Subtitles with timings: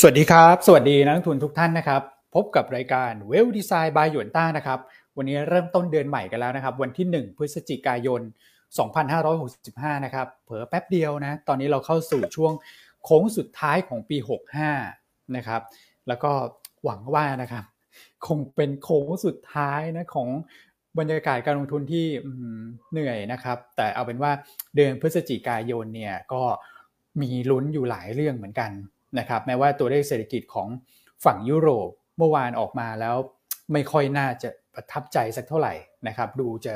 [0.00, 2.02] สวัสดีครับ สวัสดีนักลงทุนทุกท่านนะครับ
[2.34, 4.78] พบกับรายการเวลดีไซน์บายหยวนต้านะครับ
[5.16, 8.20] วันนี้เริ่มต้นเดือนใหม่กันแล้วนะครับ วันที่ 1 พฤศจิกายน
[9.12, 12.52] 2565 นะครับ เผลอแป๊บเดียวนะ ตอนนี้เราเข้าสู่ช่วง
[13.04, 14.16] โค้งสุดท้ายของปี
[14.76, 15.60] 65 นะครับ
[16.08, 16.32] แล้วก็
[16.84, 17.64] หวังว่านะครับ
[18.26, 20.28] คงเป็นโค้งสุดท้ายนะของ
[20.98, 22.06] บรรยากาศการลงทุนที่
[22.92, 24.32] เหนื่อยนะครับ แต่เอาเป็นว่า
[24.74, 26.42] เดือนพฤศจิกายนเนี่ยก็
[27.20, 28.72] มีลุ้นอยู่หลายเรื่องเหมือนกัน
[29.18, 30.68] นะครับแม้ว่าตัวเลขเศรษฐกิจของ
[31.24, 33.16] ฝั่งยุโรปเมื่อวานออกมาแล้ว
[33.72, 35.74] ไม่ค่อยน่าจะประทับใจสักเท่าไหร่
[36.08, 36.74] นะครับดูจะ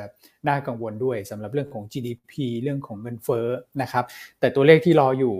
[0.49, 3.47] น่ากังวลด้วยสำหรับเรื่องของ GDP เรื่องของเงินเฟ้อ
[3.83, 4.05] นะครับ
[4.41, 5.37] แต่ตัวเลขที่รออยู่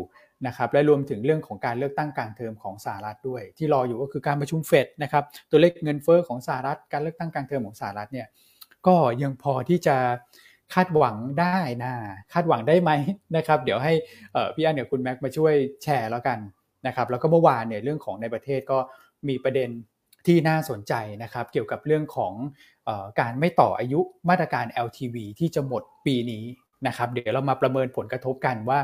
[0.47, 8.27] นะครับและรวมถึงเรื่องของการเลือกตั้งกลางเทอมของสหรัฐด้วย ที่รออยู่ก็คือการประชุมเฟดนะครับตัวเลขเงินเฟ้อของสหรัฐ การเลือกตั้งกลางเทอมของสหรัฐเนี่ย
[8.87, 9.97] ก็ยังพอที่จะ
[10.75, 11.93] คาดหวังได้นะ
[12.33, 12.91] คาดหวังได้ไหม
[13.37, 13.93] นะครับ เดี๋ยวให้
[14.55, 16.39] พี่อันกับคุณแม็กมาช่วยแชร์แล้วกัน
[16.87, 18.79] นะครับแล้วก็เมื่อวานเนี่ยเรื่องของในประเทศก็
[19.29, 19.71] มีประเด็น
[20.27, 22.33] ที่น่าสนใจนะครับ เกี่ยวกับเรื่องของ
[22.89, 26.45] อการไม่ต่ออายุมาตรการ LTV ที่จะหมดปีนี้
[26.87, 28.79] นะครับ เดี๋ยวเรามาประเมินผลกระทบกันว่า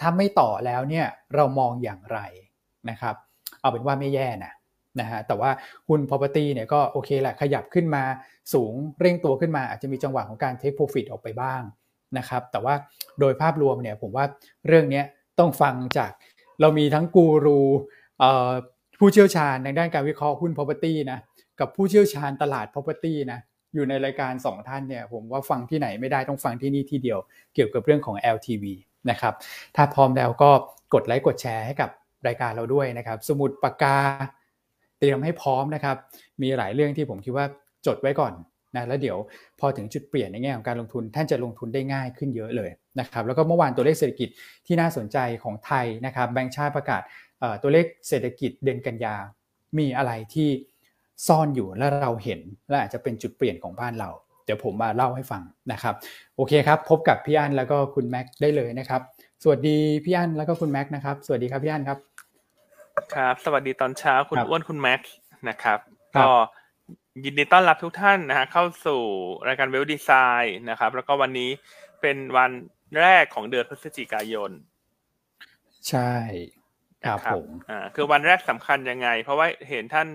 [0.00, 2.18] ถ้าไม่ต่อแล้วเนี่ยเรามองอย่างไร
[2.90, 3.14] นะครับ
[3.60, 4.52] เอาเป็นว่าไม่แย่นะ
[5.00, 5.50] นะฮะแต่ว่า
[5.88, 8.04] หุ้น property เนี่ยก็โอเคแหละขยับขึ้นมา
[8.54, 11.62] สูงเร่งตัวขึ้นมา อาจจะมีจังหวะของการ take profit ออกไปบ้าง
[12.18, 12.74] นะครับ แต่ว่า
[13.20, 14.24] โดยภาพรวมเนี่ยผมว่า
[14.66, 15.02] เรื่องนี้
[15.38, 16.10] ต้องฟังจาก
[16.60, 17.60] เรามีทั้งกูรู
[18.98, 21.18] ผู้เชี่ยวชาญในด้านการวิเคราะห์หุ้น property นะ
[21.60, 23.40] กับผู้เชี่ยวชาญตลาด property นะ
[23.74, 27.18] อยู่ในรายการ 2 ท่านเนี่ยผมว่าฟังที่ไหนไม่ได้ต้องฟังที่นี่ที่เดียว
[27.54, 28.64] เกี่ยวกับเรื่องของ LTV
[29.10, 29.34] นะครับ
[29.76, 30.50] ถ้าพร้อมแล้วก็
[30.94, 31.90] กดไลค์กดแชร์ให้กับ
[32.26, 33.98] รายการเราด้วยนะครับ สมุดปากกา
[34.98, 35.96] เตรียมให้พร้อมนะครับ
[36.42, 37.46] มีหลายเรื่องที่ผมคิดว่า
[37.86, 38.32] จดไว้ก่อน
[38.76, 39.18] นะแล้วเดี๋ยว
[39.60, 44.28] พอถึงจุดเปลี่ยนในแง่ของการลงทุนท่านจะลงทุนได้ง่ายขึ้นเยอะเลยนะครับแล้วก็เมื่อวานตัวเลขเศรษฐกิจ
[44.66, 47.02] ที่น่าสนใจของไทยนะครับแบงก์ชาติประกาศ
[47.62, 49.14] ตัวเลขเศรษฐกิจเดือนกันยา
[49.78, 50.48] มีอะไรที่
[51.26, 54.10] ซ่อนอยู่และเราเห็นและอาจจะเป็นจุดเปลี่ยนของบ้านเรา
[54.44, 55.94] เดี๋ยวผมมาเล่าให้ฟังนะครับ
[56.36, 59.00] โอเคครับพบกับพี่อันแล้วก็คุณแม็กได้เลยนะครับ
[59.42, 61.98] สวัสดีพี่อันแล้วก็คุณแม็กนะครับสวัสดีครับพี่อันครับ
[63.14, 65.00] ครับ สวัสดีตอนเช้าคุณอ้วนคุณแม็ก
[65.48, 65.78] นะครับ
[66.16, 66.30] ก็
[67.22, 69.02] ยินดีต้อนรับทุกท่านนะฮะเข้าสู่
[69.48, 70.10] รายการเวลดีไซ
[70.42, 71.50] น์นะครับ แล้วก็วันนี้
[72.00, 72.50] เป็นวัน
[73.00, 74.50] แรกของเดือนพฤศจิกายน
[75.88, 76.12] ใช่
[77.06, 80.08] ครับผมอ่าคือวันแรกสำคัญยังไง เพราะว่าเห็นท่าน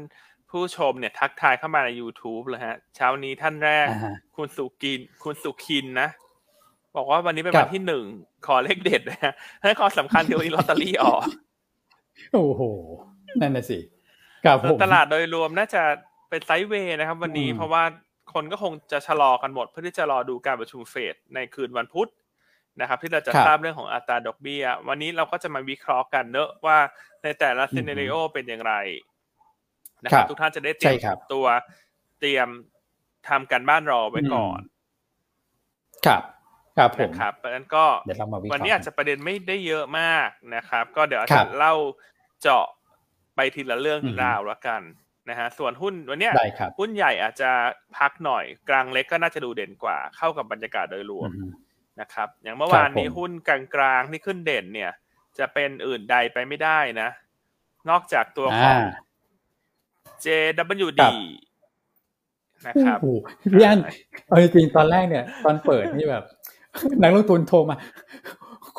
[0.49, 3.87] ผู้ชมเนี่ยทักทายเข้ามาใน YouTube เลยฮะ เช้านี้ท่านแรก
[4.35, 6.09] คุณสุกิน คุณสุขินนะ
[6.95, 8.05] บอกว่าวันนี้เป็นวันที่หนึ่ง
[8.47, 9.33] ขอเลขเด็ดนะฮะ
[9.63, 11.21] ให้ข้อสำคัญคือวันนี้ลอตเตอรี่ออก
[12.33, 12.61] โอ้โห
[13.41, 13.79] นั่นน่ะสิ
[14.45, 15.83] กับตลาดโดยรวมน่าจะ
[16.29, 17.84] เป็นไซด์เวย์นะครับ วันนี้เพราะว่า
[18.34, 22.09] คนก็คงจะชะลอกันหมด เพื่อที่จะรอดูการประชุมเฟดในคืนวันพุธ
[22.81, 26.78] นะครับ ที่เราจะทราบเรื่องของอัตราดอกเบี้ย วันนี้เราก็จะมาวิเคราะห์กันเนอะว่า
[27.23, 28.73] ในแต่ละซีเนริโอเป็นอย่างไร
[30.03, 31.45] นะครับ ทุกท่านจะได้เตรียมตัว
[32.19, 32.47] เตรียม
[33.28, 34.61] ทำการบ้านรอไว้ก่อน
[36.06, 36.23] ครับ
[36.78, 37.85] ครับผมครับเพราะฉะนั้นก็
[38.53, 41.73] วันนี้อาจจะประเด็นไม่ได้เยอะมากนะครับ ก็เดี๋ยวจะเล่า
[42.41, 42.66] เจาะ
[43.35, 44.81] ไปทีละเรื่องราวแล้วกัน
[45.29, 46.29] นะฮะส่วนหุ้นวันนี้
[46.79, 47.51] หุ้นใหญ่อาจจะ
[47.97, 51.29] พักหน่อยกลางเล็กก็น่าจะดูเด่นกว่า เข้ากับบรรยากาศโดยรวม
[52.01, 54.91] นะครับ อย่างเมื่อวานนี้หุ้นกลางกลางที่ขึ้นเด่นเนี่ย
[55.40, 57.09] จะเป็นอื่นใดไปไม่ได้นะ
[57.90, 58.79] นอกจากตัวของ
[60.25, 61.03] JWD
[62.67, 62.97] นะครับ
[63.53, 63.79] พี่อัน
[64.28, 66.23] เอาจริงตอนแรกเนี่ย ตอนเปิดนี่แบบ
[67.01, 67.78] นักลงทุนโทรมา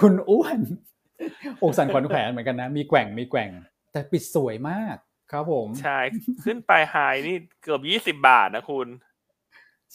[0.01, 0.59] คุณอ้วน
[1.63, 3.51] อกสั่นขวัญแขวนเหมือนกันนะ มีแกว่งมีแกว่ง
[3.93, 4.97] แต่ปิดสวยมาก
[5.31, 5.99] ครับผม ใช่
[6.45, 6.97] ขึ้นไปไฮ
[7.27, 8.89] นี่เกือบยี่สิบาทนะคุณ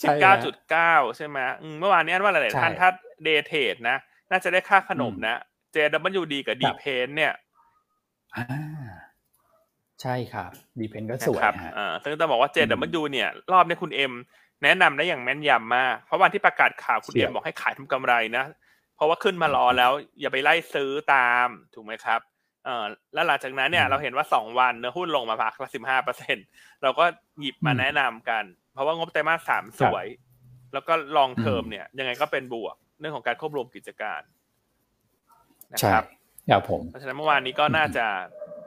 [0.01, 1.37] สิบเก้าจุดเก้าใช่ไหม
[1.79, 3.97] เมื่อวานนี้ว่าอะไรท่านทัดเดทเทดนะ
[4.31, 5.37] น่าจะได้ค่าขนมนะ
[5.71, 7.33] JWD กับดีเพนเนี่ย
[10.01, 14.13] ใช่ครับ ดีเพนก็สวยครับอ่าซึ่งต้องบอกว่า JW เนี่ย รอบนี้คุณเอ็ม
[14.63, 18.45] แนะนำได้อย่างแม่นยำมาก เพราะวันที่ประกาศข่าวคุณเอ็มบอกให้ขายทำกำไรนะ
[18.95, 22.19] เพราะว่าขึ้นมารอแล้ว อย่าไปไล่ซื้อตามถูกไหมครับ
[22.65, 26.37] เออแล้วหลังจากนั้นเนี่ยเราเห็นว่าสองวันเนื้อหุ้นลงมาพักละสิบห้าเปอร์เซ็นต์
[26.83, 27.05] เราก็
[27.39, 28.43] หยิบมาแนะนำกัน
[28.73, 30.05] เพราะว่างบไตรมาสสามสวย
[30.73, 34.21] แล้วก็ long term เนี่ย ยังไงก็เป็นบวก เรื่องของการควบรวมกิจการ
[35.71, 36.03] นะครับ
[36.49, 38.05] ครับผมเพราะฉะนั้นเมื่อวานนี้ก็น่าจะ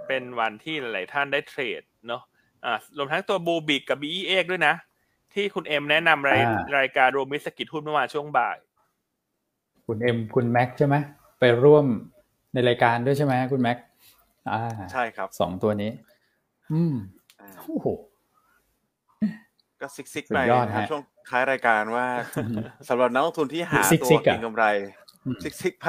[0.08, 2.23] เป็นวันที่หลายท่านได้เทรดเนาะ
[2.64, 4.75] อ่ารวมทั้งตัว Bluebik กับ BE8 ด้วยนะ
[5.34, 6.43] ที่คุณเอ็มแนะนำราย
[6.78, 8.58] รายการรวมมิสกิจหุ้นเมื่อวานช่วงบ่าย
[9.87, 10.96] คุณเอ็มคุณแม็กใช่ไหม
[11.40, 11.87] ไปร่วม
[12.55, 13.76] ในรายการด้วยใช่ไหมคุณแม็ก
[14.93, 15.90] ใช่ครับสองตัวนี้
[16.73, 16.94] อืม
[17.58, 17.87] โอ้โห
[19.81, 20.38] ก็ซิกซิกไป
[20.90, 22.06] ช่วงท้ายรายการว่า
[22.88, 24.64] สำหรับนักลงทุนที่หาตัวเก็งกำไร
[25.44, 25.88] ซิกซิกไป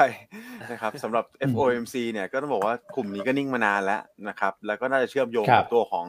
[0.72, 6.06] นะครับสำหรับ FOMC เนี่ยก็ต้องบอกว่ากลุ่มนี้ก็นิ่งมานานแล้วนะครับ แล้วก็น่าจะเชื่อมโยงกับตัวของ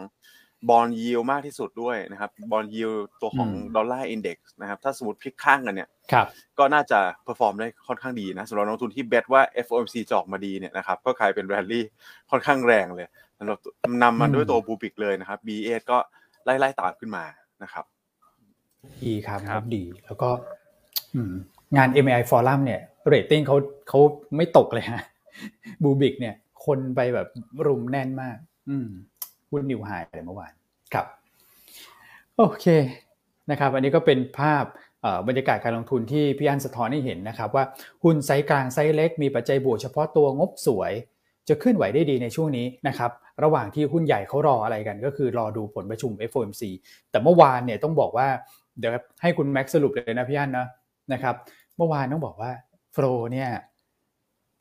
[0.69, 2.91] bond yield มากที่สุดด้วยนะครับ bond yield
[3.21, 5.89] ตัวของ dollar index นะครับ ถ้าสมมติพลิกข้างกันเนี่ย
[6.59, 11.85] ก็น่าจะ perform ได้ค่อนข้างดีนะสำหรับนักทุนที่ bet ว่า FOMC จะออกมาดีเนี่ยนะครับก็กลายเป็นแรลลี่
[12.31, 13.07] ค่อนข้างแรงเลย
[13.39, 13.57] สำหรับ
[14.03, 15.97] นำมันด้วยตัว Bluebik เลยนะครับ BE8 ก็
[16.45, 17.23] ไล่ไล่ตามขึ้นมา
[17.63, 17.85] นะครับ
[19.05, 20.29] ดีครับครับดีแล้วก็
[21.77, 23.57] งาน MAI Forum เนี่ยเรตติ้งเขา
[23.89, 23.99] เขา
[24.35, 25.01] ไม่ตกเลยฮะ
[25.83, 26.35] Bluebik เนี่ย
[26.65, 27.27] คนไปแบบ
[27.67, 28.37] รุมแน่นมาก
[28.69, 28.87] อืม
[29.49, 30.51] หุ้น new high เลยเมื่อวาน
[30.93, 31.05] ครับ
[32.37, 32.65] โอเค
[33.51, 34.65] นะครับ อันนี้ก็เป็นภาพ
[35.27, 37.63] บรรยากาศการลงทุนที่พี่อันสะท้อนให้เห็นนะครับว่า
[38.03, 40.93] หุ้นไซส์กลางไซส์เล็กมีปัจจัยบวกเฉพาะตัวงบสวย
[41.49, 43.11] จะขึ้นไหวได้ดีในช่วงนี้นะครับ
[43.43, 46.63] ระหว่างที่หุ้นใหญ่เขารออะไรกัน ก็คือรอดูผลประชุม FOMC
[47.11, 48.27] แต่เมื่อวานเนี่ยต้องบอกว่า
[48.79, 50.67] เดี๋ยวให้คุณแม็กสรุปเลยนะพี่อันนะ
[51.13, 51.35] นะครับ
[51.77, 52.51] เมื่อวานต้องบอกว่า
[52.93, 53.49] flow เนี่ย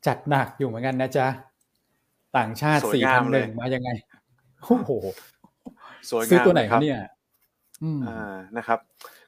[0.07, 1.27] จัดหนักอยู่เหมือนกันนะจ๊ะ
[2.37, 3.89] ต่างชาติสี่พันหนึ่งมายังไง
[4.63, 4.91] โอ้โห
[6.09, 6.99] สวยงามซื้อตัวไหนครับเนี่ย
[8.07, 8.79] อ่านะครับ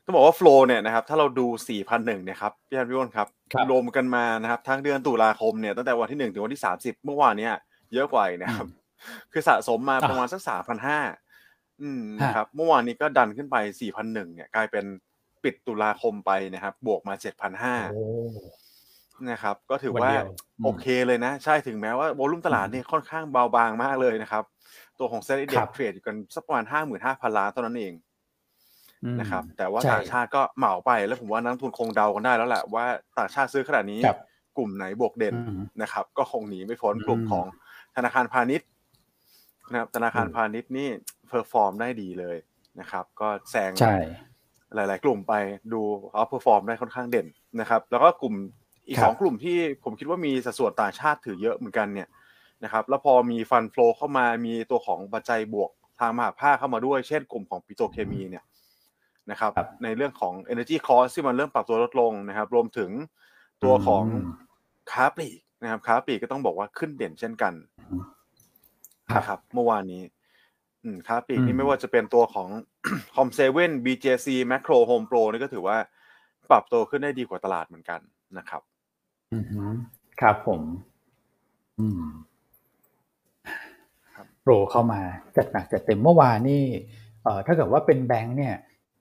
[0.06, 3.28] ต้องบอกว่าโฟลเนี่ยนะครับถ้าเราดูสี่พันหนึ่งเนี่ยครับพี่อันพี่อ้นครับ
[3.72, 7.56] รวมกันมานะครับทั้งเดือนตุลาคมเนี่ยตั้งแต่วันที่หนึ่งถึงวันที่สามสิบเมื่อวานเนี่ย
[7.94, 8.68] เยอะกว่านะครับ
[9.32, 11.00] คือสะสมมาประมาณสักสามพันห้า
[11.82, 14.86] อืมนะครับเมื่อวานนี้ก็ดันขึ้นไปสี่พันหนึ่งเนี่ยกลายเป็น
[15.44, 17.76] ปิดตุลาคมไปนะครับ บวกมาเจ็ดพันห้า
[19.32, 20.12] นะครับก็ถือว่า
[20.64, 24.44] โอเคเลยนะ ใช่ถึงแม้ว่าโวลุ่มตลาดเนี่ยค่อนข้างเบาบางมากเลยนะครับ
[25.00, 27.94] ตัวของเซ็นดีเทรดอยู่กันสักประมาณห้าหมื่นห้าพันล้านเท่านั้นเอง
[29.20, 32.86] นะครับ แต่ว่าต่างชาติก็เหมาไปแล้วผมว่านักทุนคงเดากันได้แล้วแหละว่า
[33.18, 34.00] ต่างชาติซื้อขนาดนี้
[34.58, 35.36] กลุ่มไหนบวกเด่น
[35.82, 37.46] นะครับ ก็คงหนีไม่พ้นกลุ่มของ
[37.96, 38.68] ธนาคารพาณิชย์
[39.72, 40.90] นะครับ ธนาคารพาณิชย์นี่
[41.28, 42.38] perform ได้ดีเลย
[42.80, 43.72] นะครับ ก็แซง
[44.76, 45.34] หลาย ๆ กลุ่มไป
[45.74, 45.82] ดู
[46.14, 47.28] เอา perform ได้ค่อนข้างเด่น
[47.60, 48.36] นะครับ แล้วก็กลุ่ม
[48.88, 52.08] อีกสองกลุ่มที่ผมคิดว่ามีสัดส่วนต่างชาติถือเยอะเหมือนกันเนี่ย
[52.64, 55.70] นะครับแล้วพอมีฟันฟลูเข้ามามีตัวของปัจจัยบวก
[56.00, 58.44] ทางมหาภาคเข้ามาด้วย เช่นกลุ่มของปิโตรเคมีเนี่ย
[59.32, 59.52] นะครับ
[59.84, 62.90] ในเรื่องของ energy cost ที่มันเริ่มปรับตัวลดลงนะครับ รวมถึง
[63.64, 64.04] ตัวของ
[64.92, 67.54] ค้าปลีกนะครับค้าปลีกก็ต้องบอกว่าขึ้นเด่นเช่นกัน
[69.16, 70.02] นะครับ เมื่อวานนี้
[71.08, 72.50] ค้าปลีกนี่ไม่ว่าจะเป็นตัวของ
[73.16, 75.78] คอมเซเว่น BJC Macro Home Pro นี่ก็ถือว่า
[76.52, 78.00] ปรับตัวขึ้นได้ดีกว่าตลาดเหมือนกัน
[78.38, 78.62] นะครับ
[80.22, 80.62] ครับผม
[81.80, 82.04] อืม
[84.42, 85.02] โปรเข้ามา
[85.38, 86.64] จัดหนักจัดเต็มเมื่อวานนี่
[87.24, 88.56] เอ่อถ้าเกิดว่าเป็นแบงค์เนี่ย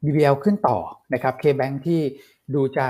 [0.04, 0.78] BBL ขึ้นต่อ
[1.14, 2.00] นะครับ K-Bank ที่
[2.54, 2.86] ดูจะ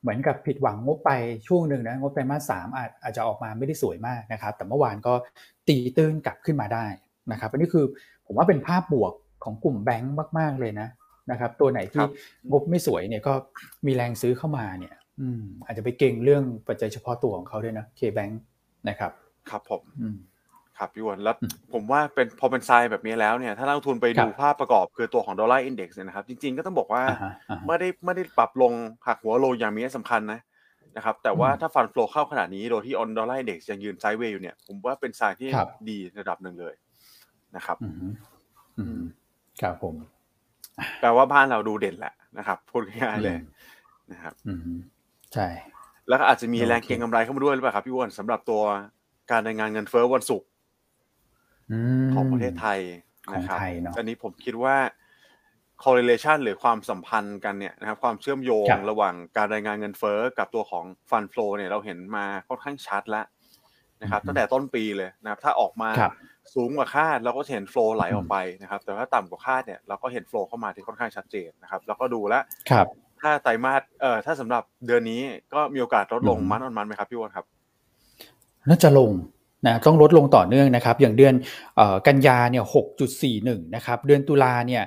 [0.00, 1.10] เหมือนกับผิดหวังงบไป
[1.48, 5.14] ช่วงหนึ่งนะงบไตรมาสสามอาจอาจจะออกมาไม่ได้สวยมากนะครับ แต่เมื่อวานก็
[5.68, 6.86] ตีตื้นกลับขึ้นมาได้
[7.32, 7.84] นะครับอันนี้คือ
[8.26, 9.12] ผมว่าเป็นภาพบวก
[9.44, 10.88] ของกลุ่มแบงค์มาก ๆ เลยนะ
[11.30, 12.04] นะครับ ตัวไหนที่
[12.50, 13.32] งบไม่สวยเนี่ยก็
[13.86, 18.34] มีแรงซื้อเข้ามาเนี่ยอืมอาจจะไปเก่งเรื่องปัจจัยเฉพาะตัวของเขาด้วยนะ K-Bank
[18.88, 19.12] นะครับ
[19.50, 19.82] ครับผม
[20.80, 21.36] ครับพี่อันแล้ว
[21.72, 27.02] ผมว่าเป็นพอเป็นทรายแบบนี้แล้วเนี่ยถ้านักทุนไปดูภาพประกอบคือตัวของ dollar index เนี่ยนะครับ จริงๆก็ต้องบอกว่า
[27.66, 28.72] ไม่ได้ไม่ได้ปรับลง
[29.06, 30.40] หักหัวลงอย่างมีนัยสำคัญนะ
[30.96, 35.48] นะครับแต่ว่าถ้า fund flow เข้าขนาดนี้โดยที่ on dollar index ยังยืน sideway อยู่เนี่ยผมว่าเป็นทรายที่
[35.88, 36.74] ดีระดับหนึ่งเลย
[37.56, 37.76] นะครับ
[39.62, 39.94] ครับผม
[41.00, 43.36] แปลว่าบ้านเราดูเด่นแหละนะครับพูดง่ายๆเลย
[44.12, 44.34] นะครับ
[45.34, 45.46] ใช่
[46.08, 48.62] แล้วก็อาจจะมีแรงเก็งกำไรเข้ามาด้วยหรือเปล่าครับพี่วอนสำหรับตัว
[49.30, 50.48] การรายงานเงินเฟ้อวันศุกร์
[52.14, 52.80] ของประเทศไทย
[53.34, 53.58] นะครับ
[53.98, 54.76] อันนี้ผมคิดว่า
[55.84, 63.24] correlation หรือความสัมพันธ์กันเนี่ยนะครับ ความเชื่อมโยงระหว่างการรายงานเงินเฟ้อกับตัวของฟันฟลอเนี่ยเราเห็นมาค่อนข้างชัดแล้ว
[64.02, 65.90] นะครับตั้งแต่ต้นปีเลยนะครับถ้าออกมา
[66.54, 72.34] สูงกว่าคาดเราก็เห็นโฟล์ไหลออกไปนะครับ แต่ถ้าต่ำกว่าคาดเนี่ยเราก็เห็นโฟล์เข้ามาที่ค่อนข้างชัดเจนนะครับแล้วก็ดูแล
[73.20, 75.20] ถ้าไตรมาสเอ่อถ้าสำหรับเดือนนี้
[75.54, 77.46] ก็มีโอกาสลดลงมันออนมันไหมครับพี่วอนครับ
[78.68, 79.10] น่าจะลง
[79.66, 81.34] นะต้องลดลงต่อเนื่องนะครับ อย่างเดือน
[82.06, 84.82] กันยาเนี่ยหกจุดสี่หนึ่งนะครับ เดือนตุลาเนี่ย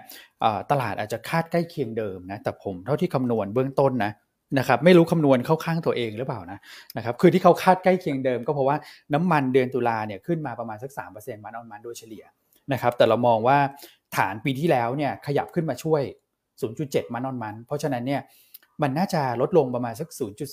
[0.72, 4.12] ตลาดอาจจะคาดใกล้เคียงเดิมนะ แต่ผมเท่าที่คำนวณเบื้องต้นนะ
[4.60, 6.60] นะครับไม่รู้คำนวณเข้าข้างตัวเองหรือเปล่านะ
[6.98, 8.77] นะครับคือที่เขาคาดใกล้เคียงเดิมก็เพราะว่า
[9.13, 12.24] น้ำมันเดือนตุลาเนี่ยขึ้นมาประมาณสักสามเปอร์เซ็นต์มันออนมันโดยเฉลี่ย
[12.74, 13.58] นะครับแต่เรามองว่า
[14.18, 16.01] ฐานปีที่แล้วเนี่ยขยับขึ้นมาช่วย
[16.58, 18.22] 0.7 มันออนมัน เพราะฉะนั้นเนี่ย
[18.82, 20.10] มันน่าจะลดลงประมาณสัก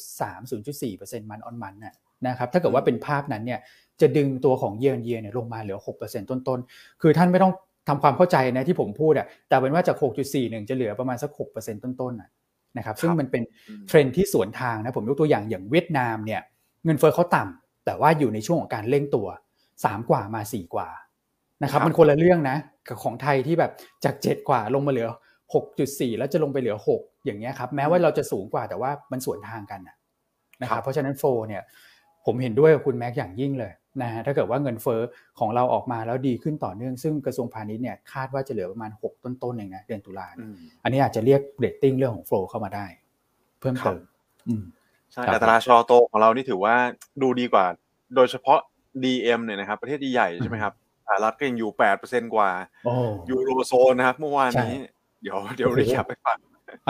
[0.07, 1.75] 0.3 0.4%มันออนมัน
[2.27, 3.61] นะครับถ้าเกิดว่าเป็นภาพนั้นเนี่ย
[4.03, 7.53] จะดึงตัวของเยียร์เยียเนี่ยลงมาเหลือ 6%ต้นๆ คือท่านไม่ต้อง
[7.89, 9.97] ทำความเข้าใจนะที่ผมพูดอะแต่เป็นว่าจาก
[10.33, 13.43] 6.41 จะเหลือประมาณสัก 6%ต้นๆนะครับ ซึ่งมันเป็น
[13.89, 16.41] เทรนที่สวนทางนะ ผมยกตัวอย่างอย่างเวียดนามเนี่ย
[16.85, 19.27] เงินเฟ้อเขาต่ำแต่ว่าอยู่ในช่วงของการเร่งตัว
[19.69, 20.89] 3 กว่ามา 4 กว่า
[21.63, 22.57] นะครับมันคนละเรื่องนะ
[22.89, 23.73] กับของไทยที่แบบ
[24.05, 25.09] จาก 7 กว่าลงมาเหลือ
[25.65, 29.81] 6.4 แล้วจะลงไปเหลือ 6 อย่างเงี้ยครับแม้ว่าเราจะสูงกว่าแต่ว่ามันสวนทางกัน
[30.63, 31.63] นะครับเพราะฉะนั้นโฟเนี่ย
[32.27, 35.01] ผมเห็นด้วยกับคุณแม็กอย่างยิ่งเลย นะฮะถ้าเกิดว่าเงินเฟ้อ
[35.39, 40.27] ของเราออกมาแล้วดีขึ้นต่อเนื่อง ซึ่งกระทรวงพาณิชย์เนี่ยคาดว่าจะเหลือประมาณ 6 ต้นๆเองนะเดือนตุลา
[40.83, 42.87] อันนี้อาจจะเรียกเรตติ้งเรื่องของโฟเข้ามาได้
[43.61, 44.01] เพิ่มเติม
[45.13, 46.75] ใช่อัตราชะลอโตของเรานี่ถือว่า
[47.23, 47.67] ดูดีกว่า
[48.17, 48.59] โดยเฉพาะ
[49.05, 50.73] DM เนี่ยนะครับ ประเทศใหญ่ใช่ไหมครับ
[51.07, 52.51] สหรัฐก็ยังอยู่แปดเปอร์เซ็นกว่า
[53.31, 54.75] ยูโรโซนนะครับ เมื่อวานนี้
[55.23, 56.39] เดี๋ยวเดี๋ยวเรียกไปฟัง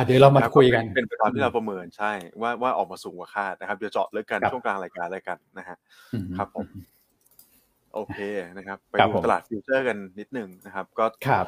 [0.07, 5.77] เดี๋ยวเรามาคุยกันเป็นไปตามที่เราประเมินใช่ ว่าว่าออกมาสูงกว่าคาดนะครับเดี๋ยวเจาะเลยกันช่วงกลางรายการเลยกันนะฮะ
[6.37, 6.67] ครับผม
[7.95, 8.19] โอเค
[8.57, 11.47] นะครับ ไปดูตลาดฟิวเจอร์กันนิดนึงนะครับ ก็ครับ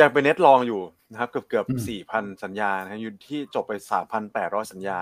[0.00, 5.00] ยังเป็น net long อยู่นะครับเกือบเกือบสี่พันสัญญานะอยู่ที่จบไปสามพันแปดร้อยสัญญา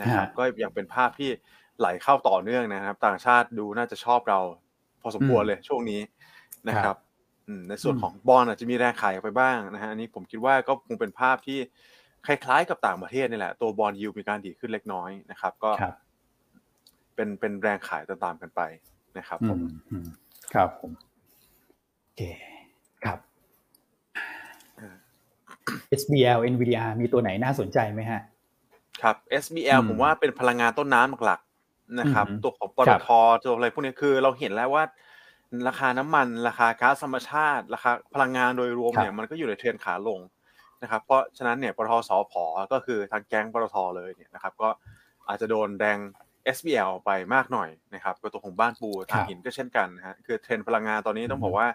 [0.00, 1.30] นะครับก็ยังเป็นภาพที่
[1.78, 4.40] ไหลเข้าต่อเนื่องนะครับ ต่างชาติดูน่าจะชอบเรา
[5.00, 6.00] พอสมควรเลยช่วงนี้
[6.68, 6.96] นะครับ
[7.68, 11.58] ในส่วนของบอลอาจจะมีแรงขายไปบ้างนะฮะอันนี้ผมคิดว่าก็คงเป็นภาพที่
[12.26, 15.70] คล้ายๆกับต่างประเทศนี่แหละ ตัว bond yield มีการดีขึ้นเล็กน้อยนะครับ ก็
[17.14, 18.60] เป็นเป็นแรงขายตามๆกันไป
[19.18, 19.58] นะครับผม
[20.54, 20.92] ครับผม
[22.02, 22.22] โอเค
[23.04, 23.18] ครับ
[26.00, 28.20] SBL NVDR มีตัวไหนน่าสนใจไหมฮะ
[29.02, 33.08] ครับ SBL ผมว่าเป็นพลังงานต้นน้ำหลักๆนะครับ ตัวของปตท
[33.42, 34.84] ตัวอะไรพวกนี้คือเราเห็นแล้วว่า
[35.68, 40.20] ราคาน้ำมัน ราคาก๊าซธรรมชาติ ราคาพลังงานโดยรวมเนี่ยมันก็อยู่ในเทรนขาลง
[40.82, 42.34] นะครับ เพราะฉะนั้นเนี่ยปตทสพ
[42.72, 44.68] ก็คือทางแก๊งปตทเลยเนี่ยนะครับ ก็
[45.28, 45.98] อาจจะโดนแดง
[46.56, 51.68] SBL ไปมากหน่อยนะครับก็ตัวของบ้านปูทางหินก็เช่นกันนะฮะคือเทรนพลังงานตอนนี้ต้องบอกว่า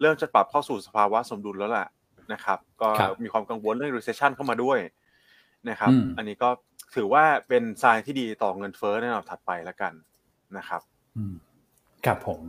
[0.00, 1.88] เริ่มจะปรับเข้าสู่สภาวะสมดุลแล้วแหละ
[2.32, 2.88] นะครับ ก็
[3.22, 4.78] มีความกังวลเรื่อง recession เข้ามาด้วย
[5.68, 6.48] นะครับ อันนี้ก็
[6.94, 9.92] ถือว่าเป็นทรายที่ดีต่อเงินเฟ้อในระดับถัดไปแล้วกัน
[10.58, 10.82] นะครับ
[12.06, 12.40] ครับผม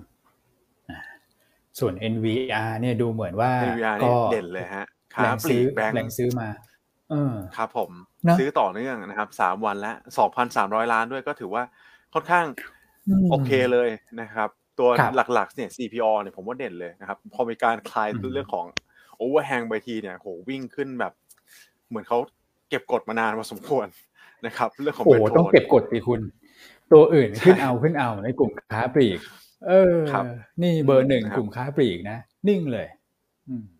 [1.80, 3.52] ส่วน NVR เนี่ยดูเหมือนว่า
[4.04, 4.86] ก็เด่นเลยฮะ
[5.22, 6.50] แรงซื้อแรงซื้อมา
[7.58, 7.92] ครับผม
[8.40, 11.64] ซื้อต่อเนื่องนะครับสามวันแล้วสองพันสามร้อยล้านด้วยก็ถือว่า
[12.14, 12.46] ค่อนข้าง
[13.30, 13.90] โอเคเลย
[14.22, 14.50] นะครับ
[14.80, 14.90] ตัว
[15.34, 18.66] หลักๆเนี่ย CPO เนี่ยผมว่าเด่นเลยนะครับ พอมีการคลายเรื่องของ
[19.18, 21.14] โอเวอร์แฮงไปทีเนี่ยโหวิ่งขึ้นแบบ
[21.90, 22.18] เหมือนเขา
[22.70, 23.88] เก็บกดมานานพอสมควร
[24.46, 26.22] นะครับ เรื่องของโอ้ต้องเก็บกดสิคุณ
[26.92, 29.20] ตัวอื่นขึ้นเอาขึ้นเอาในกลุ่มค้าปลีก
[29.68, 29.96] เออ
[30.62, 32.88] นี่เบอร์หนึ่งกลุ่มค้าปลีกนะ นิ่งเลย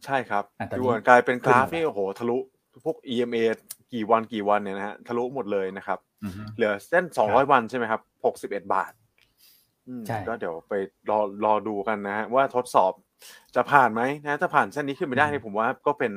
[0.06, 0.44] ใช่ครับ
[0.78, 2.38] ดูกลายเป็นกราฟที่โอ้โหทะลุ
[2.86, 3.44] พวก EMA
[3.94, 6.00] กี่วันกี่วันเนี่ยนะฮะทะลุหมดเลยนะครับ
[6.56, 8.92] เหลือเส้นสองร้อยวันใช่ไหมครับหกสิบเอ็ดบาท
[10.28, 10.74] ก็เดี๋ยวไป
[11.10, 12.94] รอรอดูกันนะฮะว่าทดสอบ
[13.56, 16.12] จะผ่านไหมนะถ้าผ่านเส้นนี้ขึ้นไม่ได้เนี่ยผมว่าก็เป็น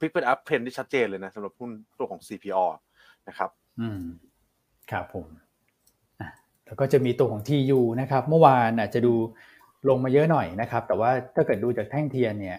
[0.00, 2.64] พิกเป็นอัพเทรนที่ชัดเจนเลยนะสำหรับหุ้นตัวของ CPO
[3.28, 4.02] นะครับ อืม
[4.90, 5.26] ครับผม
[6.66, 9.14] แล้วก็จะมีตัวของ TU นะครับ เมื่อวานอาจจะดู
[9.88, 12.58] ลงมาเยอะหน่อยนะครับ แต่ว่าถ้าเกิดดูจากแท่งเทียนเนี่ย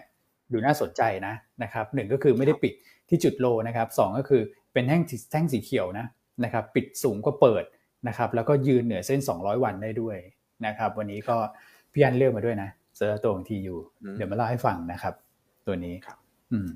[0.52, 2.74] ดูน่าสนใจนะนะครับหนึ่งก็คือไม่ได้ปิด
[3.08, 6.06] ที่จุดโลนะครับสก็คือเป็นแท่งแท่งสีเขียวนะ
[6.44, 7.64] นะครับ ปิดสูงก็เปิด
[8.08, 10.16] นะครับ แล้วก็ยืนเหนือเส้น 200 วันได้ด้วย
[10.66, 11.36] นะครับ วันนี้ก็
[11.92, 13.76] พี่อันเลือกมาด้วยนะเจอตัวของทียู
[14.16, 15.14] เดี๋ยวมาเล่าให้ฟังนะครับ
[15.66, 15.94] ตัวนี้
[16.52, 16.68] อืม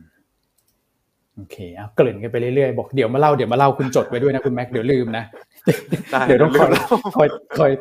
[1.36, 5.24] โอเคเอาเกริ่นกันไปเรื่อยๆบอกเดี๋ยวมาเล่าเดี๋ยวมาเล่าคุณจดไว้ด้วยนะคุณแม็กเดี๋ยวลืมนะ
[6.26, 6.70] เดี๋ยวต้องคอย
[7.16, 7.72] คอยคอย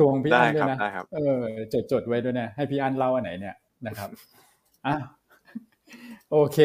[0.00, 0.78] ตวงพี่อันด้วยนะ
[1.14, 1.42] เออ
[1.72, 4.08] จดจดไว้ด้วยนะให้พี่อันเล่าอันไหนเนี่ยนะครับ
[4.86, 4.94] อะ
[6.32, 6.58] โอเค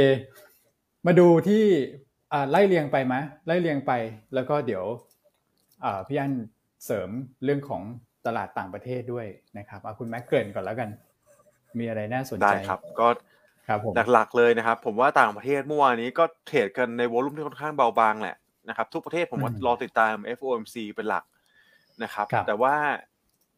[1.06, 1.64] มาดูที่
[2.50, 3.16] ไล่เรียงไปไหม
[3.48, 3.92] ไล่เรียงไป
[4.34, 4.84] แล้วก็เดี๋ยว
[6.08, 6.32] พี่อัน
[6.86, 7.10] เสริม
[7.44, 7.82] เรื่องของ
[8.26, 9.28] ตลาดต่างประเทศด้วย
[9.58, 10.90] นะครับเอาคุณแม็กเกินก่อนแล้วกัน
[11.80, 13.35] มีอะไรน่าสนใจได้ครับ ก็ครับผม
[14.14, 18.36] หลักๆเลยนะครับ ผมว่าต่างประเทศเมื่อวานนี้ก็เทรดกันในวอลุ่มที่ค่อนข้างเบาบางแหละ
[18.70, 21.24] นะครับทุกประเทศผมว่ารอติดตาม FOMC เป็นหลัก
[22.04, 22.76] นะครับ แต่ว่า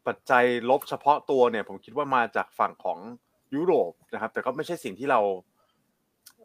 [0.07, 2.99] ปัจจัยลบเฉพาะตัวเนี่ย ผมคิดว่ามาจากฝั่งของ
[3.55, 5.19] ยุโรปนะครับ แต่ก็ไม่ใช่สิ่งที่เรา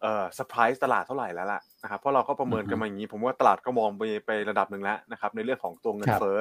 [0.00, 6.38] เอ่อเซอร์ไพรส์ตลาดเท่าไหร่แล้วล่ะนะครับเพราะเราก็ประเมินกันมาอย่างนี้ ผมว่าตลาดก็มองไปไประดับหนึ่งแล้วนะครับ ในเรื่องของตัวเงินเฟ้อ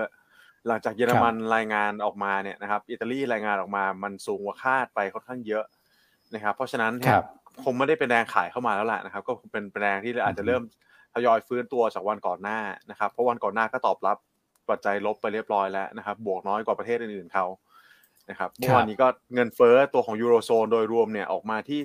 [0.68, 5.66] หลังจากเยอรมันรายงานออกมาเนี่ยนะครับ อิตาลีรายงานออกมามันสูงกว่าคาดไปค่อนข้างเยอะ
[6.34, 6.94] นะครับ เพราะฉะนั้น
[7.64, 10.62] คงไม่ได้เป็นแรงขายเข้ามาแล้วแหละนะครับ ก็เป็นแรงที่อาจจะเริ่ม
[11.14, 12.60] ทยอยฟื้นตัวจากวันก่อนหน้า
[12.92, 14.18] นะครับ เพราะวันก่อนหน้าก็ตอบรับ
[14.70, 17.46] ปัจจัยลบไปเรียบร้อยแล้วนะครับ บวกน้อยกว่าประเทศอื่นๆเขา
[18.30, 21.80] นะครับเมื่อวานนี้ก็เงินเฟ้อตัวของยูโรโซนโดยรวมเนี่ยออกมาที่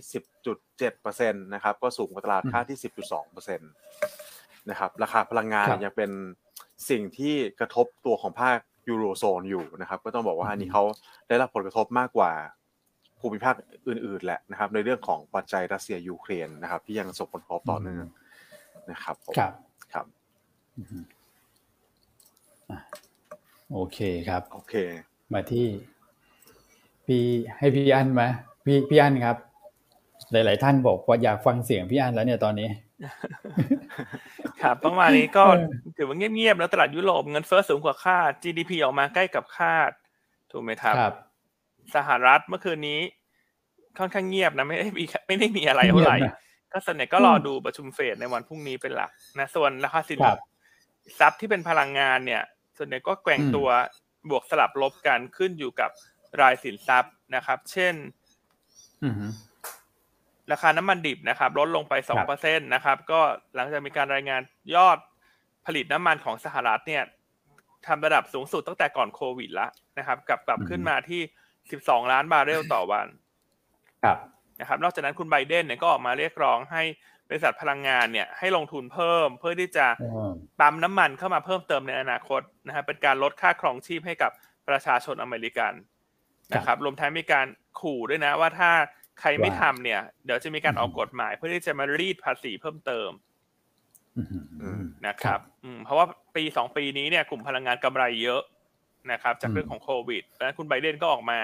[0.54, 2.78] 10.7%นะครับ ก็สูงกว่าตลาดค่าที่
[3.18, 6.10] 10.2%นะครับ ราคาพลังงานยังเป็น
[6.90, 10.82] สิ่งที่กระทบตัวของภาคยูโรโซนอยู่นะครับ ก็ต้องบอกว่าอันนี้เขา
[11.28, 12.32] ได้รับผลกระทบมากกว่า
[13.20, 13.54] ภูมิภาค
[13.88, 18.06] อื่น ๆ แหละนะครับ ในเรื่องของปัจจัยรัสเซียยูเครนนะครับ ที่ยังส่งผลกระทบต่อเนื่อง
[18.90, 19.52] นะครับครับ
[19.92, 20.06] ครับ
[23.72, 24.74] โอเคครับ โอเค
[25.32, 25.66] มาที่
[27.06, 27.22] พี่
[27.58, 28.28] ให้พี่อันมา
[28.64, 29.36] พี่พี่อันครับ
[30.32, 32.68] หลาย ๆ ท่านบอกว่าอยากฟังเสียงพี่อันแล้วเนี่ยตอนนี้
[34.62, 35.44] ครับประมาณนี้ก็
[35.96, 39.90] ถือว่าเงียบ ๆ แล้วตลาดยุโรปเงินเฟ้อสูงกว่าคาด GDP ออกมาใกล้กับคาด
[40.50, 41.14] ถูกไหมครับครับ
[41.94, 43.00] สหรัฐเมื่อคืนนี้
[43.98, 46.18] ค่อนข้างเงียบนะไม่ได้มีไม่ได้มีอะไรเท่าไหร่
[46.72, 50.18] ก็ส่วนใหญ่ก็รอดูประชุมเฟดในวันพรุ่งนี้เป็นหลักนะส่วนราคาสิน
[51.18, 52.42] ทรัพย์ที่เป็นพลังงานเนี่ย
[52.76, 53.68] ส่วนใหญ่ก็แกว่งตัว
[54.30, 55.90] บวกสลับลบกันขึ้นอยู่กับ
[56.40, 57.94] รายสินทรัพย์นะครับ เช่น
[60.52, 63.20] ราคาน้ำมันดิบนะครับ ลดลงไปสองเปอร์เซ็นต์นะครับ ก็
[63.54, 64.40] หลังจากมีการรายงาน
[64.74, 64.98] ยอด
[65.66, 67.02] ผลิตน้ำมันของสหรัฐเนี่ย
[67.86, 71.20] ทำระดับสูงสุดตั้งแต่ก่อนโควิดแล้วนะครับ กลับกลับขึ้นมาที่
[71.70, 73.06] สิบสองล้านบาร์เรลต่อวัน
[74.04, 74.18] ครับ
[74.60, 76.82] นะครับ นอกจากนั้นคุณไบเดนเนี่ยก็ออกมาเรียกร้องให้
[77.28, 79.86] บริษัทพลังงานเนี่ยให้ลงทุนเพิ่มเพื่อที่จะ
[80.60, 84.30] ปั๊มน้ำมันเข้ามาเพิ่มเติมในอนาคตนะครับเป็นการลดค่าครองชีพให้กับ
[84.68, 85.72] ประชาชนอเมริกัน
[86.54, 87.46] นะครับรวมทั้งมีการ
[87.80, 88.70] ขู่ด้วยนะว่าถ้า
[89.20, 93.10] ใครไม่ทำเนี่ย เดี๋ยวจะมีการออกกฎหมาย เพื่อที่จะมารีดภาษีเพิ่มเติม
[95.06, 95.40] นะครับ
[95.84, 96.06] เพราะว่า
[96.36, 98.42] ปีสองปีนี้เนี่ยกลุ่มพลังงานกำไรเยอะ
[99.12, 101.38] นะครับจากเรื่องของโควิดแล้วคุณไบเดนก็ออกมา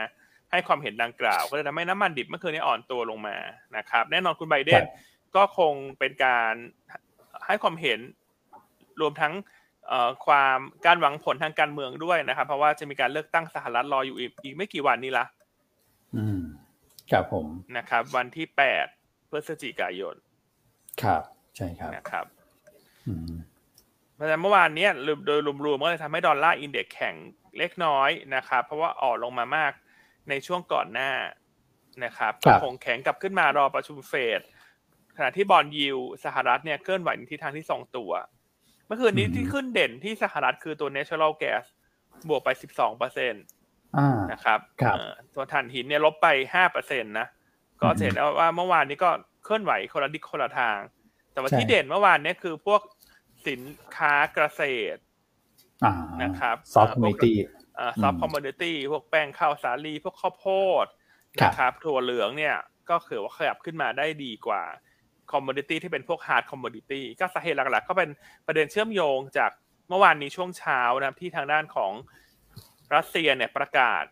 [0.50, 3.36] ให้ความเห็นดังกล่าว ก็เลยทำให้น้ำมันดิบเมื่อคืนนี้อ่อนตัวลงมา
[3.76, 4.82] นะครับแน่นอนคุณไบเดน
[5.36, 6.52] ก็คงเป็นการ
[7.46, 8.00] ให้ความเห็น
[9.00, 9.32] รวมทั้ง
[10.26, 15.24] ความการหวังผลทางการเมืองด้วยนะครับ เพราะว่าจะมีการเลือกตั้งสหรัฐรออยู่อีกไม่กี่วันนี้ละ
[16.16, 16.40] อืม
[17.10, 18.86] ครับผมนะครับ วันที่แปด
[19.30, 20.14] พฤศจิกายน
[21.02, 21.22] ครับ
[21.56, 22.26] ใช่ครับนะครับ
[24.14, 24.86] เพราะฉะนั้นเมื่อวานนี้
[25.26, 27.14] โดยรวมๆก็เลยทำให้ดอลลาร์อินเด็กซ์แข็ง
[27.58, 29.72] เล็กน้อยนะครับ เพราะว่าอ่อนลงมามาก
[30.28, 31.12] ในช่วงก่อนหน้า
[32.04, 34.40] นะครับก็คงแข็งกลับขึ้นมารอประชุมเฟด
[35.16, 38.12] ขณะที่บอลยิวสหรัฐเนี่ยเคลื่อนไหวในทิศทางที่สองตัว
[38.86, 41.64] เมื่อคืนนี้ที่ขึ้นเด่นที่สหรัฐคือตัว natural gas
[42.28, 43.38] บวกไปสิบสองเปอร์เซ็นต์
[44.32, 44.58] นะครับ
[45.34, 47.26] ตัวถ่านหินเนี่ยลบไปห้าเปอร์เซ็นต์นะ
[47.80, 49.10] ก็เห็นแล้วว่าเมื่อวานนี้ก็
[49.44, 50.78] เคลื่อนไหวคนละทิศคนละทาง
[51.32, 52.80] แต่ว่าที่เด่นเมื่อวานนี้คือพวก
[53.48, 53.60] สิน
[53.96, 54.62] ค้าเกษ
[54.94, 55.00] ตร
[56.22, 60.46] นะครับ soft commodity soft commodity พวกแป้งข้าวสาลีพวกข้าวโพ
[60.84, 60.86] ด
[61.42, 62.56] นะครับถั่วเหลืองเนี่ย
[62.90, 64.62] ก็คือว่าขยับขึ้นมาได้ดีกว่า
[65.32, 68.10] commodity ที่เป็นพวก hard commodity ก็สาเหตุหลักๆ ก็เป็น
[68.46, 69.50] ประเด็นเชื่อมโยงจาก
[69.88, 71.92] เมื่อวานนี้ช่วงเช้านะครับที่ทางด้านของ
[72.94, 74.04] รัสเซียเนี่ยประกาศ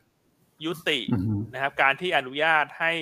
[0.64, 1.00] ยุติ
[1.54, 2.92] นะครับการที่อนุญาตให้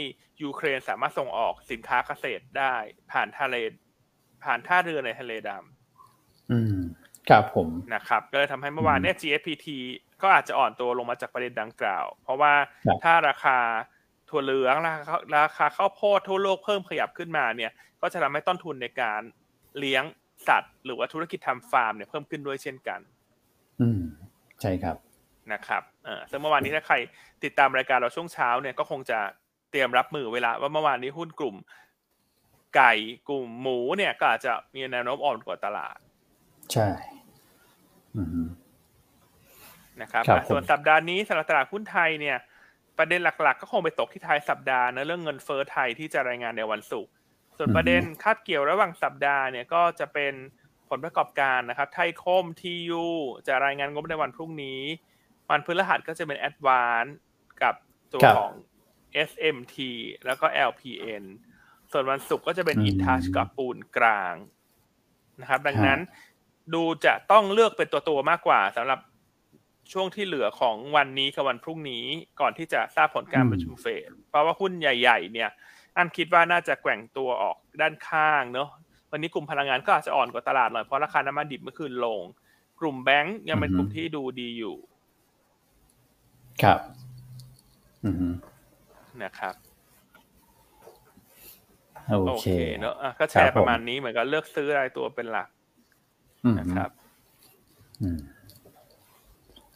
[0.42, 2.74] ยูเครนสามารถส่งออกสินค้าเกษตรได้
[3.11, 3.57] ผ่านทะเล
[4.44, 6.78] ผ่านท่าเรือในทะเลดำอืม
[7.31, 9.67] ครับผมนะครับก็เลยทำให้เมื่อวานเนี่ย GFPT
[10.23, 12.53] ก็อาจจะอ่อนตัวลงมาจากประเด็นดังกล่าว เพราะว่า
[13.05, 13.59] ถ้าราคา
[14.31, 19.21] ถั่วเหลืองราคาราคาข้าวโพดทั่วโลกเพิ่มขยับขึ้นมาเนี่ย ก็จะทำให้ต้นทุนในการ
[19.79, 20.05] เลี้ยง
[20.49, 23.01] สัตว์ หรือว่าธุรกิจทำฟาร์มเนี่ยเพิ่มขึ้นด้วยเช่นกัน
[23.81, 24.03] อืม
[24.61, 24.97] ใช่ครับ
[25.53, 26.97] นะครับเออซึ่งเมื่อวานนี้ถ้าใคร
[27.45, 29.19] ติดตามรายการเราช่วงเช้าเนี่ยก็คงจะ
[29.71, 31.57] เตรียมรับมือเวลา ว่าเมื่อวานนี้หุ้นกลุ่ม
[32.77, 32.93] ไก่
[33.29, 35.99] กลุ่มหมูเนี่ยก็อาจจะมีแนวโน้มอ่อนกว่าตลาด
[36.73, 36.88] ใช่
[40.02, 42.37] นะครับส่วนสัปดาห์นี้สำหรับตลาดหุ้นไทยเนี่ย
[42.98, 47.12] ประเด็นหลักๆ ก็คงไปตกที่ท้ายสัปดาห์นะเรื่องเงินเฟ้อไทยที่จะรายงานในวันศุกร์
[47.57, 50.35] ส่วนประเด็นคาบเกี่ยวระหว่างสัปดาห์เนี่ยก็จะเป็น
[50.88, 53.07] ผลประกอบการนะครับ ไทยคมทียู
[53.46, 54.81] จะรายงานงบในวันพรุ่งนี้
[55.50, 57.11] วันพฤหัสก็จะเป็น a d v a n c e
[57.62, 57.74] กับ
[58.12, 58.52] ตัวของ
[59.28, 59.76] SMT
[60.26, 61.24] แล้วก็ LPN
[61.92, 64.35] ส่วนวันศุกร์ก็จะเป็น InTouch กับปูนกลาง
[65.40, 66.00] นะครับ ดังนั้น
[66.74, 69.00] ดูจะต้องเลือกเป็นตัวตัวมากกว่าสำหรับ
[69.92, 72.04] ช่วงที่เหลือของวันนี้กับวันพรุ่งนี้
[72.40, 75.50] ก่อนที่จะทราบผลการประชุมเฟดเพราะว่าหุ้นใหญ่ๆ เนี่ย
[75.96, 78.68] อันคิดว่าน่าจะแกว่งตัวออกด้านข้างเนาะ
[79.12, 82.20] วันนี้กลุ่มพลังงานก็อาจจะอ่อนกว่าตลาดหน่อยเพราะราคาน้ำมันดิบเมื่อคืนลง
[82.81, 84.76] กลุ่มแบงก์ยังเป็นกลุ่มที่ดูดีอยู่
[86.62, 86.81] ครับ
[88.04, 88.35] อืม
[89.22, 89.54] นะครับ
[92.28, 95.48] โอเคเนอะก็แชร์ประมาณนี้เหมือนกันเลือกซื้อรายตัวเป็นหลัก
[96.59, 96.90] นะครับ
[98.03, 98.18] อืม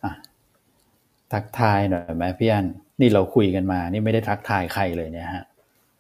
[0.05, 0.13] อะ
[1.33, 2.67] ทักทายหน่อยไหมพี่อัน
[3.01, 5.45] นี่เราคุยกันมา นี่ไม่ได้ทักทายใครเลยเนี่ยฮะ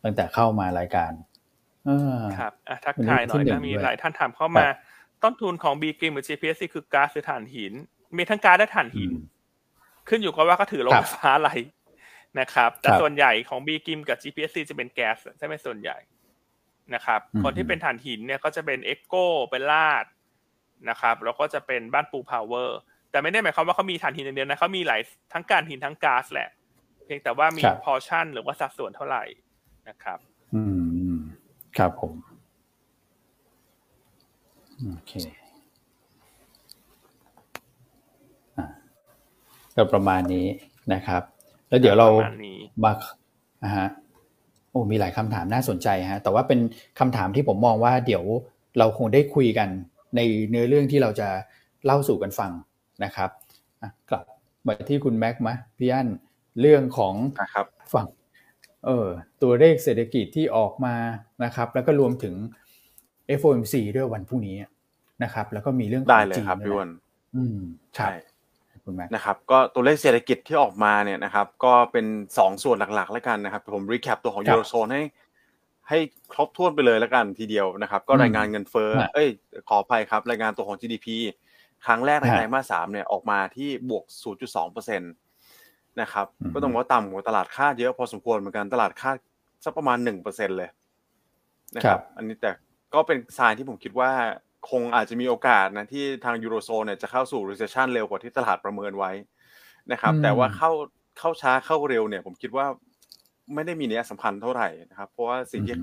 [0.04, 1.12] ตั้งแต่เข้ามารายการ
[2.38, 4.66] ครับอะทักทายหน่อยนะมีหลายท่านถามเข้ามา
[5.22, 7.72] ต้นทุนของบีกิมหรือ GPS คือก๊าซหรือถ่านหิน
[8.16, 9.12] มีทั้งก๊าซและถ่านหิน
[10.08, 11.50] ขึ้นอยู่กับว่าเขาถือโรงไฟฟ้าอะไร
[12.40, 15.98] นะครับ แต่ส่วนใหญ่ของ BGRIM กับ GPSC จะเป็นแก๊สใช่ไหมส่วนใหญ่
[16.94, 19.14] นะครับ คนที่เป็นถ่านหินเนี่ยก็จะเป็น EGCO
[19.50, 20.04] เป็น RATCH
[20.90, 22.78] นะครับแล้วก็จะเป็นบ้านปูพาวเวอร์
[23.10, 25.00] แต่ไม่ได้หมายความว่าเขามีถ่านหินอย่างเดียวนะเขามีหลาย
[25.32, 26.48] ทั้งถ่านหินทั้งก๊าซแหละ
[27.04, 29.24] เพียงแต่ว่ามีพอชั่น หรือว่าสัดส่วนเท่าไหร่
[29.88, 30.18] นะครับ
[30.54, 30.62] อื
[31.12, 31.16] ม
[31.76, 32.12] ครับผม
[34.90, 35.12] โอเค
[39.76, 40.46] ก็ประมาณนี้
[40.92, 41.22] นะครับ
[41.68, 42.08] แล้วเดี๋ยวเรา
[42.84, 42.92] มา
[43.76, 43.88] ฮะ
[44.70, 46.60] โอ้มีหลายคำถามน่าสนใจฮะ แต่ว่าเป็น
[46.98, 48.24] คำถามที่ผมมองว่าเดี๋ยว
[48.78, 49.68] เราคงได้คุยกัน
[50.16, 50.20] ใน
[50.50, 51.28] เนื้อเรื่องที่เราจะ
[51.84, 52.52] เล่าสู่กันฟัง
[53.04, 53.30] นะครับ
[54.10, 54.24] กลับ
[54.66, 56.08] มาที่คุณแม็กมาพี่อัน
[56.60, 57.14] เรื่องของ
[57.92, 58.06] ฝั่ง
[58.86, 59.08] เออ
[59.42, 60.94] ตัวเลขเศรษฐกิจที่ออกมา
[61.44, 62.34] นะครับ แล้วก็รวมถึง
[63.40, 64.56] FOMC ด้วยวันพรุ่งนี้
[65.22, 66.90] นะครับ แล้วก็มีเรื่องได้เลยครับพี่วัน
[67.36, 67.58] อืม
[67.96, 68.08] ใช่
[68.84, 72.06] คุณแม่นะครับก็ตัวเลขเศรษฐกิจที่ออกมาเนี่ยนะครับ ก็เป็น
[72.38, 75.02] สองส่วนหลักๆแล้วกันนะครับ ผม recap ตัวของยูโรโซนให้
[75.88, 75.98] ให้
[76.32, 79.28] ครบถ้วนไปเลยแล้วกันทีเดียวนะครับ ก็รายงานเงินเฟ้อเอ้ย
[79.68, 81.06] ขออภัยครับ รายงานตัวของ GDP
[81.86, 84.04] ครั้งแรกในไตรมาสสามเนี่ยออกมาที่บวก
[84.38, 85.12] 0.2เปอร์เซ็นต์
[86.00, 89.16] นะครับ ก็ต้องว่าต่ำกว่าตลาดคาดเยอะพอสมควรเหมือนกันตลาดคาด
[89.64, 90.68] สักประมาณ 1เปอร์เซ็นเลย
[91.76, 92.50] นะครับ อันนี้แต่
[92.94, 94.10] ก็เป็นสายที่ผมคิดว่า
[94.70, 99.12] คงอาจจะมีโอกาสนะที่ทางยูโรโซนเนี่ยจะเข้าสู่ recession เร็วกว่าที่ตลาดประเมินไว้
[99.92, 100.70] นะครับ แต่ว่าเข้า
[101.18, 102.66] เข้าช้าเข้าเร็วเนี่ย ผมคิดว่า
[103.54, 105.76] ไม่ได้มีนัยสำคัญเท่าไหร่นะครับ เพราะว่าสิ่งที่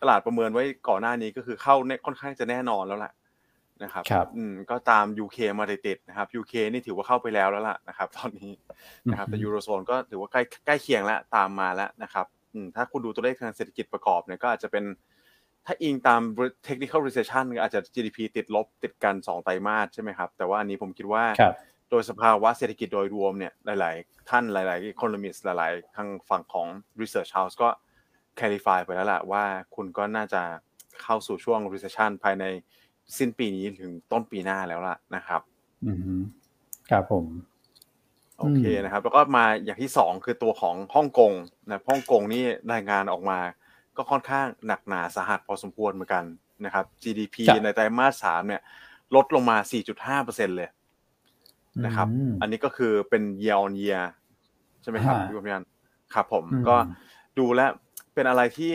[0.00, 3.12] ตลาดประเมินไว้ก่อนหน้านี้ก็คือเข้าเนี่ยค่อนข้างจะแน่นอนแล้วแหละ
[3.82, 8.52] นะครับครับอืมก็ตาม UK มาติดๆนะครับ UK นี่ถือว่าเข้าไปแล้วแล้วล่ะนะครับ ตอนนี้
[9.10, 14.84] นะครับแต่ยูโรโซนก็ถือว่าใกล้ใกล้เคียงแล้วตามมาแล้วนะครับอืมถ้าคุณดูตัวเลขทางเศรษฐกิจประกอบเนี่ยก็อาจจะเป็น
[15.66, 16.20] ถ้าอิงตาม
[16.68, 21.24] technical recession อาจจะ GDP ติดลบติดกัน 2 ไตรมาสใช่ไหมครับ แต่ว่าอันนี้ผมคิดว่า
[21.90, 26.68] โดยสภาวะเศรษฐกิจโดยรวมเนี่ยหลาย ๆ ท่านหลาย ๆ economist หลาย ๆ ทางฝั่งของ
[27.00, 27.68] research house ก็
[28.38, 29.44] clarify ไปแล้วแหละว่า
[29.74, 30.42] คุณก็น่าจะ
[31.02, 32.44] เข้าสู่ช่วง recession ภายใน
[33.18, 35.40] สิ้นปีนี้ถึงต้นปีหน้าแล้วล่ะนะครับ
[35.84, 36.22] อืม
[36.90, 37.24] ครับผม
[38.38, 41.32] โอเคนะครับ แล้วก็มาอย่างที่สองคือตัวของฮ่องกง
[41.66, 43.38] นะฮ่องกงนี่รายงานออกมา
[43.96, 46.24] ก็ค่อนข้างหนักหนาสาหัสพอสมควรเหมือนกัน
[46.64, 48.60] นะครับ GDP ในไตรมาสสามเนี่ย
[49.14, 49.56] ลดลงมา
[49.92, 50.68] 4.5เปอร์เซ็นเลย
[51.84, 52.08] นะครับ
[52.40, 54.04] อันนี้ก็คือเป็น year on year
[54.82, 55.64] ใช่ไหมครับพี่พิยัน
[56.14, 56.76] ครับผมก็
[57.38, 57.60] ดูแล
[58.14, 58.72] เป็นอะไรที่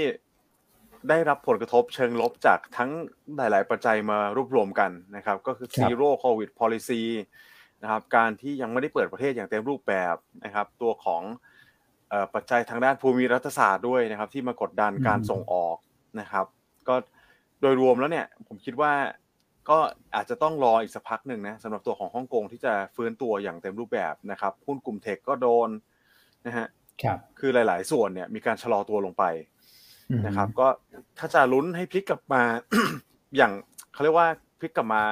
[1.09, 2.91] ได้รับผลกระทบเชิงลบจากทั้ง
[3.37, 7.01] หลาย ๆ ปัจจัยมารวบรวมกันนะครับ ก็คือ zero covid policy
[7.81, 11.23] นะครับ การที่ยังไม่ได้เปิดประเทศอย่างเต็มรูปแบบนะครับ ตัวของ
[12.33, 15.77] ปัจจัยทางด้านภูมิรัฐศาสตร์ด้วยนะครับ ที่มากดดันการส่งออก
[16.19, 16.45] นะครับ
[16.87, 16.95] ก็
[17.61, 18.93] โดยรวมแล้วเนี่ย ผมคิดว่า
[19.69, 19.77] ก็
[20.15, 25.69] อาจจะต้องรออีกสักพักหนึ่งนะสำหรับตัวของฮ่องกงที่จะฟื้นตัวอย่างเต็มรูปแบบนะครับหุ้นกลุ่มเทคก็โดน
[26.45, 26.67] นะฮะ
[27.03, 29.23] ครับคือหลาย ๆ ส่วนเนี่ยมีการชะลอตัวลงไป
[30.25, 30.67] นะครับ ก็
[31.17, 32.41] ถ้าจะลุ้นให้พลิกกลับมา
[33.37, 33.51] อย่าง
[33.93, 34.27] เขาเรียกว่า
[34.59, 35.03] พลิกกลับมา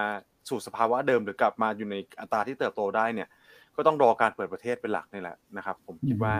[0.49, 3.29] สู่สภาวะเดิมหรือกลับมาอยู่ในอัตราที่เติบโตได้เนี่ย
[3.75, 6.33] ก็ต้องรอการเปิดประเทศเป็นหลักนี่แหละนะครับ ผมคิดว่า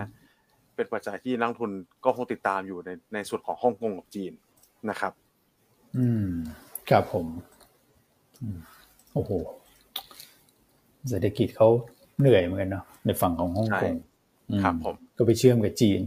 [0.76, 1.70] เป็นปัจจัยที่นักทุน
[2.04, 4.32] ก็คงติดตามอยู่ในในส่วนของฮ่องกงกับจีน
[4.90, 5.12] นะครับ
[5.96, 6.30] อืม
[6.90, 7.26] ครับผม
[9.14, 9.30] โอ้โห
[11.08, 11.68] เศรษฐกิจเขา
[12.20, 13.94] เหนื่อยเหมือนกันเนาะในฝั่งของฮ่องกง
[14.62, 16.00] ครับผมก็ไปเชื่อมกับจีน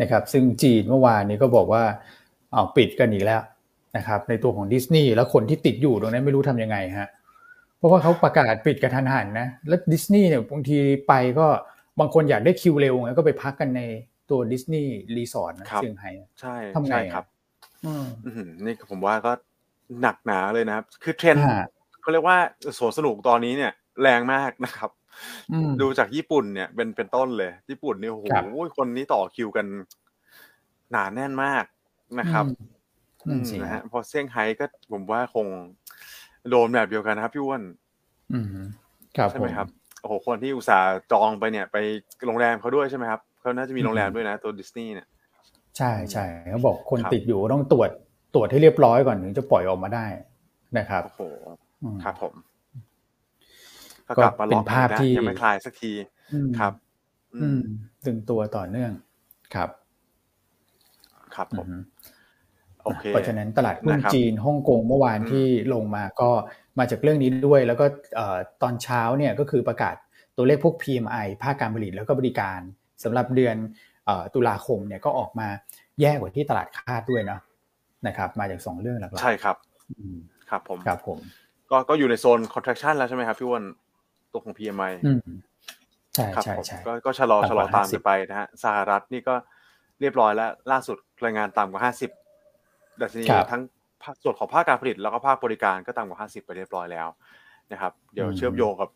[0.00, 1.82] นะครับ ซึ่งจีนเมื่อวานนี้ก็บอกว่า
[2.52, 3.42] เอาปิดกันอีกแล้ว
[3.96, 7.08] นะครับ ในตัวของดิสนีย์แล้วคนที่ติดอยู่ตรงนั้นไม่รู้ทํำยังไงฮะ
[7.78, 11.46] เพราะว่าเขาประกาศปิดกระทันหันนะแล้วดิสนีย์เนี่ยบางทีไปก็
[12.00, 13.82] บางคนอยากได้คิวเร็วไงก็ไปพักกันใน
[14.30, 17.24] ตัวดิสนีย์รีสอร์ทนะเซี่ยงไฮ้ใช่ทำไงครับ
[18.64, 19.32] นี่ผมว่าก็
[20.00, 21.36] หนักหนาเลยนะครับ คือเทรน
[22.06, 22.38] เขาเรียกว่า
[22.78, 24.90] สวนสนุกตอนนี้เนี่ยแรงมากนะครับ
[25.80, 28.26] ดูจากญี่ปุ่นเนี่ยเป็นเป็นต้นเลย ญี่ปุ่นเนี่ยโอ้โห
[28.76, 29.66] คนนี้ต่อคิวกัน
[30.90, 31.64] หนาแน่นมาก
[32.20, 32.44] นะครับ
[33.62, 35.46] นะฮะพอเซี่ยงไฮ้ก็ผมว่าคง
[36.50, 37.62] โดนแบบเดียวกันนะครับพี่อ้วน
[39.30, 39.68] ใช่ไหมครับ
[40.00, 41.76] โอ้โหคนที่อุตส่าห์จองไปเนี่ยไป
[42.26, 45.08] โรงแรมเขาด้วยใช่ไหมครับเขาน่าจะมีโรงแรมด้วยนะตัวดิสนีย์เนี่ย
[45.76, 47.90] ใช่ใช่เขาบอกคนติดอยู่ต้องตรวจ
[48.34, 50.06] ตรวจให้เรียบร้อยก่อนถึงจะปล่อยออกมาได้
[50.78, 51.22] นะครับโอ้โห
[52.04, 52.34] ครับผม
[54.08, 55.92] ก็กลับมาเป็นภาพที่ยังไม่คลายสักที
[56.58, 56.72] ครับ
[57.42, 57.60] อืม
[58.06, 58.92] ตึงตัวต่อเนื่อง
[59.54, 59.70] ครับ
[61.34, 61.68] ครับผม
[62.84, 66.30] โอเคเพราะฉะนั้นตลาดหุ้นจีนฮ่องกงเมื่อวานที่ลงมาก็
[66.78, 67.84] มาจากเรื่องนี้ด้วย แล้วก็
[68.62, 69.94] ตอนเช้าเนี่ยก็คือประกาศ
[70.36, 72.60] ตัวเลขพวก PMI ภาคการผลิตแล้วก็บริการ
[73.04, 73.56] สำหรับเดือน
[74.34, 75.48] ตุลาคมเนี่ยก็ออกมา
[76.00, 77.38] แย่กว่าที่ตลาดคาดด้วยนะ
[78.06, 79.56] นะครับ มาจากสองเรื่องหลักๆใช่ครับ
[80.50, 81.18] ครับผมครับผม
[81.70, 83.64] ก็ก็อยู่ในโซน contraction แล้วใช่ไหมครับพี่วัน
[84.32, 84.92] ตัวของ PMI
[86.14, 89.34] ใช่ใช่ใช่ก็ก็ชะลอชะลอตามไปนะฮะสหรัฐนี่ก็
[90.00, 92.10] เรียบร้อยแล้ว ล่าสุดรายงานต่ำกว่าห้าสิบ
[93.00, 93.62] ดัชนีทั้ง
[94.22, 97.08] ส่วนของภาคการผลิตแล้วก็ภาคบริการก็ต่ำกว่าห้าสิบไปเรียบร้อยแล้ว
[97.72, 98.88] นะครับ เดี๋ยวเชื่อมโยงกับ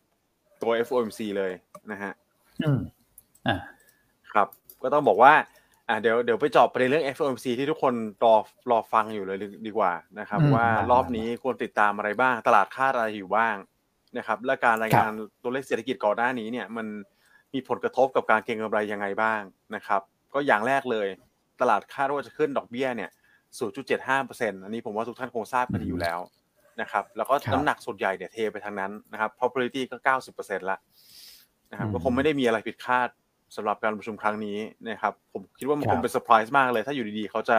[0.62, 1.52] ตัว FOMC เลย
[1.90, 2.12] นะฮะ
[2.62, 2.80] อืม
[3.46, 3.56] อ่า
[4.33, 4.48] ครับ
[4.83, 5.33] ก็ต้องบอกว่า
[5.90, 8.35] อ่าเดี๋ยวเดี๋ยวไปจอบประเด็นเรื่อง FOMC ที่ทุกคนรอ
[8.70, 13.57] รอฟังอยู่เลยดีกว่านะครับ ว่ารอบนี้ควรติดตามอะไรบ้าง ตลาดคาดอะไรอยู่บ้าง
[14.18, 15.11] นะครับ และการรายงาน
[15.42, 16.87] ตัวเลขเศรษฐกิจก่อนหน้านี้เนี่ย มัน
[17.55, 19.40] มีผลกระทบกับการเก็งกำไรยังไงบ้าง
[19.74, 20.00] นะครับ
[20.35, 21.07] ก็อย่างแรกเลย
[21.61, 23.11] ตลาดคาดว่าจะขึ้นดอกเบี้ยเนี่ย
[23.87, 26.18] 0.75%อันนี้ผมว่าทุกท่านคงทราบกันอยู่แล้ว
[26.81, 29.96] นะครับ แล้วก็น้ำหนักส่วนใหญ่เนี่ยเทไปทางนั้นนะครับ probability ก็
[30.35, 30.79] 90%ละ
[31.70, 33.09] นะครับก็คงไม่ได้มีอะไรผิดคาด
[33.57, 37.59] สำหรับการประชุมครั้งนี้นะครับ ผมคิดว่ามันคงเป็นเซอร์ไพรส์มากเลย ถ้าอยู่ดีๆ เขาจะ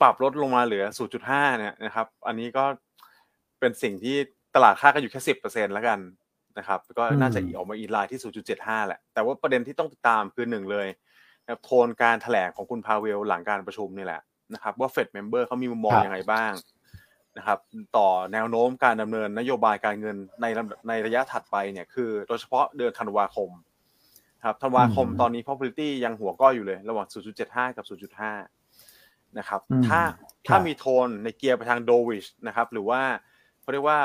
[0.00, 0.84] ปรับลดลงมาเหลือ
[1.22, 2.64] 0.5 เนี่ยนะครับ อันนี้ก็
[3.60, 4.16] เป็นสิ่งที่
[4.54, 5.98] ตลาดคาดกันอยู่แค่10%แล้วกัน
[6.58, 8.20] นะครับ ก็น่าจะออกมา in line ที่
[8.54, 10.86] 0.75 แหละ แต่ว่าประเด็นที่ต้องติดตามคือหนึ่งเลย
[11.64, 14.20] โทนการแถลงของคุณพาเวลหลังการประชุมนี่แหละ
[14.54, 16.52] นะครับ ว่า Fed member เขามีมุมมองยังไงบ้าง
[17.38, 17.58] นะครับ
[17.96, 20.46] ต่อแนวโน้มการดำเนินนโยบายการเงินใน
[20.88, 23.50] ในระยะถัดไปเนี่ยคือ โดยเฉพาะเดือนธันวาคม
[24.44, 27.06] ครับธันวาคมตอนนี้ probability ยังหัวก้อยอยู่เลย ระหว่าง
[27.42, 27.84] 0.75 กับ
[28.70, 30.00] 0.5 นะครับ ถ้า
[30.48, 33.00] ถ้ามีโทนในเกียร์ไปทางโดวิชนะครับ หรือว่า
[33.60, 33.98] เขาเรียกว่า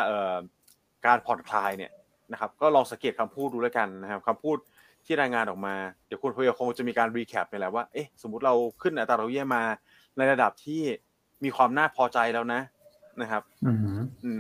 [1.06, 1.92] การผ่อนคลายเนี่ย
[2.32, 4.58] นะครับ ก็ลองสังเกตคำพูดดูแล้วกันนะครับคำพูด
[5.06, 5.76] ที่รายงานออกมา
[6.08, 9.64] เดี๋ยวคุณพยคงจะมีการรีแคปไปแล้วว่า เอ๊ะ สมมุติเราขึ้นอัตราดอกเบี้ยมา
[10.18, 10.82] ในระดับที่
[11.44, 12.62] มีความน่าพอใจแล้วนะ
[13.22, 13.44] นะครับ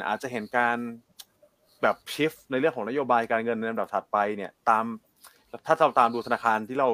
[0.07, 0.77] อาจจะเห็นการ
[1.81, 4.85] แบบ shift ในเรื่องของนโยบายการเงินในลำดับถัดไปเนี่ย ตาม
[5.65, 6.89] ถ้าเราตามดูธนาคารที่เรา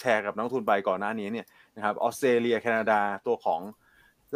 [0.00, 1.46] แชร์กับนักลงทุนไปก่อนหน้านี้เนี่ย
[1.76, 3.60] นะครับออสเตรเลียแคนาดาตัวของ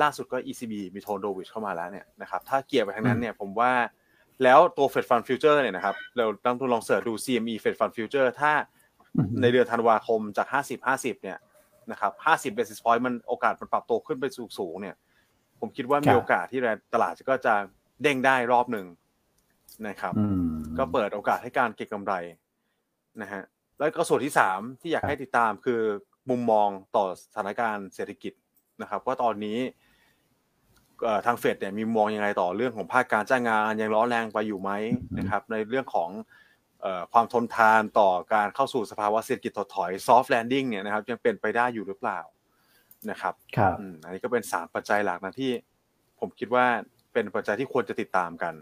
[0.02, 3.72] ล่าสุดก็ ECB มี tone dovish เข้ามาแล้วเนี่ยนะครับถ้าเกียร์ไปทางนั้นเนี่ยผมว่า
[4.42, 8.52] แล้วตัว Fed Fund Future เนี่ยนะครับนักลงทุนลอง search ดู CME Fed Fund Future ถ้า
[9.42, 11.38] ในเดือนธันวาคมจาก 50 50 เนี่ย
[11.90, 14.24] นะครับ 50 basis point มันโอกาสมันปรับตัวขึ้นไป
[14.58, 14.96] สูงๆเนี่ย
[15.60, 16.60] ผมคิดว่ามีโอกาสที่
[16.94, 17.54] ตลาดก็จะ
[18.02, 18.86] เด้งได้รอบหนึ่ง
[19.88, 20.14] นะครับ
[20.78, 22.14] ก็เปิดโอกาสให้การเก็งกำไร
[23.22, 23.42] นะฮะ
[23.78, 25.80] แล้วก็ส่วนที่สามที่อยากให้ติดตามคือ
[26.30, 28.32] มุมมองต่อสถานการณ์เศรษฐกิจ
[28.82, 29.58] นะครับ ว่าตอนนี้
[31.26, 34.70] ทางเฟดเนี่ยมีมองยังไงต่อเรื่องของภาคการจ้างงานยังร้อนแรงไปอยู่ไหม
[35.18, 36.10] นะครับ ในเรื่องของ
[37.12, 42.20] ความทนทานต่อการเข้าสู่สภาวะเศรษฐกิจถดถอย soft landing เนี่ยนะครับ ยังเป็นไปได้อยู่หรือเปล่า
[43.10, 45.50] นะครับครับอันนี้ก็เป็นสามปัจจัยหลักนะที่
[46.20, 46.66] ผมคิดว่า
[47.12, 48.54] เป็นปัจจัยที่ควรจะติดตามกัน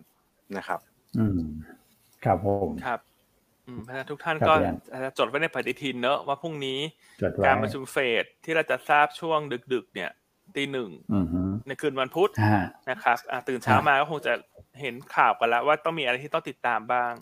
[0.56, 0.80] นะครับ
[1.18, 1.40] อืม
[2.24, 3.00] ครับผมครับ
[3.66, 4.52] อืมทุกท่านก็
[5.18, 6.78] จดไว้ในปฏิทินเนอะว่าพรุ่งนี้
[7.46, 9.38] การประชุมเฟดที่เราจะทราบช่วง
[9.72, 10.10] ดึก ๆ เนี่ย
[10.56, 10.90] ตีหนึ่ง
[11.66, 12.30] ในคืนวันพุธ
[12.90, 13.16] นะครับ
[13.48, 14.32] ตื่นเช้ามาก็คงจะ
[14.80, 17.12] เห็นข่าวกันแล้วว่าต้องมีอะไรที่ต้องติดตามบ้าง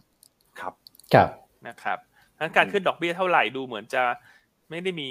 [0.60, 0.74] ครับ
[1.14, 1.28] ครับ
[1.68, 1.98] นะครับ
[2.38, 4.02] ทั้งการขึ้นดอกเบี้ยเท่าไหร่ดูเหมือนจะ
[4.70, 5.10] ไม่ได้มี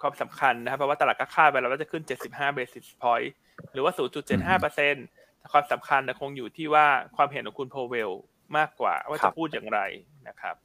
[0.00, 3.28] ความสำคัญนะครับเพราะว่าตลาดก็คาดไปแล้วว่าจะขึ้น 75 basis point
[3.72, 3.92] หรือว่า
[4.26, 5.06] 0.75เปอร์เซ็นต์
[5.52, 8.10] ความสำคัญคงอยู่ที่ว่าความเห็นของคุณโพเวล
[8.56, 9.80] มากกว่าว่าจะพูดอย่างไร
[10.28, 10.56] นะครับ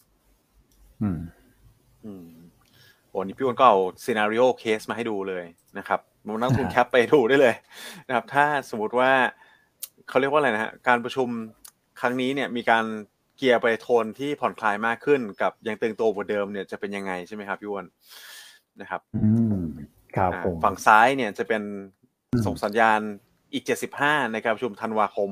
[1.01, 1.19] อืม
[2.05, 2.27] อืม
[3.09, 5.45] โอ้นี่พี่อ้นก็เอาscenario case มาให้ดูเลย
[5.77, 7.55] นะครับนักลงทุน cap ไปดูได้เลย
[8.07, 9.11] นะครับ ถ้าสมมติว่า
[10.09, 11.27] เขาเรียกว่าอะไรนะฮะการประชุม
[11.99, 12.85] ครั้งนี้เนี่ยมีการ
[13.37, 17.85] เกียร์ไปโทนที่ผ่อนคลายมากขึ้นกับยังตึงตัวกว่าเดิมเนี่ยจะเป็นยังไงใช่ไหมครับพี่อ้น
[18.81, 19.61] นะครับอืม
[20.15, 20.31] ครับ
[20.63, 21.61] ฝั่งซ้ายเนี่ยจะเป็น
[22.45, 22.99] ส่งสัญญาณ
[23.53, 25.31] อีกเจ็ดสิบห้าในการประชุมธันวาคม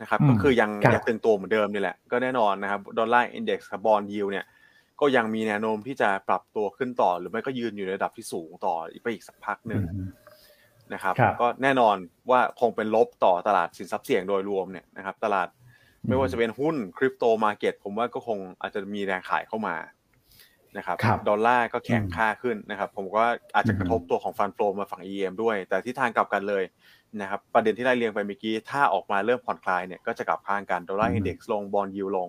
[0.00, 4.44] นะครับก็คือยังยังตึงตัวเหมือนเดิมนี่แหละ ก็แน่นอนนะครับ Dollar Index bond yield เนี่ย
[5.00, 9.82] ก็ยังมีแนวโน้มที่จะปรับตัวขึ้นต่อ หรือไม่ก็ยืนอยู่ในระดับที่สูงต่ออีกไปอีกสักพักหนึ่ง
[10.94, 11.96] นะครับก็แน่นอน
[12.30, 15.48] ว่าคงเป็นลบต่อตลาดสินทรัพย์เสี่ยงโดยรวมเนี่ยนะครับตลาด
[16.08, 19.76] ไม่ว่าจะเป็นหุ้น crypto market ผมว่าก็คงอาจจะมีแรงขายเข้ามา
[20.76, 20.96] นะครับ
[21.28, 26.62] ดอลลาร์ก็แข็งค่าขึ้นนะครับ ผมก็อาจจะกระทบตัวของ fund flow มาฝั่ง EM ด้วย แต่ที่ทางกลับกันเลย
[27.20, 32.28] นะครับประเด็นที่ได้เรียนไปเมื่อกี้ ถ้าออกมาเริ่มผ่อนคลายเนี่ยก็จะกลับข้างกัน Dollar Index ลง bond yield ลง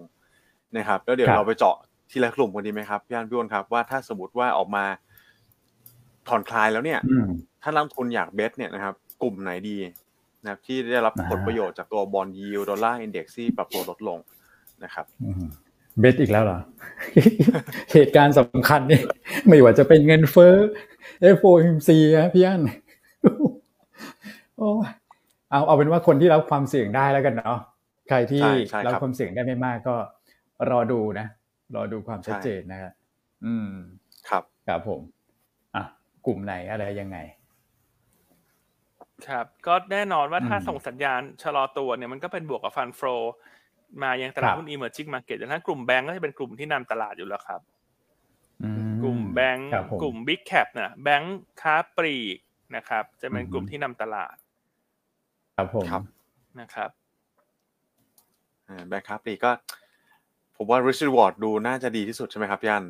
[0.77, 1.75] นะครับแล้วเดี๋ยวเราไปเจาะ
[2.11, 4.85] ทีละกลุ่มกันดีไหมครับพี่อันพี่อ้นครับว่าถ้าสมมติว่าออกมา
[6.27, 6.99] ผ่อนคลายแล้วเนี่ย
[7.61, 9.77] ถ้านักลงทุนอยาก bet เนี่ยนะครับ กลุ่มไหนดี
[10.43, 14.19] นะครับ ที่ได้รับผลประโยชน์จากตัว bond yield Dollar Index ที่ปรับตัวลดลง
[14.83, 15.05] นะครับ
[15.99, 16.59] bet อีกแล้วเหรอ
[17.93, 19.01] เหตุการณ์สำคัญนี่
[19.47, 20.55] ไม่ว่าจะเป็นเงินเฟ้อ
[21.37, 22.61] FOMC นะพี่อัน
[24.57, 24.69] โอ้
[25.51, 27.59] เอาเอาเป็นว่าคนที่รับความเสี่ยงได้แล้วกันเนาะ
[28.09, 28.41] ใครที่
[28.87, 29.95] รับความเสี่ยงได้ไม่มากก็
[30.69, 31.27] รอดูนะ
[31.75, 32.93] รอดูความชัดเจนนะครับ
[33.45, 33.69] อืม
[34.29, 35.01] ครับครับผม
[35.75, 35.83] อะ
[36.25, 37.17] กลุ่มไหนอะไรยังไง
[39.27, 43.01] ครับ ก็แน่นอนว่าถ้าส่งสัญญาณชะลอตัวเนี่ยมันก็เป็นบวกกับฟันโฟ
[44.03, 47.61] มายังตลาดหุ้น emerging market อย่างนั้นกลุ่มแบงก์ก็จะเป็นกลุ่มที่นำตลาดอยู่แล้วครับ
[49.01, 49.69] กลุ่มแบงก์
[50.01, 52.37] กลุ่ม big cap นะแบงก์ค้าปลีก
[52.75, 54.35] นะครับ จะเป็นกลุ่มที่นำตลาด
[55.57, 55.85] ครับผม
[56.59, 56.89] นะครับ
[58.87, 59.51] แบงก์ค้าปลีกก็
[60.57, 62.85] ผมว่า risk reward ดูน่าจะดีที่สุดใช่ไหมครับยัน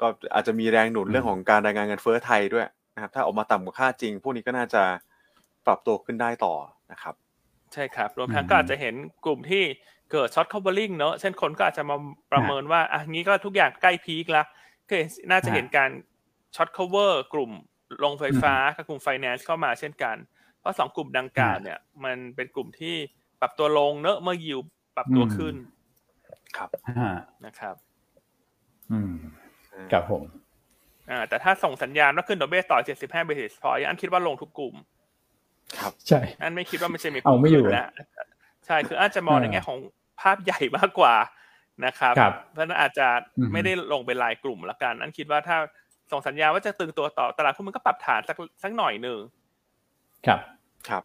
[0.00, 4.82] ก็อาจจะมีแรงหนุนเรื่องของการรายงานเงินเฟ้อไทยด้วยนะครับ ถ้าออกมาต่ำกว่าคาดจริง พวกนี้ก็น่าจะ
[5.66, 6.54] ปรับตัวขึ้นได้ต่อ
[6.92, 7.14] นะครับ
[7.72, 9.64] ใช่ครับ รวมทั้งก็อาจจะเห็นกลุ่มที่
[10.12, 11.96] เกิด short covering เนอะเช่นคนก็อาจจะมา
[12.32, 14.46] ประเมินว่าอะงี้ก็ทุกอย่างใกล้ peak แล้ว
[14.90, 14.96] ก็
[15.30, 15.90] น่าจะเห็นการ
[16.56, 17.50] short cover กลุ่ม
[18.04, 20.16] ลงไฟฟ้ากับกลุ่มไฟแนนซ์เข้ามาเช่นกัน
[20.64, 22.94] เพราะสองกลุ่มดังกล่าวเนี่ย มันเป็นกลุ่มที่
[23.42, 24.60] รับตัวลงเนอะเมื่อยิว
[24.96, 25.54] ปรับตัวขึ้น
[26.56, 26.68] ครับ
[27.46, 27.74] นะครับ
[28.92, 29.14] อืม
[29.92, 30.22] ครับผม
[31.10, 34.74] อ่าแต่ถ้าส่งสัญญาณว่าขึ้นดอกเบี้ยต่อ 75 basis point อันคิดว่าลงทุกกลุ่ม
[35.78, 37.88] ครับ ใช่ อันไม่คิดว่ามันจะมีเอาไม่อยู่แล้ว
[38.66, 39.78] ใช่คืออาจจะมองในแง่ของ
[40.20, 41.14] ภาพใหญ่มากกว่า
[41.86, 43.06] นะครับครับเพราะนั้นอาจจะ
[43.38, 45.56] อืมไม่ได้ลงเป็นรายกลุ่มละกัน อันคิดว่าถ้า
[46.12, 49.18] ส่งสัญญาณว่าจะตึงตัวต่อตลาดหุ้นมันก็ปรับฐานสักสักหน่อยหนึ่ง
[50.26, 50.53] ครับครับ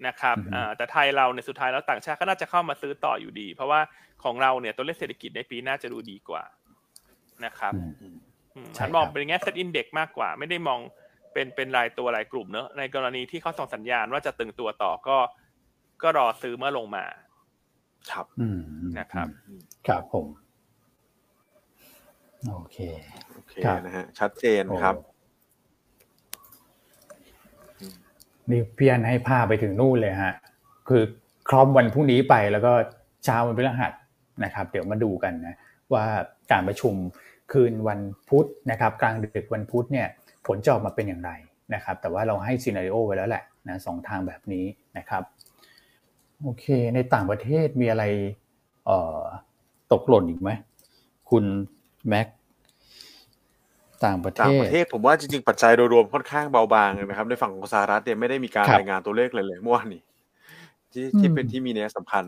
[0.07, 3.79] นะครับอือฮึอ่าแต่ไทยเราในยสุดท้ายแล้วต่างชาติก็น่าจะเข้ามาซื้อต่ออยู่ดี เพราะว่า
[4.23, 6.43] ของเราเนี่ยตัวเลขเศรษฐกิจในปีหน้าจะดูดีกว่า
[7.45, 8.15] นะครับอืมอืม
[8.75, 10.79] ใช่ฉันมองครับเป็นแง่เซตอินเด็กมากกว่า ไม่ได้มอง
[11.33, 15.17] เป็นเป็นรายตัวรายกลุ่มเนอะในกรณีที่เขาส่งสัญญาณว่าจะตึงตัวต่อก็
[16.01, 17.05] ก็รอซื้อเมื่อลงมา
[18.11, 18.59] ครับอืม
[18.99, 19.27] นะครับ
[19.87, 20.27] ครับผม
[22.47, 22.77] โอเค
[23.33, 24.95] โอเคครับนะฮะชัดเจนครับ
[28.38, 30.33] โอ้ นี่เพียนให้ภาไปถึงนู่นเลยฮะ
[30.87, 31.01] คือ
[31.49, 32.71] ครอมวันพรุ่งนี้ไปแล้วก็
[33.23, 33.93] เช้าวันพฤหัส
[34.43, 35.55] นะครับ เดี๋ยวมาดูกันนะ
[35.93, 36.05] ว่า
[36.51, 36.93] การประชุม
[37.51, 40.07] คืนวันพุธนะครับ กลางดึกวันพุธเนี่ย
[40.45, 41.31] ผลจะออกมาเป็นอย่างไร
[41.73, 44.65] นะครับ แต่ว่าเราให้ซีนารีโอไว้แล้วแหละนะสองทางแบบนี้
[44.97, 45.23] นะครับ
[46.41, 48.03] โอเค ในต่างประเทศมีอะไร
[48.89, 49.21] ออ
[49.91, 50.49] ตกหล่นอีกไหม
[51.29, 51.43] คุณ
[52.07, 52.27] แม็ก
[54.05, 60.01] ต่างประเทต่างศประเทศผมว่าจริงๆปัจจัยโดยรวมค่อนข้างเบาบางเลยนะครับ ในฝั่งของสหรัฐเนี่ยไม่ได้มีการครับรายงานตัวเลขเลยเลยเมื่อวานนี้
[60.91, 62.23] ที่อืมที่เป็นที่มีนัยสำคัญ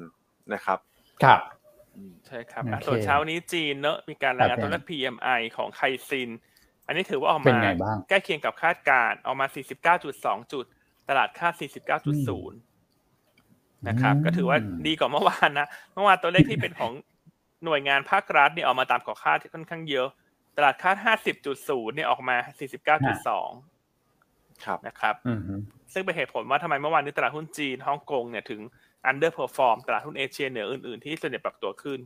[0.53, 0.79] นะครับ
[1.23, 1.39] ครับ
[2.27, 6.29] ใช่ครับโออะเคส่วนเช้านี้จีนเนอะมีการรายงานครับตัวเลข PMI ของไคซิน
[6.87, 9.47] อันนี้ถือว่าออกเป็นมาไงบ้างใกล้เคียงกับคาดการณ์ออกมา
[9.99, 10.65] 49.2 จุด
[11.09, 11.53] ตลาดคาด
[12.21, 12.51] 49.0
[13.87, 14.57] นะครับ ก็ถือว่า
[14.87, 16.91] ดีกว่าเมื่อวานนะ เมื่อวานตัวเลขที่เป็นของ
[17.65, 20.07] หน่วยงานภาครัฐเนี่ยออกมาต่ำกว่าคาดที่ค่อนข้างเยอะ
[20.57, 20.97] ตลาดคาด
[21.45, 22.37] 50.0 เนี่ยออกมา
[22.89, 25.55] 49.2 ครับนะครับอืมฮึ
[25.93, 28.61] ซึ่งเป็นเหตุผลว่าทำไมเมื่อวานนี้ตลาดหุ้นจีนฮ่องกงเนี่ยถึง
[29.09, 31.99] underperform ตลาดหุ้นเอเชียเหนืออื่นๆที่ส่วนใหญ่ปรับตัวขึ้น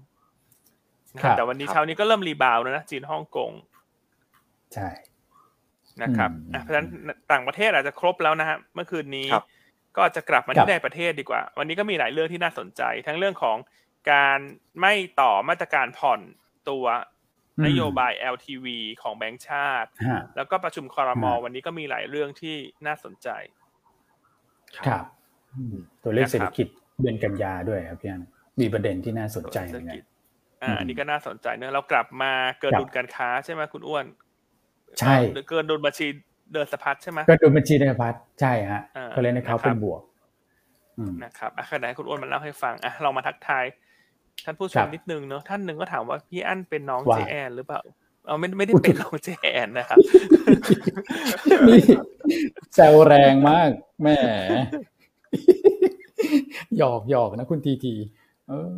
[1.15, 3.51] นะครับแต่วันนี้ครับเช้านี้ก็เริ่ม rebound แล้วนะจีนฮ่องกง
[4.73, 4.89] ใช่
[6.03, 6.88] นะครับอืมอะเพราะฉะนั้น
[7.31, 9.43] ต่างประเทศอาจจะครบแล้วนะฮะเมื่อคืนนี้ครับ
[9.97, 13.58] ก็จะกลับมาครัที่บในประเทศดีกว่า วันนี้ก็มีหลายเรื่องที่น่าสนใจ ทั้งเรื่องของ
[14.12, 14.39] การ
[14.81, 16.19] ไม่ต่อมาตรการผ่อน
[16.69, 16.86] ตัว
[17.65, 18.67] นโยบาย LTV
[19.01, 22.55] ของแบงก์ชาติฮะแล้วก็ประชุมคอรมอฮะวันนี้ก็มีหลายเรื่องที่
[22.87, 23.29] น่าสนใจ
[24.77, 25.05] ครับ
[25.55, 26.67] อืมตัวเลขนะครับเศรษฐกิจ
[27.01, 28.23] เดือนกันยาด้วยครับพี่อัน
[28.61, 30.01] มีประเด็นที่น่าสนใจเหมือนกัน
[30.63, 34.05] อ่าอืมอันนี้ก็น่าสนใจเนอะเรากลับมาเกินครับดุลการค้าใช่ไหมคุณอ้วน
[34.99, 36.07] ใช่เอ่อเกินดุลบัญชี
[36.53, 40.01] เดินสะพัดใช่ไหมก็ดูบัญชีในพัฒน์ใช่ฮะอ่าก็เลยนะครับนะครับเป็นบวก
[40.99, 43.65] อืมนะครับอะขณะให้คุณอ้วนมาเล่าให้ฟังอะเรามาทักทาย
[44.43, 47.82] ท่านผู้ชครัมบนิดนึงเนอะท่านหนึ่งก็ถามว่าพี่อั้นเป็นน้องว่าเจแอนหรือเปล่า
[48.28, 50.00] เอาไม่ไม่ได้อุ๊ยเป็นน้องเจแอนนะครับ
[51.67, 51.82] นี่
[52.76, 53.69] แซวแรงมาก
[54.02, 54.17] แหม่
[56.78, 57.93] หยอกหยอกนะคุณทีที
[58.50, 58.74] เออ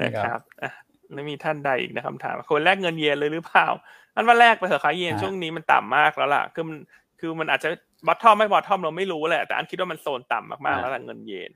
[0.00, 0.72] นะครับอะ
[1.12, 3.66] แล้วมีท่านใดอีกนะคำถามคนแรกเงินเยนเลยหรือเปล่า
[4.14, 6.78] อันว่าแลกไปเถอะค่ะเยนช่วงนี้มันต่ำมากแล้วล่ะคือมัน
[7.20, 7.68] คือมันอาจจะ
[8.06, 11.50] bottom ไม่ bottom เราไม่รู้แหละ แต่อันคิดว่ามันโซนต่ำมากๆแล้วล่ะเงินเยน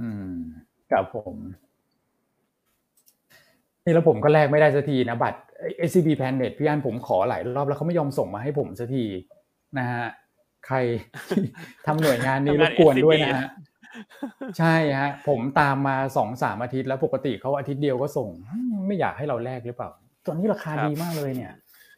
[0.00, 0.34] อืม
[0.92, 1.36] กับผม
[3.84, 5.40] นี่แล้วผมก็แลกไม่ได้สักทีนะบัตร
[5.88, 9.04] SCB Planet พี่อันผมขอหลายรอบแล้วเขาไม่ยอมส่งมาให้ผมสักที
[9.78, 10.04] นะฮะ
[10.66, 10.76] ใคร
[11.86, 13.50] ทำหน่วยงานนี้รทำงานบกวนด้วย SCB นะฮะ
[14.58, 19.90] ใช่ฮะผมตามมาสองสามอาทิตย์แล้วปกติเขาอาทิตย์เดียวก็ส่งอืมไม่อยากให้เราแลกหรือเปล่า
[20.26, 21.52] ตอนนี้ราคาครับดีมากเลยเนี่ย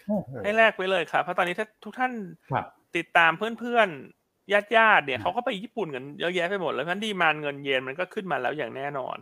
[0.06, 2.12] โอ้โหให้แลกไว้เลยครับเพราะตอนนี้ถ้าทุกท่าน
[2.50, 2.64] ครับ
[2.96, 9.16] ติดตามเพื่อนๆญาติญาติๆเนี่ยครับเขาก็ไปญี่ปุ่นกันเยอะแยะไปหมดแล้วเพราะฉะนั้นดีมานเงินเยนมันก็ขึ้นมาแล้วอย่างแน่นอน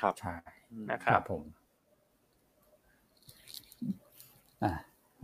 [0.00, 0.36] ครับใช่
[0.92, 1.42] นะคครัรับบผม
[4.64, 4.72] อะ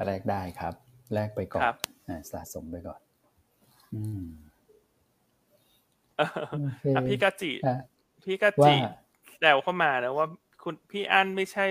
[0.06, 0.74] แลกได้ครับ
[1.14, 1.76] แลกไปก่อนครับ
[2.08, 3.00] อะสะสมไปก่อน
[3.94, 4.24] อืม
[6.18, 7.76] เออโอเคอะพี่กาจิอะ
[8.24, 8.74] พี่กาว่าจิ
[9.38, 10.26] แซวเข้ามานะว่า
[10.62, 11.64] คุณพี่อั้นไม่ใช่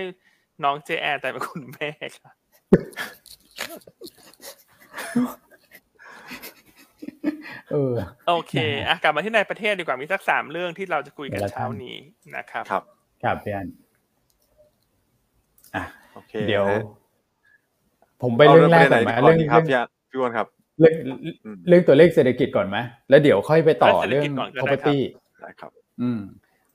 [0.64, 2.32] น้องเจแอนแต่เป็นคุณแม่ค่ะ
[7.70, 7.94] เออ
[8.28, 11.96] โอเคนะฮะอะกลับมาที่ในประเทศดีกว่ามีสักสามเรื่องที่เราจะคุยกันเดี๋ยวละเช้าท่านนี้
[12.36, 12.84] นะครับครับ
[13.24, 13.68] ครับพี่อัน
[15.74, 16.82] อะโอเคเดี๋ยวนะฮะ
[18.22, 20.46] ผมไปเรื่องแรกก่อนไหมาเรื่องดีเรื่องครับพี่อันพี่อ้วนครับ
[20.78, 20.94] เรื่อง
[21.44, 22.78] อืมเรื่องตัวเลขเศรษฐกิจก่อนไหม
[23.10, 24.98] แล้วเดี๋ยวค่อยไปต่อเรื่เรื่อองงเศรษฐกิจก่อนก็ได้ครับ property
[25.40, 25.70] ได้ครับ
[26.02, 26.20] อืม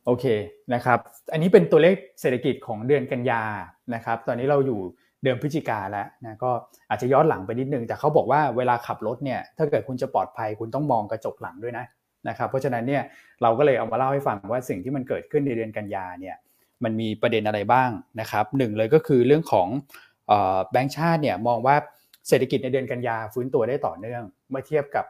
[0.05, 0.26] โอเค
[0.74, 0.99] นะครับ
[1.34, 3.43] อันนี้เป็นตัวเลขเศรษฐกิจของเดือนกันยา
[3.93, 4.80] นะครับ ตอนนี้เราอยู่
[5.24, 6.51] เดือนพฤศจิกาแล้วนะก็
[6.89, 11.86] อาจจะย้อนหลังไปนิดนึง แต่เขาบอกว่าเวลาขับรถเนี่ย ถ้าเกิดคุณจะปลอดภัยคุณต้องมองกระจกหลังด้วยนะ
[12.30, 13.03] นะครับเพราะฉะนั้นเนี่ย
[13.41, 16.36] เราก็เลยเอามาเล่าให้ฟังว่าสิ่งที่มันเกิดขึ้นในเดือนกันยาเนี่ย
[16.84, 19.67] มันมีประเด็นอะไรบ้างนะครับหนึ่งเลยก็คือเรื่องของ
[20.71, 21.76] แบงก์ชาติเนี่ยมองว่า
[22.28, 25.05] เศรษฐกิจในเดือนกันยาฟื้นตัวได้ต่อเนื่อง เมื่อเทียบกับ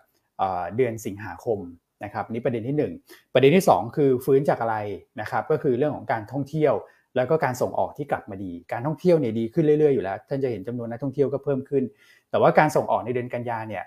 [0.76, 1.60] เดือนสิงหาคม
[2.04, 4.78] นะครับนี่ประเด็นที่ 1 ประเด็นที่ 2 คือฟื้นจากอะไร
[5.22, 6.74] นะครับก็คือเรื่องของการท่องเที่ยว
[7.16, 11.84] แล้วก็การส่งออกที่กลับมาดี การท่องเที่ยวเนี่ยดีขึ้นเรื่อยๆอยู่แล้วท่านจะเห็นจำนวนนักท่องเที่ยวก็เพิ่มขึ้น
[12.30, 13.84] แต่ว่าการส่งออกในเดือนกันยาเนี่ย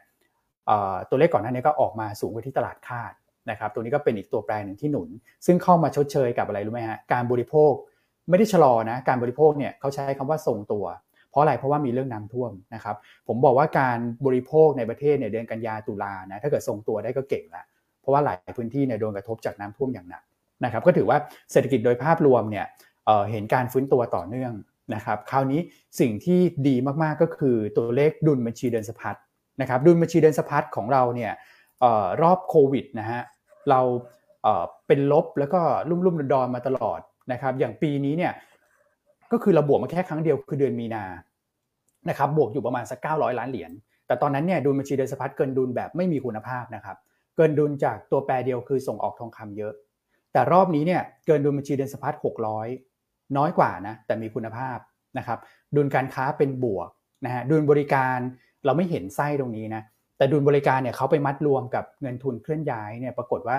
[1.11, 3.13] ตัวเลขก่อนหน้านี้ก็ออกมาสูงกว่าที่ตลาดคาด
[3.51, 5.09] นะครับตัวนี้ก็เป็นอีกตัวแปรหนึ่งที่หนุน
[5.47, 7.73] ซึ่งเข้ามาชดเชยกับอะไรรู้ไหมฮะการบริโภค
[8.31, 10.85] ไม่ได้ชะลอนะการบริโภคเนี่ยเขาใช้คำว่าทรงตัว
[11.31, 12.97] เพราะอะไรเพราะว่ามีเรื่องน้ำท่วมนะครับ
[13.29, 17.65] ผมบอกว่าการบริโภคในประเทศเนี่ยเดือนกันยาตุลานะถ้าเกิดทรงตัวได้ก็เก่งละ
[18.01, 20.23] เพราะว่าหลายพื้นที่เนี่ยโดนกระทบจากน้ำท่วมอย่างหนัก
[20.65, 21.19] นะครับก็ถือว่า
[21.53, 22.67] เศรษฐกิจโดยภาพรวมเนี่ย
[23.31, 24.53] เห็นการฟื้นตัวต่อเนื่อง
[24.95, 25.61] นะครับคราวนี้
[26.01, 29.17] สิ่งที่ดีมากๆก็คือตัวเลขดุลบัญชีเดินสะพัด
[29.61, 31.33] นะครับดุลบัญชีเดินสะพัดของเราเนี่ย
[32.23, 33.21] รอบโควิดนะฮะ
[33.71, 33.81] เรา
[34.87, 37.01] เป็นลบแล้วก็รุ่มรุ่มดอนมาตลอด
[37.33, 38.33] นะครับ อย่างปีนี้เนี่ย
[39.33, 41.05] ก็คือเราบวกมาแค่ครั้งเดียวคือเดือนมีนา
[42.09, 43.71] นะครับบวกอยู่ประมาณสัก900 ล้านเหรียญ
[44.07, 46.97] แต่ตอนนั้นเนี่ยดุลบัญชีเดินสะพัดเกินดุลแบบไม่มีคุณภาพนะครับ
[47.37, 49.73] เกินดุลจากตัวแปรเดียวคือส่งออกทองคำเยอะ
[50.33, 52.15] แต่รอบนี้เนี่ยเกินดุลบัญชีเดินสะพัด
[52.75, 54.79] 600 น้อยกว่านะแต่มีคุณภาพ
[55.19, 55.39] นะครับ
[55.77, 56.89] ดุลการค้าเป็นบวก
[57.25, 58.19] นะฮะดุลบริการ
[58.65, 59.83] เราไม่เห็นไส้ตรงนี้นะ
[60.17, 63.57] แต่ดุลบริการเนี่ยเขาไปมัดรวมกับเงินทุนเคลื่อนย้ายเนี่ยปรากฏว่า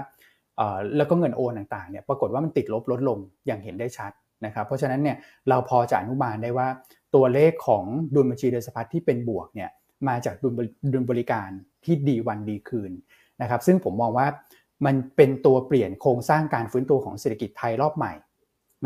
[0.97, 4.11] แล้วก็เงินโอนต่างๆเนี่ยปรากฏว่ามันติดลบลดลงอย่างเห็นได้ชัด
[4.45, 5.17] นะครับเพราะฉะนั้นเนี่ย
[5.49, 6.67] เราพอจะอนุมานได้ว่า
[7.15, 7.85] ตัวเลขของ
[8.15, 9.69] ดุลบัญชีเดินสะพัดที่เป็นบวกเนี่ย
[10.07, 10.53] มาจากดุล
[10.93, 11.49] ดุลบริการ
[11.85, 12.91] ที่ดีวันดีคืน
[13.41, 14.27] นะครับซึ่งผมมองว่า
[14.85, 18.13] มันเป็นตัวเปลี่ยนโครงสร้างการฟื้นตัวของเศรษฐกิจไทยรอบใหม่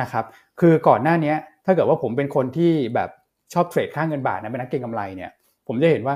[0.01, 0.25] นะครับ
[0.59, 1.33] คือก่อนหน้านี้
[1.65, 3.09] ถ้าเกิดว่าผมเป็นคนที่แบบ
[3.53, 5.31] ชอบเทรดค่าเงินบาทนะเป็นนักเก็งกำไรเนี่ย
[5.67, 6.15] ผมจะเห็นว่า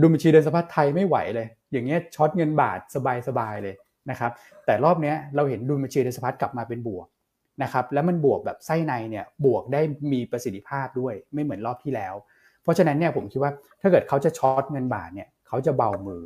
[0.00, 2.78] ดุลบัญชีเดินสะพัดไทยไม่ไหวเลย อย่างเงี้ยช็อตเงินบาท
[3.28, 3.74] สบายๆเลย
[4.10, 4.32] นะครับ
[4.66, 7.06] แต่รอบนี้เราเห็นดุลบัญชีเดินสะพัดกลับมาเป็นบวก
[7.62, 9.80] นะครับแล้วมันบวกแบบไส้ในเนี่ยบวกได้
[10.12, 12.14] มีประสิทธิภาพด้วยไม่เหมือนรอบที่แล้ว
[12.62, 16.22] เพราะฉะนั้นเนี่ยผมคิดว่าถ้าเกิดเขาจะ short เงินบาทเนี่ยเขาจะเบามือ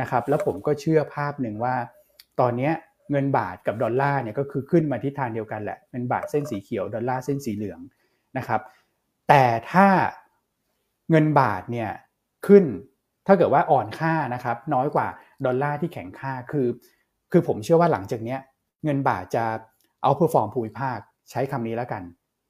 [0.00, 1.74] นะครับแล้วผมก็เชื่อภาพหนึ่งว่า
[2.40, 2.70] ตอนนี้
[3.10, 7.80] เงินบาทกับดอลลาร์เนี่ยก็คือขึ้นมาทิศทางเดียวกันแหละเงินบาทเส้นสีเขียวดอลลาร์เส้นสีเหลือง
[8.38, 8.60] นะครับ
[9.28, 9.86] แต่ถ้า
[11.10, 11.90] เงินบาทเนี่ย
[12.46, 12.64] ขึ้น
[13.26, 15.06] ถ้าเกิดว่าอ่อนค่านะครับน้อยกว่า
[15.46, 16.68] ดอลลาร์ที่แข็งค่าคือ
[17.32, 18.36] คือผมเชื่อว่าหลังจากนี้
[18.84, 19.44] เงินบาทจะ
[20.02, 20.98] outperform ภูมิภาค
[21.30, 22.02] ใช้คำนี้แล้วกัน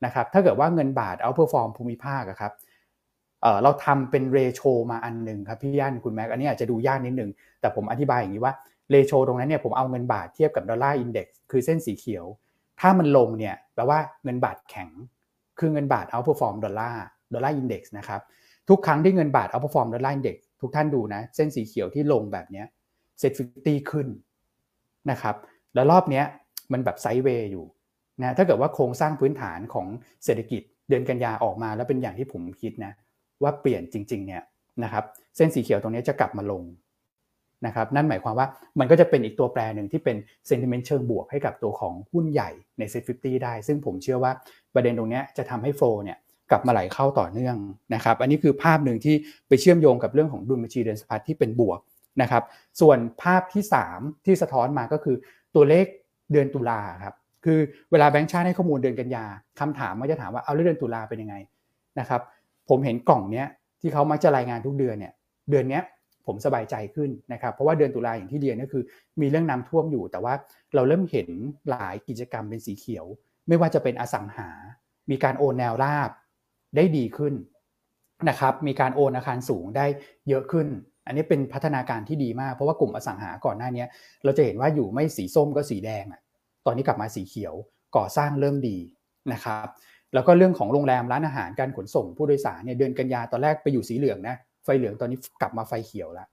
[0.05, 2.53] นะครับถ้าเกิดว่าเงินบาท outperform ภูมิภาคครับ
[3.63, 7.31] เราทำเป็น ratio มาอันหนึ่งครับพี่ย่านคุณแม็กอันนี้อาจจะดูยากนิดนึง
[7.61, 8.55] แต่ผมอธิบายอย่างนี้ว่า
[8.91, 12.25] ratio ตรงนั้นเนี่ยผมเอาเงินบาทเทียบกับ Dollar Index คือเส้นสีเขียว
[12.81, 14.91] ถ้ามันลงเนี่ยแปลว่าเงินบาทแข็ง
[15.59, 17.03] คือเงินบาท outperform ดอลลาร์
[17.33, 18.21] Dollar Index นะครับ
[18.69, 22.65] ทุกครั้งที่เงินบาท outperform Dollar Index ทุกท่านดูนะ เส้นสีเขียวที่ลงแบบนี้
[23.19, 24.09] SET fifty ขึ้น
[25.11, 25.37] นะครับ
[25.75, 26.23] แล้วรอบนี้
[26.73, 27.65] มันแบบ sideways อยู่
[28.21, 29.87] นะถ้าเกิดว่าโครงสร้างพื้นฐานของ
[30.25, 32.93] เศรษฐกิจเดือนกันยาออกมา แล้วเป็นอย่างที่ผมคิดนะ
[33.43, 34.43] ว่าเปลี่ยนจริง ๆ เนี่ย
[34.85, 35.05] นะครับ
[35.37, 36.63] เส้นสีเขียวตรงนี้จะกลับมาลง
[37.67, 38.47] นะครับนั่นหมายความว่า
[38.79, 44.33] มันก็จะเป็นอีกตัวแปรหนึ่งที่เป็น sentiment เชิงบวกให้กับตัวของหุ้นใหญ่ใน SET50ได้ ซึ่งผมเชื่อว่า
[44.75, 46.19] ประเด็นตรงนี้จะทำให้ flow เนี่ย
[46.51, 47.57] กลับมาไหลเข้าต่อเนื่อง
[47.95, 49.15] นะครับอันนี้คือภาพหนึ่งที่
[49.49, 51.81] ไปเชื่อมโยงกับเรื่องของดุลบัญชีเดินสะพัดที่เป็นบวก
[52.23, 52.43] นะครับ
[52.81, 55.17] ส่วนภาพที่ 3 ที่สะท้อนมาก็คือ
[55.55, 55.87] ตัวเลข
[56.33, 57.59] เดือนตุลาครับคือ
[57.91, 59.25] เวลาแบงค์ชาติให้ข้อมูลเดือนกันยา
[59.61, 61.37] คำถามมันจะถามว่าเอาเรื่องเดือนตุลาเป็นยังไง
[62.01, 62.21] นะครับ
[62.69, 63.47] ผมเห็นกล่องเนี้ย
[63.81, 65.13] ที่เขามักจะรายงานทุกเดือนเนี่ย
[65.51, 65.83] เดือนเนี้ย
[66.27, 68.83] ผมสบายใจขึ้นนะครับเพราะว่าเดือนตุลาอย่างที่เรียนก็คือ
[69.21, 70.35] มีเรื่องน้ำท่วมอยู่ แต่ว่า
[70.75, 71.29] เราเริ่มเห็น
[71.71, 73.07] หลายกิจกรรมเป็นสีเขียว
[73.49, 74.51] ไม่ว่าจะเป็นอสังหา
[75.11, 76.11] มีการโอนแนวราบ
[76.77, 77.35] ได้ดีขึ้น
[78.29, 79.87] นะครับ มีการโอนอาคารสูงได้
[80.29, 80.67] เยอะขึ้น
[81.07, 83.85] อันนี้เป็นพัฒนาการที่ดีมาก เพราะว่ากลุ่มอสังหาก่อนหน้านี้
[84.25, 86.21] เราจะเห็นว่าอยู่ไม่สีส้มก็สีแดงอะ
[86.67, 87.55] ตอนนี้กลับมาสีเขียว
[87.97, 88.79] ก่อสร้างเริ่มดี
[89.33, 89.67] นะครับ
[90.15, 96.29] แล้วก็เรื่องของโรงแรมร้านอาหารการขนส่งผู้โดยสารเนี่ยเดือนกันยาตอนแรกไปอยู่สีเหลืองนะ ไฟเหลืองตอนนี้กลับมาไฟเขียวแล้ว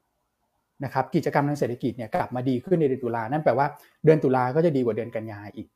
[0.83, 3.67] นะครับ กิจกรรมทางเศรษฐกิจเนี่ยกลับมาดีขึ้นในเดือนตุลานั่นแปลว่า
[4.05, 5.67] เดือนตุลาก็จะดีกว่าเดือนกันยาอีก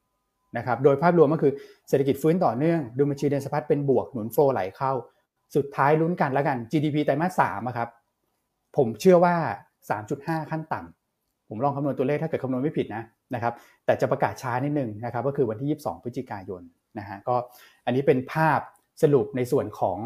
[0.57, 1.53] นะครับโดยภาพรวมก็คือ
[1.89, 4.91] เศรษฐกิจฟื้นต่อเนื่องดูบัญชีเดินสะพัดเป็นบวกหนุนโฟลไหลเข้า
[5.55, 7.89] สุดท้ายลุ้นกันแล้วกัน GDP ไตรมาสสามครับ
[8.77, 9.35] ผมเชื่อว่า
[9.93, 13.03] 3.5 ขั้นต่ำผมลองคำนวณตัวเลขถ้าเกิดคำนวณไม่ผิดนะ
[13.33, 13.53] นะครับ
[13.85, 16.61] แต่จะประกาศช้านิดนึงนะครับก็คือวันที่ 22 พฤศจิกายน
[16.99, 17.35] นะฮะก็
[17.85, 18.59] อันนี้เป็นภาพ
[19.01, 19.97] สรุปในส่วนของ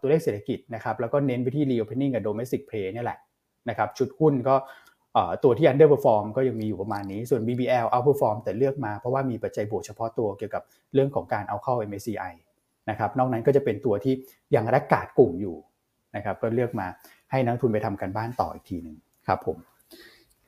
[0.00, 3.18] ตัวเลขเศรษฐกิจนะครับแล้วก็เน้นไปที่ reopening กับ domestic play นี่แหละ
[3.68, 4.54] นะครับชุดหุ้นก็
[5.44, 10.62] ตัวที่ underperform ก็ยังมีอยู่ประมาณนี้ ส่วน BBL outperform แต่เลือกมาเพราะว่ามีปัจจัยบวกเฉพาะตัวเกี่ยวกับ
[10.94, 12.32] เรื่องของการเอาเข้า MSCI
[12.90, 14.14] นะครับนอกนั้นก็จะเป็นตัวที่
[14.54, 15.56] ยัง laggard กลุ่มอยู่
[16.16, 16.86] นะครับก็เลือกมา
[17.30, 18.96] ให้นักลงทุนไปทำการบ้านต่ออีกทีหนึ่ง
[19.26, 19.56] ครับผม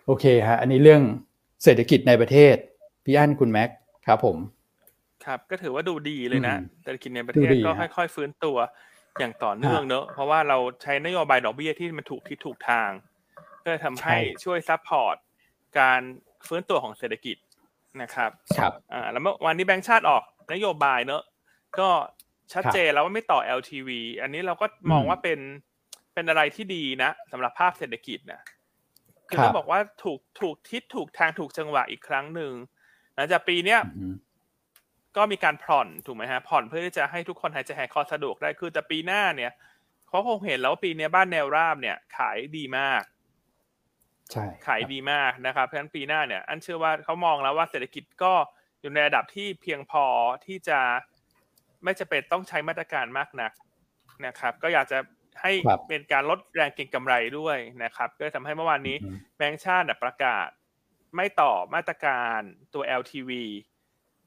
[0.07, 1.03] โอเคฮะอันนี้เรื่อง
[1.65, 2.55] เศรษฐกิจในประเทศ
[3.05, 3.71] พี่อั้นคุณแม็ก
[4.07, 4.37] ครับผม
[5.25, 8.57] ครับก็ถือว่าดูดีเลยนะเศรษฐกิจในประเทศก็ค่อย ๆ ฟื้นตัว
[9.21, 12.91] อย่างต่อเนื่องเนอะเพราะว่าเราใช้นโยบายดอกเบี้ยที่มันถูกที่ถูกทาง
[13.65, 15.17] ก็ทำให้ช่วย support
[15.79, 16.01] การ
[16.47, 17.37] ฟื้นตัวของเศรษฐกิจ
[18.03, 21.23] นะครับ ครับอ่าแล้วเมื่อวันนี้แบงก์ชาติออกนโยบายเนอะ
[21.79, 21.89] ก็
[22.53, 23.91] ชัดเจนแล้วว่าไม่ต่อ LTV
[24.23, 25.39] อันนี้เราก็มองว่าเป็น
[26.15, 28.41] เป็นอะไรที่ดีนะสำหรับภาพเศรษฐกิจนะ
[29.29, 32.53] คือต้องบอกว่าถูกถูกทิศถูกทางถูกจังหวะอีกครั้งหนึ่ง
[33.15, 33.81] หลังจากปีเนี้ย
[35.17, 39.53] ก็มีการผ่อนถูกไหมฮะผ่อนเพื่อที่จะให้ทุกคนหายใจหายคอสะดวกได้คือแต่ปีหน้าเนี่ย
[40.09, 43.03] เขาคงเห็นแล้วว่าปีนี้บ้านแนวราบเนี่ยขายดีมาก
[44.31, 48.33] ใช่ขายดีมากนะครับเพราะฉะนั้นปีหน้าเนี่ย อันเชื่อว่าเขามองแล้วว่าเศรษฐกิจก็
[48.81, 50.05] อยู่ในระดับที่เพียงพอ
[50.47, 50.81] ที่จะ
[51.83, 53.53] ไม่จะเป็นต้องใช้มาตรการมากนัก
[54.27, 54.99] นะครับ ก็อยากจะ
[55.43, 55.53] ให้
[55.89, 58.97] เป็นการลดแรงเก็งกำไรด้วยนะครับ ก็ทำให้เมื่อวานนี้
[59.37, 60.49] แบงก์ชาติประกาศ
[61.17, 62.41] ไม่ต่อมาตรการ
[62.75, 63.31] ตัว LTV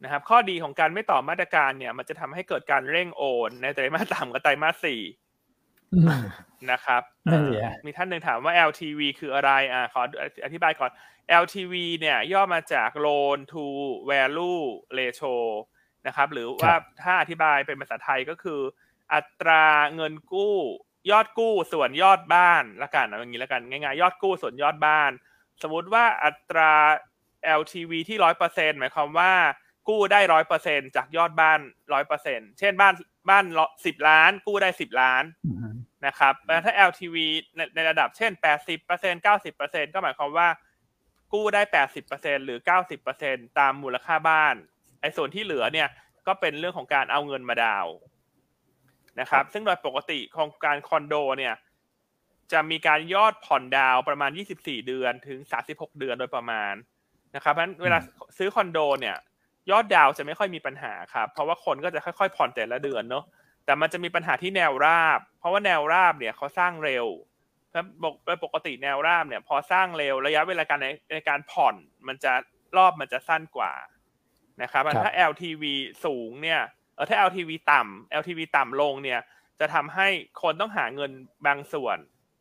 [0.04, 5.02] นะครับ ข้อดีของการไม่ต่อมาตรการเนี่ย มันจะทำให้เกิดการเร่งโอน ในไตรมาสต่ำกับไตรมาสสี่
[6.72, 7.02] นะครับ
[7.86, 10.02] มีท่านหนึ่งถามว่า LTV คืออะไรอ่าขอ
[10.46, 10.92] อธิบายก่อน
[11.44, 13.66] LTV เนี่ยย่อมาจาก loan to
[14.10, 14.64] value
[14.98, 15.36] ratio
[16.08, 16.74] นะครับ หรือว่า
[17.04, 18.62] ถ้าอธิบายเป็นภาษาไทยก็คือ
[19.14, 19.66] อัตรา
[19.96, 20.58] เงินกู้
[21.12, 25.12] ยอดกู้ส่วนยอดบ้านละกันอย่างนี้ละกันง่ายๆยอดกู้ส่วนยอดบ้าน
[25.62, 26.72] สมมุติว่าอัตรา
[27.60, 29.34] LTV ที่ร้อยเปอร์เซ็นหมายความว่า
[29.90, 31.60] กู้ได้ร้อยเปอร์เซ็นจากยอดบ้าน
[31.94, 32.94] ร้อยเปอร์เซ็นเช่นบ้าน
[33.30, 33.46] บ้าน
[33.86, 35.24] สิบล้าน กู้ได้สิบล้าน
[36.06, 37.16] นะครับแล้วถ้า LTV
[37.56, 40.48] ในในระดับเช่นแปดสิบเปอร์เซ็นเก้าสิบเปอร์เซ็นก็หมายความว่า
[41.34, 44.56] กู้ได้แปดสิบเปอร์เซ็นหรือเก้าสิบเปอร์เซ็นตามมูลค่าบ้าน
[45.02, 45.88] ไอ้ส่วนที่เหลือเนี่ย
[46.28, 47.88] ก็เป็นเรื่องของการเอาเงินมาดาว
[49.20, 51.54] นะครับ ซึ่งโดยปกติโครงการคอนโดเนี่ย
[52.52, 56.74] จะมีการยอดผ่อนดาวประมาณ 24 เดือนถึง 36 เดือนโดยประมาณ
[57.36, 57.98] นะครับเพราะฉะนั้นเวลา
[58.38, 59.16] ซื้อคอนโดเนี่ย
[59.72, 63.26] ยอดดาวจะไม่ค่อยมีปัญหาครับเพราะว่าคนก็จะค่อยๆผ่อนแต่ละเดือนเนาะ
[63.66, 67.06] แต่มันจะมีปัญหาที่แนวราบ เพราะว่าแนวราบเนี่ยเขาสร้างเร็ว
[68.26, 71.76] โดยปกติแนวราบเนี่ย พอสร้างเร็วระยะเวลาการในในการผ่อน
[72.08, 72.34] มันจะ
[72.78, 73.74] รอบมันจะสั้นกว่า
[74.62, 75.64] นะครับถ้า LTV
[76.06, 76.62] สูงเนี่ย
[76.96, 79.20] เออถ้า LTV ต่ำ LTV ต่ำลงเนี่ย
[79.60, 80.08] จะทำให้
[80.42, 81.12] คนต้องหาเงิน
[81.48, 81.98] บางส่วน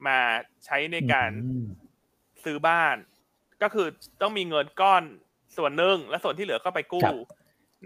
[0.06, 0.18] มา
[0.64, 1.30] ใช้ในการ
[2.44, 2.96] ซื้อบ้าน
[3.62, 3.88] ก็คือ
[4.22, 5.04] ต้องมีเงินก้อน
[5.58, 7.08] ส่วนหนึ่งและส่วนที่เหลือก็ไปกู้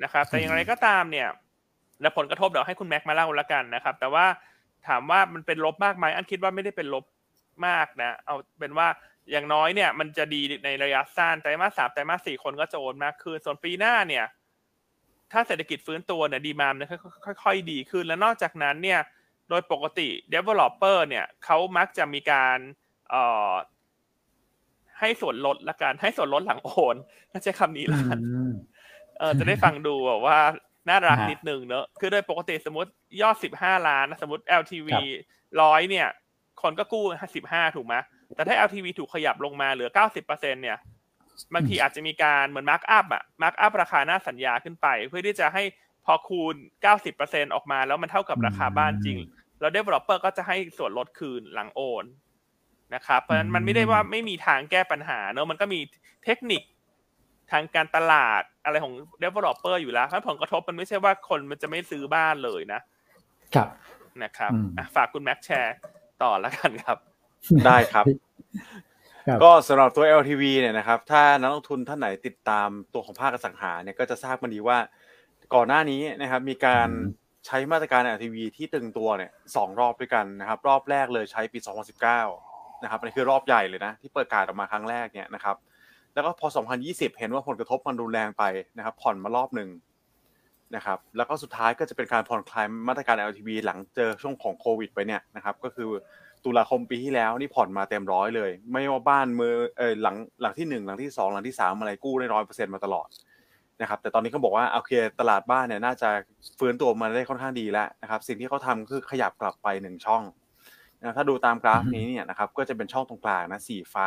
[0.04, 1.28] นะครับ แต่อย่างไรก็ตามเนี่ย
[2.02, 4.26] และผลกระทบเดี๋ยวให้คุณแม็กมาเล่าแล้วกันนะครับ แต่ว่า
[4.88, 7.04] ถามว่ามันเป็นลบมากไหมอันคิดว่าไม่ได้เป็นลบ
[7.66, 8.88] มากนะ เอาเป็นว่า
[9.30, 14.24] อย่างน้อยเนี่ยมันจะดีในระยะสั้นไตรมาสสามไตรมาสสี่คนก็จะโอนมากขึ้นส่วนปีหน้าเนี่ย
[15.32, 16.88] ถ้าเศรษฐกิจฟื้นตัวเนี่ยดีมามเนี่ย
[17.44, 19.00] ค่อยๆดีขึ้น แล้วนอกจากนั้นเนี่ย
[19.48, 22.58] โดยปกติ developer เนี่ยเขามักจะมีการ
[23.10, 23.52] เอ่อ
[25.00, 26.96] ให้ส่วนลดละกันให้ส่วนลดหลังโอน
[27.32, 28.18] น่าจะคำนี้ละกัน
[29.18, 30.38] เออจะได้ฟังดูแบบว่า
[30.88, 32.90] น่ารักนิดนึงเนอะคือโดยปกติสมมติ
[33.22, 34.88] ยอดสิบห้าล้านสมมติ LTV
[35.62, 36.08] ร้อยเนี่ย
[36.62, 37.04] คนก็กู้
[37.36, 37.94] สิบห้าถูกไหม
[38.34, 40.78] แต่ถ้า LTV ถูกขยับลงมาเหลือเก้าสิบเปอร์เซ็นเนี่ย
[41.54, 45.62] บางทีอาจจะมีการเหมือน mark up อะ mark up ราคาหน้าสัญญาขึ้นไป เพื่อที่จะให้
[46.04, 46.54] พอคูณ
[47.04, 49.18] 90%ออกมาแล้วมันเท่ากับราคาบ้านจริง
[49.60, 52.04] แล้ว developer ก็จะให้ส่วนลดคืนหลังโอน
[52.94, 55.80] นะครับเพราะฉะนั้นมันไม่ได้ว่าไม่มีทางแก้ปัญหาเนอะมันก็มี
[56.24, 56.62] เทคนิค
[57.52, 62.80] ทางการตลาดอะไรของ developer อยู่แล้วเพราะผลกระทบมันไม่ใช่ว่าคนมันจะไม่ซื้อบ้านเลยนะ
[63.54, 63.68] ครับ
[64.22, 64.52] นะครับ
[64.94, 65.76] ฝากคุณแม็กแชร์
[66.22, 66.98] ต่อแล้วกันครับ
[67.66, 68.04] ได้ครับ
[69.42, 74.78] ก็สำหรับตัว LTV เนี่ยนะครับ ถ้านักลงทุนท่านไหนติดตามตัวของภาคอสังหาเนี่ยก็จะทราบมันดีว่า
[75.54, 76.88] ก่อนหน้านี้นะครับ มีการ
[77.46, 81.58] ใช้มาตรการ LTV ที่ตึงตัวเนี่ยสองรอบด้วยกันนะครับ รอบแรกเลยใช้ปี
[82.06, 82.47] 2019
[82.82, 85.56] นะครับนี่คือรอบใหญ่เลยนะ ที่เปิดการออกมาครั้งแรกเนี่ยนะครับ
[86.14, 86.48] แล้วก็พอ
[86.82, 88.44] 2020 เห็นว่าผลกระทบมันรุนแรงไป
[88.76, 89.70] นะครับ ผ่อนมารอบหนึ่ง
[90.76, 95.90] นะครับ แล้วก็สุดท้ายก็จะเป็นการผ่อนคลายมาตรการ LTV หลังเจอช่วงของโควิดไปเนี่ยนะครับ ก็คือ
[96.44, 103.08] ตุลาคมปีที่แล้วนี่ผ่อนมาเต็มร้อยเลย ไม่ว่าบ้านมือเออหลังหลังที่หนึ่งหลังที่สองหลังที่สามอะไรกู้ได้ร้อยเปอร์เซ็นต์มาตลอด
[103.80, 106.08] นะครับแต่ตอนนี้เขาบอกว่าโอเคตลาดบ้านเนี่ยน่าจะ
[106.58, 110.22] ฟื้นตัวมาได้ค่อนข้างดีแล้วนะครับสิ่งที่เขาทำคือขยับกลับไปหนึ่งช่อง
[111.02, 114.06] นะถ้าดูตามกราฟนี้เนี่ยนะครับก็จะเป็นช่องตรงกลางนะสีฟ้า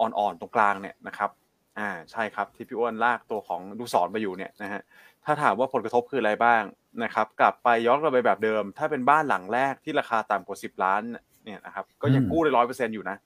[0.00, 1.30] อ่อนๆตรงกลางเนี่ยนะครับ
[1.78, 4.82] อ่าใช่ครับที่พี่อ้วนลากตัวของดูสอนไปอยู่เนี่ยนะฮะ
[5.24, 6.62] ถ้าถามว่าผลกระทบคืออะไรบ้าง
[7.04, 11.02] นะครับ กลับไปย้อนกลับไปแบบเดิม ถ้าเป็นบ้านหลังแรกที่ราคาต่ำกว่าสิบล้าน
[11.44, 13.16] เนี่ยนะครับก็ยังกู้ได้ร้อยเปอร์เซ็นอยู่นะ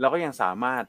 [0.00, 0.82] แล้วก็ยังสามารถ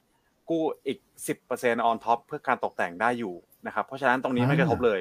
[0.50, 0.98] กู้อีก
[1.28, 3.34] สิบเปอร์เซ็นต์ on top เพื่อการตกแต่งได้อยู่
[3.66, 5.00] นะครับ เพราะฉะนั้นตรงนี้ไม่กระทบเลย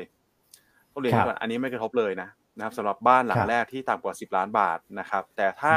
[0.91, 5.73] ต้องเรียนก่อนอันนี้ไม่กระทบเลยนะ นะครับสำหรับบ้านหลังแรกที่ต่ำกว่าสิบล้านบาทนะครับ แต่ถ้า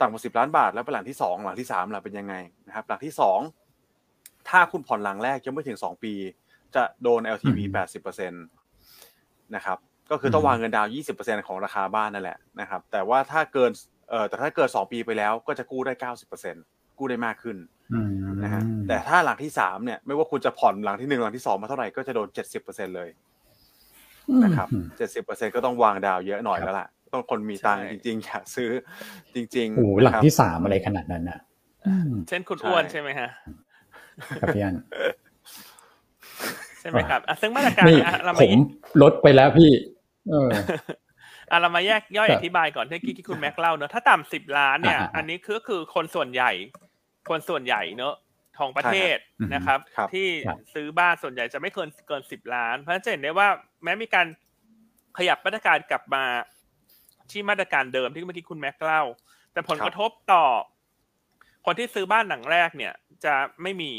[0.00, 2.34] ต่ำกว่าสิบล้านบาท แล้วเป็นหลังที่สองหลังที่สามล่ะเป็นยังไง
[2.66, 3.40] นะครับ หลังที่สอง
[4.48, 6.12] ถ้าคุณผ่อนหลังแรกยังไม่ถึงสองปี
[6.74, 8.36] จะโดน LTV แปดสิบเปอร์เซ็นต์
[9.54, 9.78] นะครับ
[10.10, 13.70] ก็คือต้องวางเงินดาวน์ยี่สิบเปอร์เซ็นของราคาบ้านนั่นแหละนะครับ แต่ว่าถ้าเกิน
[14.10, 16.54] เออแต่ถ้าเกิดสองปีไปแล้วก็จะกู้ได้เก้าสิบเปอร์เซ็น
[16.98, 17.56] กู้ได้มากขึ้น
[18.42, 23.08] นะฮะแต่ถ้าหลังที่สามเนี่ยไม่ว่าคุณจะผ่อนหลังที่หนึ่งหลังที่สองมาเท่าไหร่ก็จะโดนเจ็ดสิบเปอร์เซ็นเลย
[24.44, 28.70] นะครับเจ็ดสิบเปอร์เซ็นก็ต้องวางดาวเยอะหน่อยแล้วล่ะ ต้องคนมีตังค์จริง ๆ อยากซื้อ
[29.34, 31.38] จริงๆโอ้หลังที่สามอะไรขนาดนั้นนะ
[32.28, 33.28] เช่นคุณอ้วนใช่ไหมฮะ
[34.40, 34.74] ครับพี่อัน
[36.80, 37.84] ใช่ไหมครับซึ่งมาตรการ
[38.40, 38.52] ผม
[39.02, 39.70] ลดไปแล้วพี่
[40.30, 40.50] เออ
[41.50, 46.50] อะเรามาแยกย่อยอธิบายก่อนที่ที่คุณแม็กเล่าเนอะถ้าต่ำสิบล้านเนี่ย อันนี้คือคือคนส่วนใหญ่
[47.30, 48.14] คนส่วนใหญ่เนอะ
[48.58, 49.16] ของประเทศ
[49.54, 49.78] นะครับ
[50.14, 50.28] ที่
[50.74, 53.48] ซื้อบ้านส่วนใหญ่จะไม่เกินเกินสิบล้าน เพราะฉะนั้นจะเห็นได้ว่า
[53.82, 54.26] แม้มีการ
[55.18, 56.24] ขยับมาตรการกลับมา
[57.30, 59.02] ที่มาตรการเดิมที่เมื่อกี้คุณแม็กเล่า
[59.52, 60.44] แต่ผลกระทบต่อ
[61.66, 62.92] คนที่ซื้อบ้านหลังแรกเนี่ย
[63.24, 63.92] จะไม่มี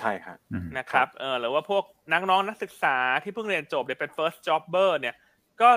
[0.00, 0.38] ใช่ครับ
[0.78, 5.14] นะครับเออหรือว่าพวกนักน้องนักศึกษาที่เพิ่งเรียนจบเนี่ยเป็น first jobber เนี่ย
[5.60, 5.68] ก็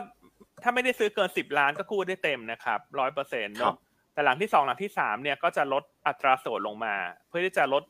[0.64, 3.76] ถ้าไม่ได้ซื้อเกินสิบล้านก็กู้ได้เต็มนะครับร้อยเปอร์เซ็นต์เนาะ
[4.14, 6.96] แต่หลังที่สองหลังที่สามเนี่ยก็จะลดอัตราส่วนลงมา
[7.28, 7.84] เพื่อที่จะลด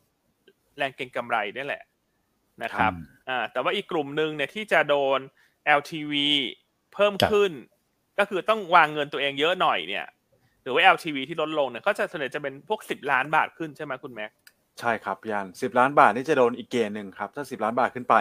[0.78, 1.84] แรงเก็งกำไรนี่แหละ
[2.64, 2.92] นะครับ
[3.30, 5.20] อ่าแต่ว่าอีกกลุ่มหนึ่งเนี่ยที่จะโดน
[5.80, 6.14] LTV
[6.94, 7.52] เพิ่มขึ้น
[8.20, 10.06] ก็คือต้องวางเงินตัวเองเยอะหน่อยเนี่ย
[10.64, 14.32] หรือว่า LTV ที่ลดลงเนี่ยก็จะส่วนใหญ่จะเป็นพวกสิบล้านบาทขึ้นใช่ไหมคุณแม็ก
[14.80, 18.16] ใช่ครับยันสิบล้านบาทนี่จะโดนอีกเกณฑ์หนึ่งครับ ถ้าสิบล้านบาทขึ้นไป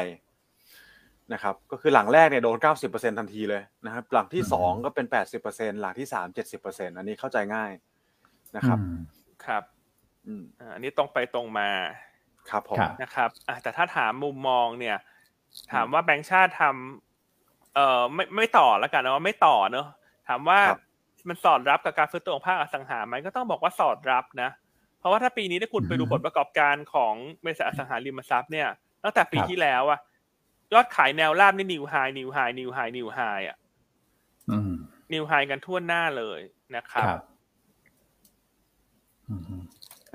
[1.32, 7.70] นะครับก็คือหลังแรกเนี่ยโดนเก้าสิบเปอร์เซ็นทันทีเลยนะครับหลังที่สองก็เป็นแปดสิบเปอร์เซ็นหลังที่สามเจ็ดสิบเปอร์เซ็นอันนี้เข้าใจง่าย
[8.57, 8.78] นะครับ
[9.46, 9.62] ครับ
[10.74, 11.70] อันนี้ตรงไปตรงมา
[12.51, 13.28] ครับผมนะครับ
[13.62, 14.96] แต่ถ้าถามมุมมองเนี่ย
[15.72, 19.86] ถามว่าแบงค์ชาติทำเอ่อไม่ไม่ต่อแล้วกันนะว่าไม่ต่อเนอะ
[20.28, 20.61] ถามว่า
[21.28, 24.51] มันสอดรับกับการฟื้นตัวของภาคอสังหาไหมก็ต้องบอกว่าสอดรับนะ
[24.98, 28.68] เพราะว่าถ้าปีนี้ถ้าคุณไปดูผลประกอบการของบริษัทอสังหาริมทรัพย์เนี่ย
[29.05, 30.01] ตั้งแต่ปีที่แล้วอะ
[30.72, 33.57] ยอดขายแนวราบนี่ new high new high new high new high อะ
[35.12, 36.40] new high กันทั่วหน้าเลย
[36.76, 37.07] นะครับ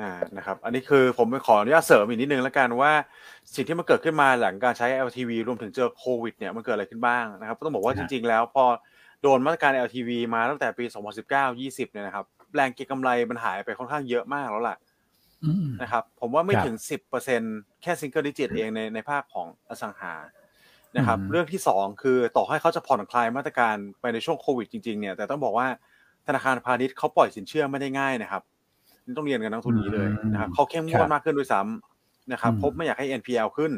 [0.02, 2.92] อ่านะครับ อันนี้คือผมไปขออนุญาตเสริมอีกนิดนึงแล้วกันว่า
[3.56, 8.64] สิ่งที่มันเกิดขึ้นมาหลังการใช้ LTV รวมถึงเจอโควิดเนี่ยมันเกิดอะไรขึ้นบ้างนะครับต้องบอกว่าจริง ๆ แล้วพอ
[9.22, 10.86] โดนมาตรการ LTV มาตั้งแต่ปี
[11.40, 14.78] 2019-20 เนี่ยนะครับ แรงเก็งกำไรมันหายไปค่อนข้างเยอะมากแล้วล่ะ
[15.82, 17.42] นะครับ ผมว่าไม่ถึงสิบเปอร์เซ็น
[17.82, 20.14] แค่ single digit เองในในภาคของอสังหา
[20.98, 25.68] นะครับ เรื่องที่สองคือต่อให้เขาจะผ่อนคลายมาตรการไปในช่วงโควิดจริงๆเนี่ยแต่ต้องบอกว่า
[26.28, 28.55] ธนาคารพาณิชย์เขาปล่อยสินเชื่อไม่ได้ง่ายนะครับนี่
[29.18, 33.72] ต้องเรียนกันนักลงทุนนี้เลยนะครับเขาเข้มงวดมากขึ้นด้วยซ้ำนะครับเพราะไม่อยากให้ NPL ขึ้น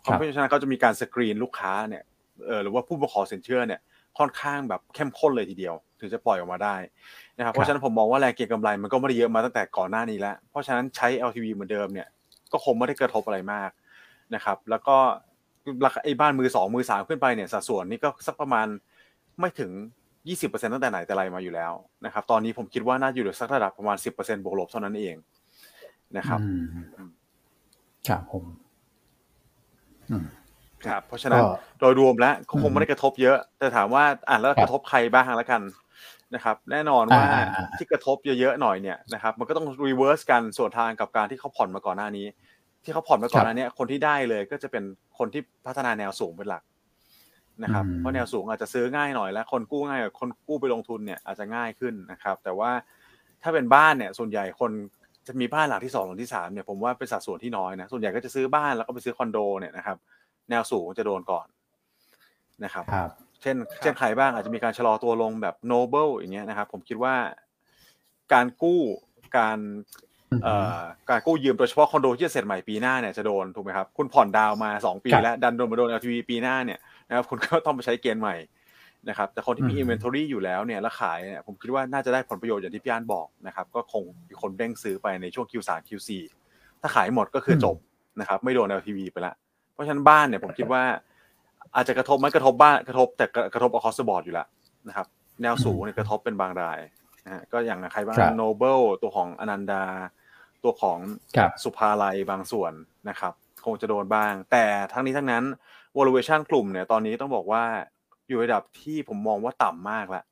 [0.00, 2.02] เพราะฉะนั้นเขาจะมีการสกรีนลูกค้าเนี่ย
[2.46, 3.80] เออหรือว่าผู้ประกอบสินเชื่อเนี่ย
[4.18, 6.76] ค่อนข้างแบบเข้มข้นเลยทีเดียว ถึงจะปล่อยออกมาได้
[7.38, 12.08] นะครับเพราะฉะนั้นผมมองว่าแรงเก็งกำไรมันก็ไม่ได้เยอะมาตั้งแต่ก่อนหน้านี้แล้วเพราะฉะนั้นใช้ LTV เหมือนเดิมเนี่ย
[12.52, 13.70] ก็คงไม่ได้กระทบอะไรมาก
[14.34, 14.96] นะครับ แล้วก็
[15.84, 18.66] ราคาไอ้บ้านมือสองมือสามขึ้นไปเนี่ยสัดส่วนนี้ก็สักประมาณ
[19.40, 19.70] ไม่ถึง
[20.26, 21.72] 20%ตั้งแต่ไหนแต่ไรมาอยู่แล้ว
[22.04, 25.16] นะครับ ตอนนี้ผมคิดว่าน่าอยู่สักระดับประมาณ 10%บวกลบเท่านั้นเอง
[26.16, 26.40] นะครับ
[28.08, 28.44] ครับผม
[30.86, 31.42] ครับ เพราะฉะนั้น
[31.80, 35.62] โดยรวมแล้วก็คงไม่ได้กระทบเยอะ แต่ถามว่าอ่านแล้วกระทบใครบ้างแล้วกัน
[36.34, 37.24] นะครับ แน่นอนว่า
[37.78, 42.26] ที่กระทบเยอะๆหน่อยเนี่ยนะครับ มันก็ต้อง reverse กันสวนทางกับการที่เขาผ่อนมาก่อนหน้านี้
[42.84, 44.84] ที่เขาผ่อนมาก่อนหน้านี้คนที่ได้เลยก็จะเป็น
[45.18, 46.62] คนที่พัฒนาแนวสูงเป็นหลัก
[47.62, 52.70] นะครับเพราะแนวสูงอาจจะซื้อง่ายหน่อยแล้วคนกู้ง่ายคนกู้ไปลงทุนเนี่ยอาจจะง่ายขึ้นนะครับ แต่ว่า
[53.42, 54.70] ถ้าเป็นบ้านเนี่ยส่วนใหญ่คน
[55.26, 59.96] จะมีบ้านหลังที่สองหลังที่สามเนี่ยผมว่าเป็นสัดส่วนที่น้อยนะส่วนใหญ่ก็จะซื้อบ้านแล้วก็ไปซื้อคอนโดเนี่ยนะครับ
[60.50, 61.46] แนวสูงจะโดนก่อน
[62.64, 63.10] นะครับครับ
[63.42, 67.14] เช่น เช่นใครบ้างอาจจะมีการชะลอตัวลงแบบโนเบิลอย่างเงี้ยนะครับ ผมคิดว่า
[68.32, 68.80] การกู้
[69.38, 69.58] การ
[70.42, 70.80] เอ่อ
[71.10, 76.78] การกู้ยืมโดยเฉพาะคอนโดที่จะเสร็จใหม่ปีหน้าเนี่ยจะโดนถูกไหมครับ คุณผ่อนดาวมาสองปีแล้วดันโดนมาโดน LTV ปีหน้าเนี่ย
[77.08, 78.36] นะครับคุณก็ต้องไปใช้เกณฑ์ใหม่
[79.08, 86.10] นะครับแต่คนที่มี inventory อยู่แล้วเนี่ยแล้วขายเนี่ยผมคิดว่าน่าจะได้ผลประโยชน์อย่างที่พี่อั้นบอกนะครับก็คงมีคนเร่งซื้อไปในช่วง Q3 Q4
[86.80, 87.76] ถ้าขายหมดก็คือจบ
[88.20, 89.34] นะครับไม่โดน LTV ไปละ
[89.72, 90.82] เพราะฉะนั้นบ้านเนี่ยผมคิดว่า
[91.74, 93.24] อาจจะกระทบไม่กระทบบ้านกระทบแต่
[93.54, 94.46] กระทบ across the board อยู่แล้ว
[94.88, 95.06] นะครับ
[95.42, 96.80] แนวสูงเนี่ยกระทบเป็นบางราย
[97.24, 99.84] นะฮะก็อย่างใครบ้างโนเบิลตัวของอนันดา
[100.64, 100.98] ตัวของ
[101.62, 102.72] สุภาลัยบางส่วน
[103.08, 103.32] นะครับ
[103.64, 105.44] คงจะโดนบ้าง แต่ทั้งนี้ทั้งนั้น
[105.98, 107.62] valuation กลุ่มเนี่ยตอนนี้ต้องบอกว่า
[108.28, 110.24] อยู่ระดับที่ผมมองว่าต่ำมากแล้ว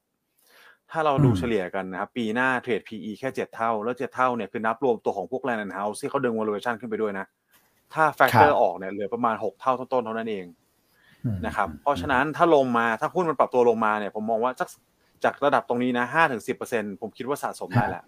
[0.91, 7.27] ถ้าเราดูเฉลี่ยกันนะครับ ปีหน้าเทรด PE แค่เจ็ดเท่า แล้วเจ็ดเท่าเนี่ยคือนับรวมตัวของพวก Land and House ที่เขาดึง valuation ขึ้นไปด้วยนะ
[7.95, 10.47] ถ้า factor out เนี่ยเหลือประมาณหกเท่าต้นๆเท่านั้นเอง
[11.47, 14.69] นะครับ เพราะฉะนั้นถ้าลงมาถ้าหุ้นมันปรับตัวลงมาเนี่ยผมมองว่าจาก
[15.25, 18.05] จากระดับตรงนี้นะห้าถึงสิบเปอร์เซ็นผมคิดว่าสะสมได้แล้ว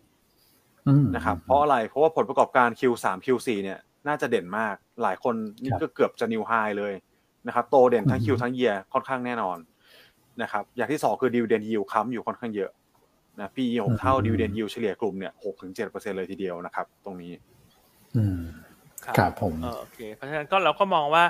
[1.14, 3.78] นะครับเพราะอะไรเพราะว่าผลประกอบการ Q3 Q4 เนี่ย
[4.08, 6.92] น่าจะเด่นมากหลายคนนี่ก็เกือบจะนิวไฮเลย
[7.46, 9.58] นะครับโตเด่นทั้ง Q ทั้งเยียค่อนข้างแน่นอน
[10.42, 12.70] นะครับอย่างที่สองคือดิวเดนยิวค้ำอยู่ค่อนข้างเยอะ
[13.38, 17.32] นะ PE หกเท่าดิวเดนยิวเฉลี่ยกลุ่มเนี่ยหกถึงเจ็ดเปอร์เซ็นเลยทีเดียวนะครับ ตรงนี้
[18.16, 18.40] อืม
[19.04, 21.24] ครับผมโอเค เพราะฉะนั้นก็เราก็มองว่า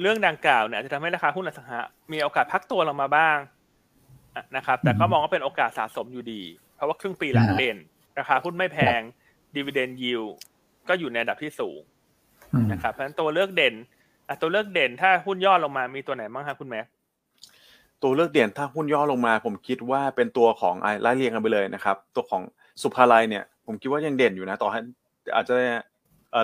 [0.00, 1.78] เรื่องดังกล่าวเนี่ยจะทำให้ราคาหุ้นอสังหา
[2.12, 3.38] มีโอกาสพักตัวลงมาบ้าง
[4.56, 6.42] นะครับ แต่ก็มองว่าเป็นโอกาสสะสมอยู่ดี
[6.74, 7.76] เพราะว่าครึ่งปีหลังเด่น
[8.18, 9.00] ราคาหุ้นไม่แพง
[9.54, 10.22] ดีเวเดนยิว
[10.88, 11.80] ก็อยู่ในระดับที่สูง
[12.72, 13.74] นะครับเพราะฉะนั้นตัวเลือกเด่น
[14.40, 16.86] ตัวเลือกเด่นถ้าหุ้นย่อลงมามีตัวไหนบ้างครับคุณแม็ก
[18.02, 22.42] ตัวเลือกเด่นถ้าหุ้นย่อลงมา ผมคิดว่าเป็นตัวของไล่เรียงกันไปเลยนะครับ ตัวของ
[22.82, 24.80] สุภาลัยเนี่ย ผมคิดว่ายังเด่นอยู่นะต่อให้
[25.34, 25.54] อาจจะ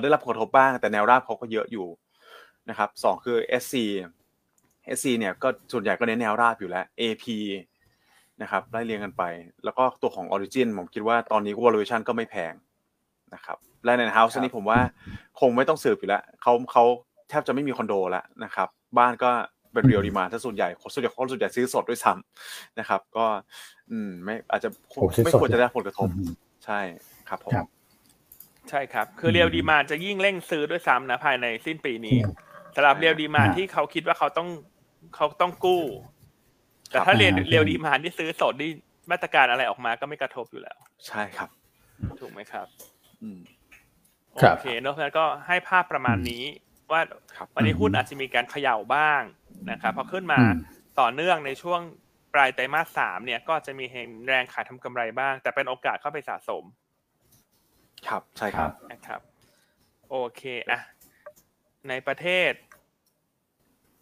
[0.03, 1.87] ได้รับผลกระทบบ้าง แต่แนวราบเขาก็เยอะอยู่
[2.71, 3.75] นะครับสองคือ SC
[4.97, 7.25] SC เนี่ยก็ส่วนใหญ่ก็เน้นแนวราบอยู่แล้ว AP
[8.43, 9.23] นะครับไล่เรียงกันไป
[9.65, 12.53] แล้วก็ตัวของ Origin ผมคิดว่าตอนนี้ valuation ก็ไม่แพง
[13.35, 14.81] นะครับและในเฮาส์นี้ผมว่า
[15.41, 16.85] คงไม่ต้องสืบอยู่แล้วเขาเขา
[17.29, 18.69] แทบจะไม่มีคอนโดแล้วนะครับ
[18.99, 19.31] บ้านก็
[19.73, 23.27] เป็น real demand ถ้าส่วนใหญ่ส่วนใหญ่คนส่วนใหญ่ซื้อสดด้วยซ้ำนะครับ ก็
[23.91, 24.69] อืม ไม่อาจจะ
[25.25, 26.09] ไม่ควรจะได้ผลกระทบ
[26.65, 26.81] ใช่
[27.29, 27.53] ครับผม
[28.71, 32.19] ใช่ครับ คือ real demand จะยิ่งเร่งซื้อด้วยซ้ำนะภายในสิ้นปีนี้
[32.75, 34.49] สำหรับ real demand ที่เขาคิดว่าเขาต้อง
[35.17, 35.83] เขาต้องกู้
[36.91, 38.71] แต่ถ้า real real demand ที่ซื้อสดนี่
[39.11, 40.77] มาตรการอะไรออกมาก็ไม่กระทบอยู่แล้ว
[41.07, 41.49] ใช่ครับ
[42.21, 42.67] ถูกไหมครับ
[43.23, 43.41] อืม
[44.33, 46.43] โอเคเนอะแล้วก็ให้ภาพประมาณนี้
[46.93, 47.01] ว่า
[47.55, 49.23] วันนี้หุ้นอาจจะมีการเขย่าบ้าง
[49.71, 50.39] นะครับพอขึ้นมา
[51.01, 51.81] ต่อเนื่องในช่วง
[52.35, 56.65] ปลายไตรมาสสามเนี่ยก็จะมีเห็นแรงขายทำกำไรบ้าง แต่เป็นโอกาสเข้าไปสะสม
[58.09, 59.21] ครับใช่ครับนะครับ
[60.11, 60.81] โอเคอะ
[61.89, 62.53] ในประเทศ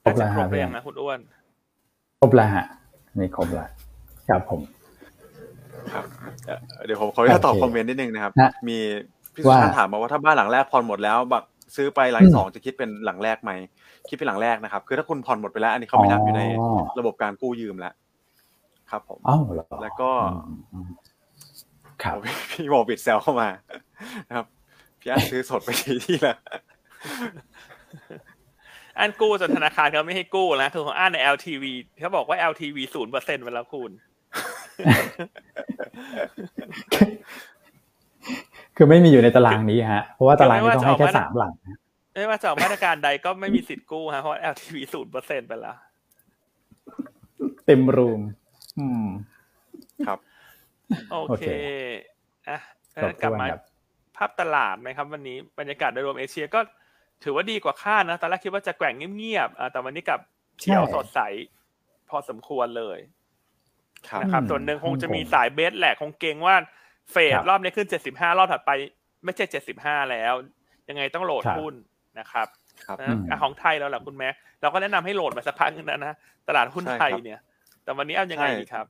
[0.05, 1.18] ครบแล้วครบเลยนะคุณอ้วน
[2.20, 2.66] ครบแล้วฮะ
[3.18, 3.68] นี่ครบแล้ว
[4.28, 4.61] ครับผม
[5.93, 6.05] ครับ
[6.87, 8.32] เดี๋ยวผมขออนุญาตตอบคอมเมนต์นิดนึงนะครับ
[8.68, 8.78] มี
[9.34, 11.45] พี่สุชาติถามมาว่าถ้าบ้านหลังแรกผ่อนหมดแล้วบัก
[11.77, 13.53] ซื้อไปหลังสองจะคิดเป็นหลังแรกไหม
[14.09, 16.43] คิดเป็นหลังแรกนะครับ คือถ้าคุณผ่อนหมดไปแล้ว อันนี้เขาไม่นับอยู่ใน
[16.99, 17.95] ระบบการกู้ยืมแล้ว
[18.91, 19.43] ครับผมอ้าว
[19.83, 20.11] แล้วก็
[22.03, 22.17] ครับ
[22.51, 23.49] พี่บอกบิดเซลเข้ามา
[24.29, 24.47] นะครับ
[25.01, 26.37] พี่อันซื้อสดไปทีที่ละ
[28.99, 31.64] อันกู้จนธนาคารเขาไม่ให้กู้นะคือของอันใน LTV
[32.01, 33.91] เขาบอกว่า LTV ศูนย์เปอร์เซ็นต์เวลาคุณ
[38.77, 41.55] คือไม่มีอยู่ในตารางนี้ฮะ เพราะว่าตารางนี้ต้องให้แค่สามหลัง
[42.14, 45.77] ไม่ว่าจะมาตรการใดก็ไม่มีสิทธิ์กู้ฮะเพราะ LTV ศูนย์เปอร์เซ็นต์ไปแล้ว
[47.66, 48.20] เต็มรูม
[48.79, 49.07] อืม
[50.07, 50.18] ครับ
[51.12, 51.43] โอเค
[52.49, 52.59] อะ
[53.22, 53.47] กลับมา
[54.16, 56.61] ภาพตลาดไหมครับ วันนี้บรรยากาศโดยรวมเอเชียก็
[57.24, 60.20] ถือว่าดีกว่าคาดนะตอนแรกคิดว่าจะแกว่งเงียบๆแต่วันนี้กับ
[60.59, 61.20] เฉียวสดใส
[62.09, 62.99] พอสมควรเลย
[64.22, 66.57] นะครับส่วนหนึ่งคงจะมีสายเบสแหละคงเก่งว่า
[67.13, 68.71] เฟดรอบนี้ขึ้นเจ็ดสิบห้ารอบถัดไป
[69.25, 70.35] ไม่ใช่เจ็ดสิบห้าแล้ว
[70.89, 71.75] ยังไงต้องโหลดหุ้น
[72.19, 72.47] นะครับ
[73.43, 74.29] ของไทยแล้วแหละคุณแม่
[74.61, 76.15] เราก็แนะนำให้โหลดมาสักพักนึงนะนะ
[76.49, 77.41] ตลาดหุ้นไทยเนี่ย
[77.85, 78.87] แต่วันนี้เอายังไงดีครับ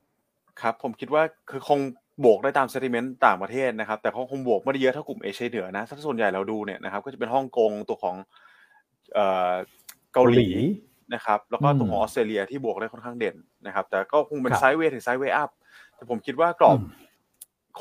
[0.61, 1.79] ครับ ผมคิดว่าคือคง
[2.25, 8.15] บวกได้ตามเซติเมนต์ต่างประเทศนะครับ แต่เขาคงบวกไม่ได้เยอะเท่ากลุ่มเอเชียเหนือนะถ้าส่วนใหญ่เราดูเนี่ยนะครับ ก็จะเป็นฮ่องกงตัวของ
[10.13, 10.49] เกาหลี
[11.13, 15.49] นะครับ แล้วก็ตัวของออสเตรเลียที่บวกได้ค่อนข้างเด่นนะครับ แต่ก็คงเป็นไซด์เวย์ถึงไซด์เวย์อัพ
[15.95, 16.77] แต่ผมคิดว่ากรอบ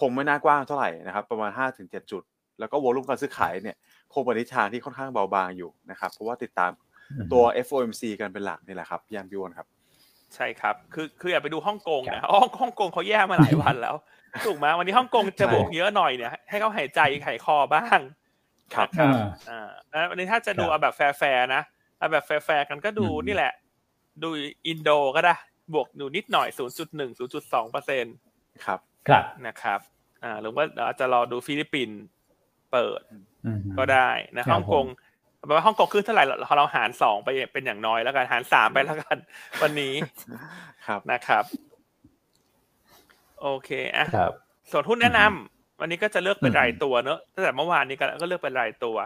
[0.00, 2.22] คงไม่น่ากว้างเท่าไหร่นะครับ ประมาณห้าถึงเจ็ดจุด
[2.58, 3.76] แล้วก็ volume การซื้อขายเนี่ย
[4.14, 6.70] คงเป็นทิศทางที่ค่อนข้างเบาบางอยู่นะครับ เพราะว่าติดตาม
[7.32, 9.66] ตัว FOMC กันเป็นหลักนี่แหละครับพี่ยามพี่วอนครับ
[10.34, 12.22] ใช่ครับ คือคืออย่าไปดูฮ่องกงนะ
[12.60, 13.94] ฮ่องกงเขาแย่มาหลายวันแล้ว
[14.46, 17.98] ถูกไหมวันนี้ฮ่องกงจะบวกเยอะหน่อยเนี่ย ให้เขาหายใจหายคอบ้าง
[18.74, 18.88] ครับ
[19.50, 21.62] อ่าวันนี้ถ้าจะดูเอาแบบแฟร์นะ
[21.98, 23.52] เอาแบบแฟร์กันก็ดูนี่แหละ
[24.22, 24.28] ดู
[24.66, 25.34] อินโดก็ได้
[25.74, 26.58] บวกดูนิดหน่อย 0.1
[27.30, 28.14] 0.2เปอร์เซ็นต์
[28.64, 29.80] ครับ ครับนะครับ
[30.24, 31.98] อ่าหรือว่าอาจจะรอดูฟิลิปปินส์
[32.72, 33.02] เปิด
[33.78, 34.86] ก็ได้นะฮ่องกง
[35.46, 39.16] แปลว่าฮ่องกงขึ้นเท่าไหร่เราเราหารสองไปเป็นอย่างน้อยแล้วกันหารสามไปแล้วกัน
[39.62, 39.94] วันนี้
[40.86, 41.44] ครับนะครับ
[43.40, 44.06] โอเคอะ
[44.70, 48.96] ส่วนหุ้นแนะนำวันนี้ก็จะเลือกเป็นรายตัวเนอะตั้งแต่เมื่อวานนี้ก็เลือกเป็นรายตัว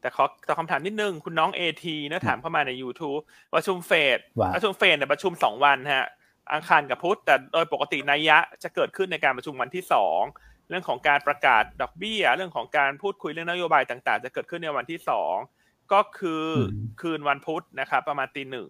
[0.00, 3.22] แต่ขอตอบคำถามนิดนึง คุณน้องเอทีนะถามเข้ามาใน YouTube
[3.54, 4.18] ประชุมเฟด
[4.54, 6.06] ประชุมเฟดเนี่ยประชุมสองวันฮะ
[6.52, 10.20] อังคารกับพุธแต่โดยปกตินัยยะจะเกิดขึ้นในการประชุมวันที่สอง
[10.68, 15.34] เรื่องของการประกาศดอกเบี้ย เรื่องของการพูดคุยเรื่องนโยบายต่างๆ จะเกิดขึ้นในวันที่สอง
[15.92, 16.44] ก็คือ
[17.00, 18.68] คืนวันพุธนะครับ ประมาณตีหนึ่ง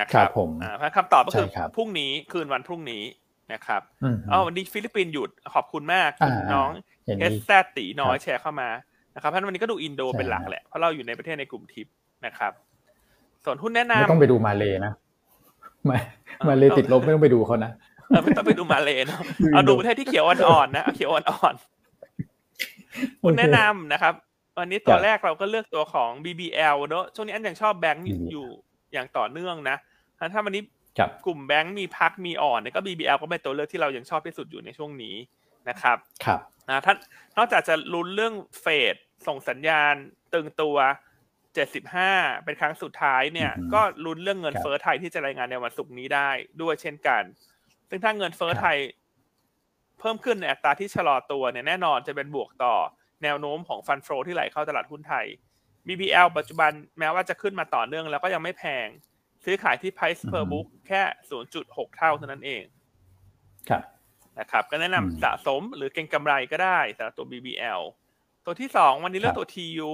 [0.00, 0.50] นะครับผม
[0.96, 3.04] คำตอบก็คือพรุ่งนี้คืนวันพรุ่งนี้
[3.52, 3.82] นะครับ
[4.30, 6.70] อ๋อวันนี้ฟิลิปปินส์หยุดขอบคุณมากคุณน้อง
[7.20, 8.68] เอสแซตีน้อยแชร์เข้ามา
[9.14, 11.86] นะครับเพราะวันนี้ก็ดูอินโดเป็นหลักแหละเพราะเราอยู่ในประเทศในกลุ่มทิป
[12.26, 12.52] นะครับ
[13.44, 14.92] ส่วนหุ้นแนะนำไม่ต้องไปดูมาเลยนะ
[15.88, 15.98] มา
[16.48, 17.72] มาเลยติดลบไม่ต้องไปดูเขานะ
[18.24, 19.20] ไม่ต้องไปดูมาเลยเนาะ
[19.52, 24.14] เอาดูประเทศที่เขียวอ่อนๆนะเขียวอ่อนๆคุณแนะนำนะครับ
[24.58, 28.46] วันนี้ตัวแรกเราก็เลือกตัวของ BBL เนอะช่วงนี้อันยังชอบแบงค์อยู่
[28.92, 29.76] อย่างต่อเนื่องนะ
[30.32, 30.62] ถ้าวันนี้
[31.26, 35.14] กลุ่มแบงค์มีพักมีอ่อนเนี่ยก็ BBL ก็เป็นตัวเลือกที่เรายังชอบที่สุดอยู่ในช่วงนี้
[35.68, 36.96] นะครับ ครับนะท่าน
[37.36, 38.94] นอกจากจะลุ้นเรื่องเฟด
[39.26, 39.94] ส่งสัญญาณ
[40.34, 40.76] ตึงตัว
[41.58, 46.30] 75 เป็นครั้งสุดท้ายเนี่ย ก็ลุ้นเรื่องเงินเฟ้อไทยที่จะรายงานในวันศุกร์นี้ได้
[46.62, 47.22] ด้วยเช่นกัน
[47.88, 48.78] ซึ่งถ้าเงินเฟ้อไทย
[49.98, 52.74] เพิ่มขึ้นในอัตราที่ชะลอตัวเนี่ยแน่นอนจะเป็นบวกต่อ
[53.22, 55.26] แนวโน้มของฟันโฟที่ไหลเข้าตลาดหุ้นไทย
[55.86, 58.86] BBL ปัจจุบันแม้ว่าจะขึ้นมาต่อเนื่องแล้วก็ยังไม่แพง
[59.44, 61.02] ซื้อขายที่ price per book แค่
[61.50, 62.64] 0.6 เท่าเท่านั้นเอง
[63.68, 63.82] ครับ
[64.38, 67.80] นะครับ ก็แนะนำสะสมหรือเก็งกำไรก็ได้สำหรับตัว BBL
[68.44, 69.92] ตัวที่สองวันนี้เลือกตัว TU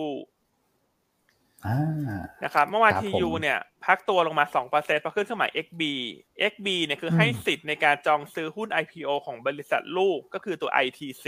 [2.45, 4.45] นะครับเมื่อวาน TU เนี่ย พักตัวลงมา
[4.75, 5.83] 2%พอขึ้นสมัย XB
[6.53, 11.27] XB เนี่ยคือให้สิทธิ์ในการจองซื้อหุ้น IPO ของบริษัทลูกก็คือตัว ITC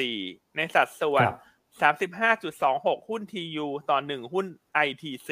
[0.56, 1.22] ในสัดส่วน
[1.96, 4.46] 35.26 หุ้น TU ต่อหนึ่งหุ้น
[4.86, 5.30] ITC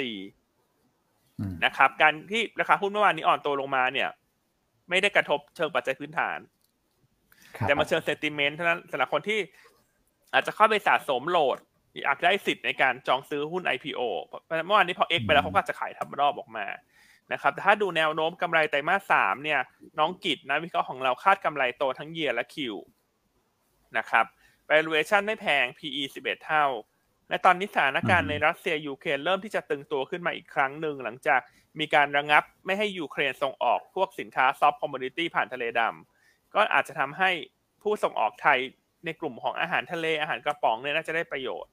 [1.64, 4.10] นะครับ การที่ราคาหุ้นเมื่อวานนี้อ่อนตัวลงมาเนี่ย
[4.88, 6.38] ไม่ได้กระทบเชิงปัจจัยพื้นฐาน
[7.60, 9.40] แต่มาเชิง sentiment เท่านั้นสำหรับคนที่
[10.32, 11.58] อาจจะเข้าไปสะสมโหลด
[12.02, 14.00] อยากได้สิทธิ์ในการจองซื้อหุ้น IPO
[14.66, 16.66] เมื่อวานนี้พอ X ไปแล้วเขาก็จะขายทำรอบออกมา
[17.32, 19.60] นะครับถ้าดูแนวโน้มกำไรไตรมาสสามเนี่ย
[19.98, 22.74] น้องกิจนะวิเคราะห์ของเราคาดกำไรโตทั้ง Y และ Q
[23.98, 24.26] นะครับ
[24.70, 26.66] valuation ไม่แพง PE 11 เท่า
[27.28, 31.40] และตอนนี้สถานการณ์ในรัสเซียยูเครนเริ่มที่จะตึงตัวขึ้นมาอีกครั้งหนึ่งหลังจาก
[31.80, 37.30] มีการระงับไม่ให้ยูเครนส่งออกพวกสินค้า soft commodity ผ่านทะเลดำก็อาจจะทำให้
[37.82, 38.58] ผู้ส่งออกไทย
[39.04, 41.70] ในกลุ่มของอาหารทะเลอาหารกระป๋องเนี่ยน่าจะได้ประโยชน์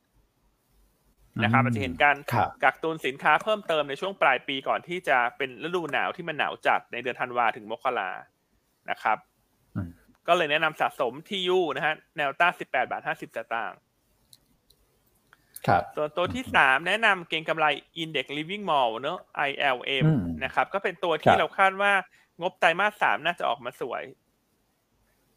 [1.43, 2.17] นะครับอาจจะเห็นการ
[2.63, 8.11] กักตุนสินค้าเพิ่มเติมในช่วงปลายปีก่อนที่จะเป็นฤดูหนาวที่มันหนาวจัดในเดือนธันวาถึงมกรา
[8.89, 9.17] นะครับ
[10.27, 13.79] ก็เลยแนะนำสะสม TU นะฮะแนวต้าน18บาท50สตางค์
[15.67, 17.65] ครับส่วนตัวที่สามแนะนำเก็งกำไร
[18.03, 19.19] Index Living Mall เนอะ
[19.49, 20.05] ILM
[20.43, 21.93] นะครับ ก็เป็นตัวที่เราคาดว่า
[22.41, 24.03] งบไตรมาสสามน่าจะออกมาสวย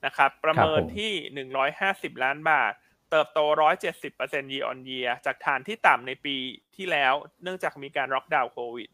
[0.06, 2.72] นะครับ ประเมินที่หนึ่งร้อยห้าสิบล้านบาท
[3.14, 6.36] เติบโตร้อยเจ็ดสิบเปอร์เซ็นต์ year on year จากฐานที่ต่ำในปี
[6.76, 8.88] ที่แล้ว เนื่องจากมีการล็อกดาวน์โควิด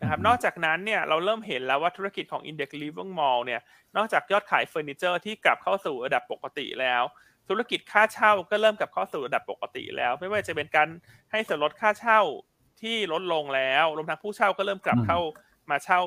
[0.00, 3.60] นะครับนอกจากนั้นเนี่ยเราเริ่มเห็นแล้วว่าธุรกิจของ Index Living Mall เนี่ย
[3.96, 7.02] นอกจากยอดขายเฟอร์นิเจอร์ที่กลับเข้าสู่ระดับปกติแล้ว
[7.48, 10.88] ธุรกิจค่าเช่าก็เริ่มกลับเข้าสู่ระดับปกติแล้ว ไม่ว่าจะเป็นการ
[11.30, 12.20] ให้ส่วนลดค่าเช่า
[12.82, 15.18] ที่ลดลงแล้วรวมทั้งผู้เช่าก็เริ่มกลับเข้า
[15.70, 16.00] มาเช่า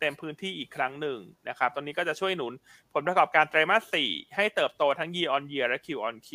[0.00, 2.52] เต็มพื้นที่อีกครั้งหนึ่งนะครับตอนนี้ก็จะช่วยหนุน
[2.92, 6.30] ผลประกอบการไตรมาสสี่ให้เติบโตทั้ง year on year และ Q on Q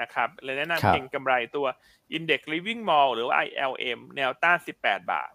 [0.00, 1.66] นะครับเลยแนะนำเก็งกำไรตัว
[2.16, 5.32] Index Living Mall หรือว่า ILM แนวต้าน 18 บาท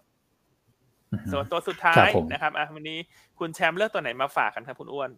[1.32, 2.98] ส่วนตัวสุดท้ายนะครับอะวันนี้
[3.38, 5.10] คุณแชมป์เลือกตัวไหนมาฝากกันครับคุณอ้วน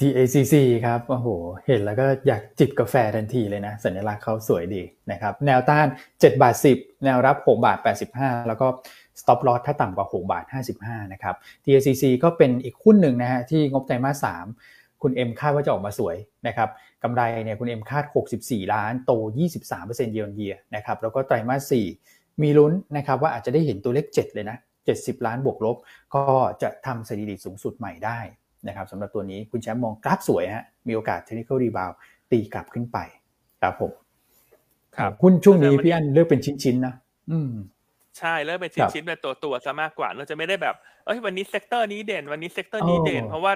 [0.00, 1.28] TACC ครับ โอ้โห
[1.66, 7.78] เห็นแล้วก็อยากจิบกาแฟทันทีเลยนะ สัญลักษณ์เขาสวยดีนะครับ แนวต้าน 7 บาท 10 แนวรับ 6 บาท
[8.12, 8.66] 85 แล้วก็
[9.20, 10.44] stop loss ถ้าต่ำกว่า 6 บาท
[10.78, 14.26] 55 นะครับ TACC ก็เป็นอีกหุ้นหนึ่งนะฮะที่งบไตรมาส
[14.62, 16.68] 3 คุณเอ็มคาดว่าจะออกมาสวยนะครับ
[17.02, 18.04] กำไรเนี่ยคุณเอ็มคาด
[18.38, 19.12] 64 ล้านโต
[19.62, 21.74] 23%เยียร์เยียนะครับแล้วก็ไตรมาส
[22.06, 24.56] 4 มีลุ้นนะครับว่าอาจจะได้เห็นตัวเลข 7 เลยนะ
[24.92, 25.76] 70 ล้านบวกลบ
[26.14, 26.22] ก็
[26.62, 28.18] จะทำสถิติสูงสุดใหม่ได้
[28.68, 31.90] นะครับสำหรับตัวนี้คุณแชมป์มองกราฟสวยฮะมีโอกาส technical rebound
[32.30, 32.98] ตีกลับขึ้นไป
[33.62, 33.92] ครับผม
[34.96, 36.94] ครับหุ้นช่วงนี้พี่อันเลือกเป็นชิ้นๆนะ
[37.30, 37.50] อืม
[38.18, 43.52] ใช่เลือกเป็นชิ้นๆเป็นตัวตัวซะมากกว่า เราจะไม่ได้แบบเอ้ยวันนี้ sector นี้เด่น วันนี้ sector นี้เด่น เพราะว่า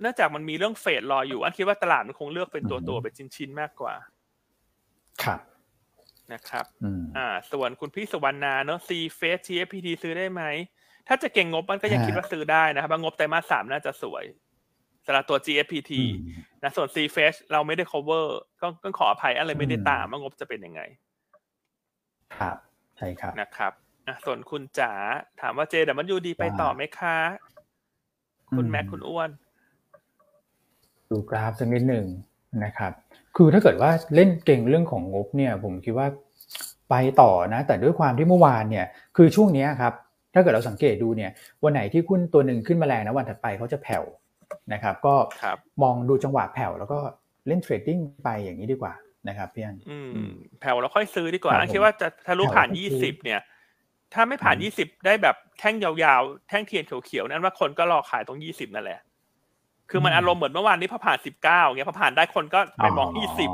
[0.00, 3.94] เนื่องจากมันมีเรื่องเฟดรออยู่ อันคิดว่าตลาดมันคงเลือกเป็นตัวตัวเป็นชิ้นๆมากกว่า
[5.22, 5.40] ครับ
[6.32, 6.64] นะครับ
[7.16, 10.42] อ่า ส่วนคุณพี่สวรรณาเนอะซีเฟสทีเอพีทีซื้อได้ไหม
[11.08, 14.24] ถ้าจะเก่งงบมันก็ยังคิดว่าซื้อได้นะครับงบไตรมาสสามน่าจะสวย
[15.06, 15.92] สำหรับตัว GFPT
[16.62, 18.26] นะส่วน C f a s h เราไม่ได้ cover
[18.60, 20.80] ก็ต้องขออภัยอะไรไม่ได้ตามว่างบจะเป็นยังไง
[22.36, 22.56] ครับ
[22.96, 23.72] ใช่ครับนะครับ
[24.10, 24.92] อะส่วนคุณจ๋า
[25.40, 27.16] ถามว่าเจแต่มันยูดีไปต่อไหมคะ
[28.56, 29.30] คุณแม็กคุณอ้วน
[31.10, 32.06] ดูกราฟสักนิดหนึ่ง
[32.64, 32.92] นะครับ
[33.36, 36.06] คือถ้าเกิดว่าเล่นเก่งเรื่องของงบเนี่ย ผมคิดว่า
[36.90, 38.86] ไปต่อนะ แต่ด้วยความที่เมื่อวานเนี่ย
[39.16, 39.92] คือช่วงนี้ครับ
[40.34, 41.30] ถ้าเกิดเราสังเกตดูเนี่ย
[41.64, 44.04] วันไหนที่หุ้นตัวหนึ่งขึ้นมาแรงนะวันถัดไปเขาจะแผ่ว
[44.72, 45.14] นะครับ ก็
[45.82, 46.98] มองดูจังหวะแผ่วแล้วก็
[47.46, 48.92] เล่นเทรดดิ้งไปอย่างนี้ดีกว่า
[49.28, 49.76] นะครับพี่อัน
[50.60, 53.40] แผ่วแล้วค่อยซื้อดีกว่า คิดว่าจะทะลุผ่านยี่สิบเนี่ย
[54.14, 59.00] ถ้าไม่ผ่านยี่สิบได้แบบแท่งยาวๆ แท่งเทียนเขียวๆ นั่นว่าคนก็รอขายตรงยี่สิบนั่นแหละ
[59.90, 63.50] คือมันอารมณ์เหมือนเมื่อวานนี้พอผ่านสิบเก้าเงี้ยพอผ่านได้คนก็ไปมองยี่สิบ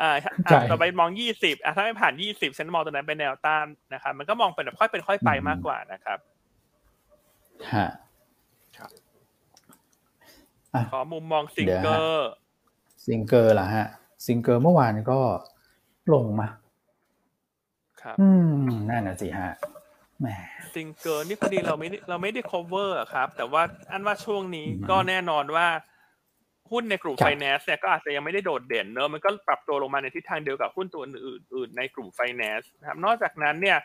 [0.00, 0.16] อ่า
[0.70, 6.18] ต่อไปมองยี่สิบอะถ้าไม่ผ่านยี่สิบฉันมองตรงนั้นเป็นแนวต้านนะครับ มันก็มองเป็นแบบค่อยเป็นค่อยไปมากกว่านะครับ
[7.74, 7.88] ฮะ
[10.92, 12.28] ขอมุมมองซิงเกอร์
[13.06, 13.86] ซิงเกอร์ล่ะฮะ
[14.26, 15.20] ซิงเกอร์เมื่อวานก็
[16.14, 16.48] ลงมา
[18.02, 18.28] ครับ อื
[18.58, 19.52] มนั่นน่ะสิฮะ
[20.24, 20.30] แหม
[20.74, 23.62] ซิงเกอร์นี่พอดีเราไม่เราไม่ได้ cover ครับ แต่ว่า
[23.92, 25.68] อันว่าช่วงนี้ก็แน่นอนว่า
[26.70, 33.78] หหุ้นในกลุ่มไฟแนนซ์เนี่ยก็อาจจะยังไม่ได้โดดเด่นเนอะมันก็ปรับตัวลงมาในทิศทางเดียวกับหุ้นตัวอื่นๆในกลุ่มไฟแนนซ์นะครับนอกจากนั้นเนี่ย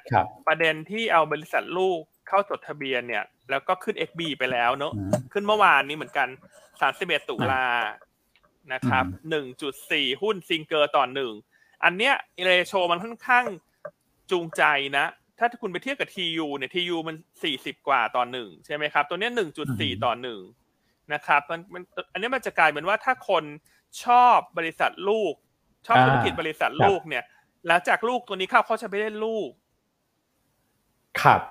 [0.47, 4.93] ประเด็นที่เอาบริษัทลูกเข้าจดทะเบียนเนี่ย แล้วก็ขึ้น XB ไปแล้วเนอะ
[5.33, 6.27] ขึ้นเมื่อวานนี้เหมือนกัน
[6.79, 7.67] 31 ตุลา
[8.73, 9.05] นะครับ
[9.63, 11.33] 1.4 หุ้นซิงเกอร์ต่อหนึ่ง
[11.83, 12.13] อันเนี้ย
[12.45, 13.45] ratio มันค่อนข้าง
[14.31, 14.63] จูงใจ
[14.97, 15.05] นะ
[15.39, 17.15] ถ้าคุณไปเทียบกับ TU เนี่ย TU มัน
[17.51, 19.31] 40 กว่าต่อหนึ่งใช่ไหมครับ ตัวเนี้ย
[19.67, 20.41] 1.4 ต่อหนึ่ง
[21.13, 21.83] นะครับมันมัน
[22.13, 23.43] อันนี้มันจะกลายเป็นว่าถ้าคน
[24.03, 25.33] ชอบบริษัทลูก
[25.85, 27.23] ชอบธุรกิจบริษัทลูกเนี่ย
[27.67, 29.49] หลังจากลูกตัวนี้เข้าเขาจะไปเล่นลูก
[31.21, 31.41] ครับ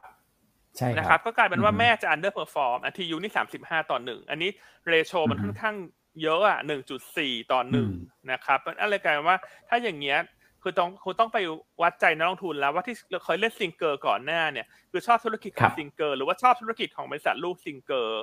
[0.76, 4.50] ใช่นะครับ ก็กลายเป็นว่าแม่จะ underperform อันทียูนี่สามสิบห้าต่อหนึ่งอันนี้
[4.86, 5.76] เรโชมันค่อนข้าง
[6.22, 7.88] เยอะอะหนึ่งจุดสี่ต่อหนึ่ง
[8.32, 10.18] นะครับมันอะไรกลายเป็นว่าถ้าอย่างเงี้ย
[10.62, 11.38] คือต้องคุณต้องไป
[11.82, 18.22] วัดใจนักลงทุนแล้วว่าที่เราเคยเล่นซิงเกอร์ก่อนหน้าเนี่ยคือชอบธุรกิจของซิงเกอร์หรือว่าชอบธุรกิจของบริษัทลูกซิงเกอร์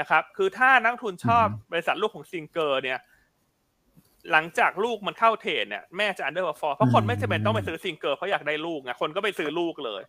[0.00, 2.98] นะครับ คือถ้านักทุนชอบบริษัทลูกของซิงเกอร์เนี่ย
[4.32, 10.02] หลังจากลูกมันเข้า trade เนี่ยแม่จะ underperform เพราะคนไม่จำเป็นต้องไปซื้อซิงเกอร์เพราะอยากได้ลูกไงคนก็ไปซื้อลูกเลย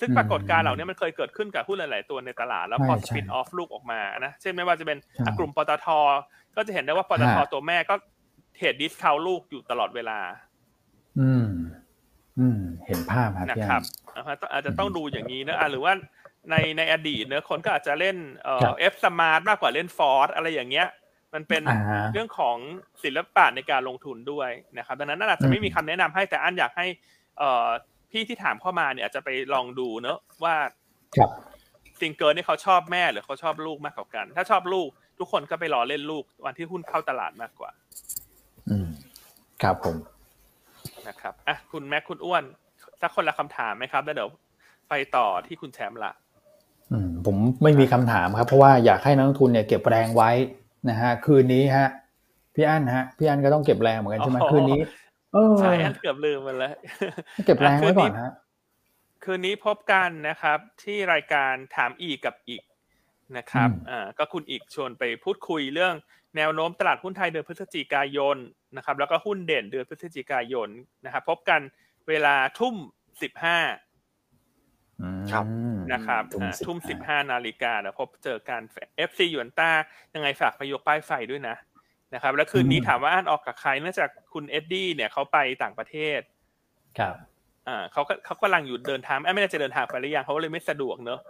[0.00, 4.98] ซึ่งปรากฏการณ์เหล่านี้มันเคยเกิดขึ้นกับหุ้นหลาย ๆ ตัวในตลาดแล้วพอ spin-off ลูกออกมานะเช่นไม่ว่าจะเป็น
[5.38, 5.86] กลุ่มปตท
[6.56, 7.94] ก็จะเห็นได้ว่าปตทตัวแม่ก็
[8.56, 10.18] trade discount ลูกอยู่ตลอดเวลา
[11.20, 11.48] อืม
[12.38, 13.82] อืม เห็นภาพครับนะครับ
[14.52, 15.92] อาจจะต้องดูอย่างนี้นะหรือว่า
[16.50, 20.88] ในในอดีตเนอะคนก็อาจจะเล่นเอ่อ Forth Smart มากกว่าเล่น Forth อะไรอย่างเงี้ย
[21.34, 21.62] มันเป็น
[22.12, 22.56] เรื่องของ
[23.04, 26.86] ศิลปะในการลงทุนด้วยนะครับ ดังนั้นอาจจะไม่มีคำแนะนำให้แต่อันอยากให้
[27.38, 27.68] เอ่อ
[28.10, 30.54] พี่ที่ถามเข้ามาเนี่ยอาจจะไปลองดูเนอะว่า
[32.00, 34.88] ซิงเกอร์นี่เขาชอบแม่หรือเขาชอบลูกมากกว่ากัน ถ้าชอบลูก
[35.18, 37.70] ทุกคนก็ไปรอเล่นลูกวันที่หุ้นเข้าตลาดมากกว่า
[38.70, 38.88] อืม
[39.62, 39.96] ครับผม
[41.08, 42.44] นะครับอะคุณแม็กคุณอ้วน
[43.00, 44.30] สักคนละคำถามไหมครับ แล้วเดี๋ยว
[44.88, 46.12] ไปต่อที่คุณแชมป์ละ
[46.92, 50.30] อืมผมไม่มีคำถามครับ เพราะว่าอยากให้นักทุนเนี่ยเก็บแรงไว้
[50.90, 51.88] นะฮะคืนนี้ฮะ
[52.54, 54.80] พี่อันฮะพี่อันก็ต้องเก็บแรงเหมือนกันใช่ไหมคืนนี้
[55.60, 56.74] ใช่เกือบลืมไปแล้ว
[57.46, 58.32] เก็บแรงไว้ก่อนฮะ
[59.24, 62.62] คืนนี้พบกันนะครับ ที่รายการถามอีกกับอิก
[63.36, 65.94] นะครับอ่าก็คุณอิกชวนไปพูดคุยเรื่อง
[66.36, 68.36] แนวโน้มตลาดหุ้นไทยเดือนพฤศจิกายน
[68.76, 70.68] นะครับแล้วก็หุ้นเด่นเดือนพฤศจิกายน
[71.04, 71.60] นะครับพบกัน
[72.08, 72.74] เวลาทุ่ม
[73.22, 73.58] สิบห้า
[75.32, 75.44] ครับ
[75.92, 76.22] นะครับ
[76.66, 78.60] ทุ่มสิบห้านาฬิกาแล้วพบเจอกัน
[78.96, 79.70] FC หยวนต้า
[80.14, 81.56] ยังไงฝากไปยกป้ายไฟด้วยนะ
[82.14, 86.20] นะครับ แล้วคืนนี้ถามว่าอันออกกับใครเนื่องจากคุณเอ็ดดี้เนี่ยเขาไปต่างประเทศ
[86.98, 87.14] ครับ
[87.68, 91.20] อ่าเขาก็เขากำลังอยู่เดินทางไม่ได้จะเดินทางไปหรือยังเขาเลยไม่สะดวกเนอะ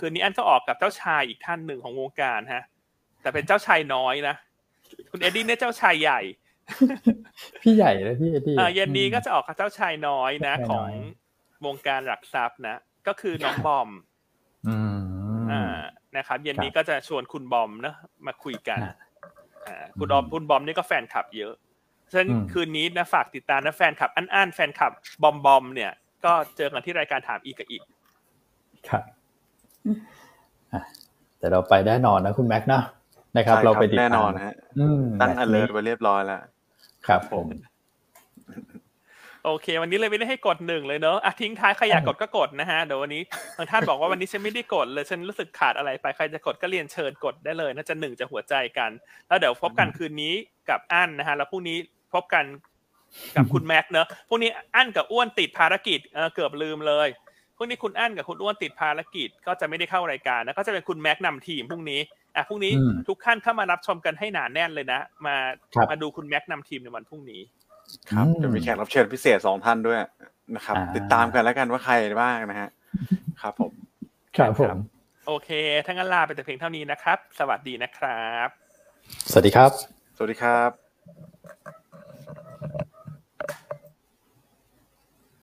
[0.00, 2.62] คืนนี้อันก็ออกกับเจ้าชายอีกท่านหนึ่งของวงการฮะ
[3.22, 4.34] แต่เป็นเจ้าชายน้อยนะ
[5.10, 6.20] คุณเอ็ดดี้เนี่ยเจ้าชายใหญ่
[7.62, 10.88] พี่ใหญ่เลยพี่เอ็ดดี้อ่าเย็นนี้ก็จะออกกับเจ้าชายน้อยนะ ของ
[11.66, 13.88] วงการหลักทรัพย์นะ ก็คือน้องบอม
[15.50, 15.76] อ่า
[16.16, 17.94] นะครับ เย็นนี้ก็จะชวนคุณบอมนะ
[18.26, 18.78] มาคุยกัน
[19.98, 21.52] คุณบอมคุณบอมนี่ก็แฟนคลับเยอะ
[22.10, 24.92] ฉะนั้นคืนนี้นะฝากติดตามนะแฟนคลับอันอันแฟนคลับ
[25.22, 25.92] บอมบอมเนี่ย
[26.24, 27.82] ก็เจอกันที่รายการถามอีกกับอีก
[28.88, 29.02] ครับ
[31.38, 32.84] แต่เราไปแน่นอนนะคุณแม็กเนาะ
[33.36, 34.54] นะครับ เราไปติดตามแน่นอนฮะ
[35.20, 36.40] ตั้งอันเลยไปเรียบร้อยแล้ว
[37.08, 37.46] ครับผม
[39.44, 43.22] โอเค วันนี้เลยไม่ได้ให้กดหนึ่งเลยเนอะอะทิ้งท้ายใครอยากกดก็กดนะฮะเดี๋ยววันนี้
[43.56, 48.90] บางท่านบอกว่าวันนี้ฉันไม่ได้กดเลยฉันรู้สึกขาดอะไรไปใครจะกดก็เรียนเชิญกดได้เลยน่าจะหนึ่งจะหัวใจกัน
[49.28, 50.34] แล้วเดี๋ยวพบกันคืนนี้
[50.68, 51.78] กับอั้นนะฮะแล้วพรุ่งนี้
[52.14, 52.44] พบกัน
[53.36, 57.08] กับคุณแม็กเนอะพรุ่งนี้อั้นกับอ้วนติดภารกิจเออเกือบลืมเลย
[57.56, 62.00] พรุ่งนี้คุณอั้นกับคุณอ้วนติดภารกิจ ก็จะไม่ได้เข้ารายการนะก็จะเป็นคุณแม็กนำทีมพรุ่งนี้
[62.36, 62.72] อะพรุ่งนี้
[63.08, 65.36] ทุกท่านเข้ามารับชมกันให้หนาแน่นเลยนะ มา
[65.90, 67.40] มาดูคุณแม็กนำทีมในวันพรุ่งนี้
[68.10, 69.98] ครับจะมีแขกรับเชิญพิเศษสองท่านด้วย
[70.56, 72.70] นะครับ ติดตามกันแล้วกันว่าใครบ้างนะฮะ
[73.40, 73.72] ครับผม
[74.36, 74.76] ครับผม
[75.26, 75.50] โอเค
[75.86, 78.48] ทั้งนั้นลาไปแต่เพียงเท่านี้นะครับ สวัสดีนะครับ
[79.30, 79.70] สวัสดีครับ
[80.16, 81.77] สวัสดีครับ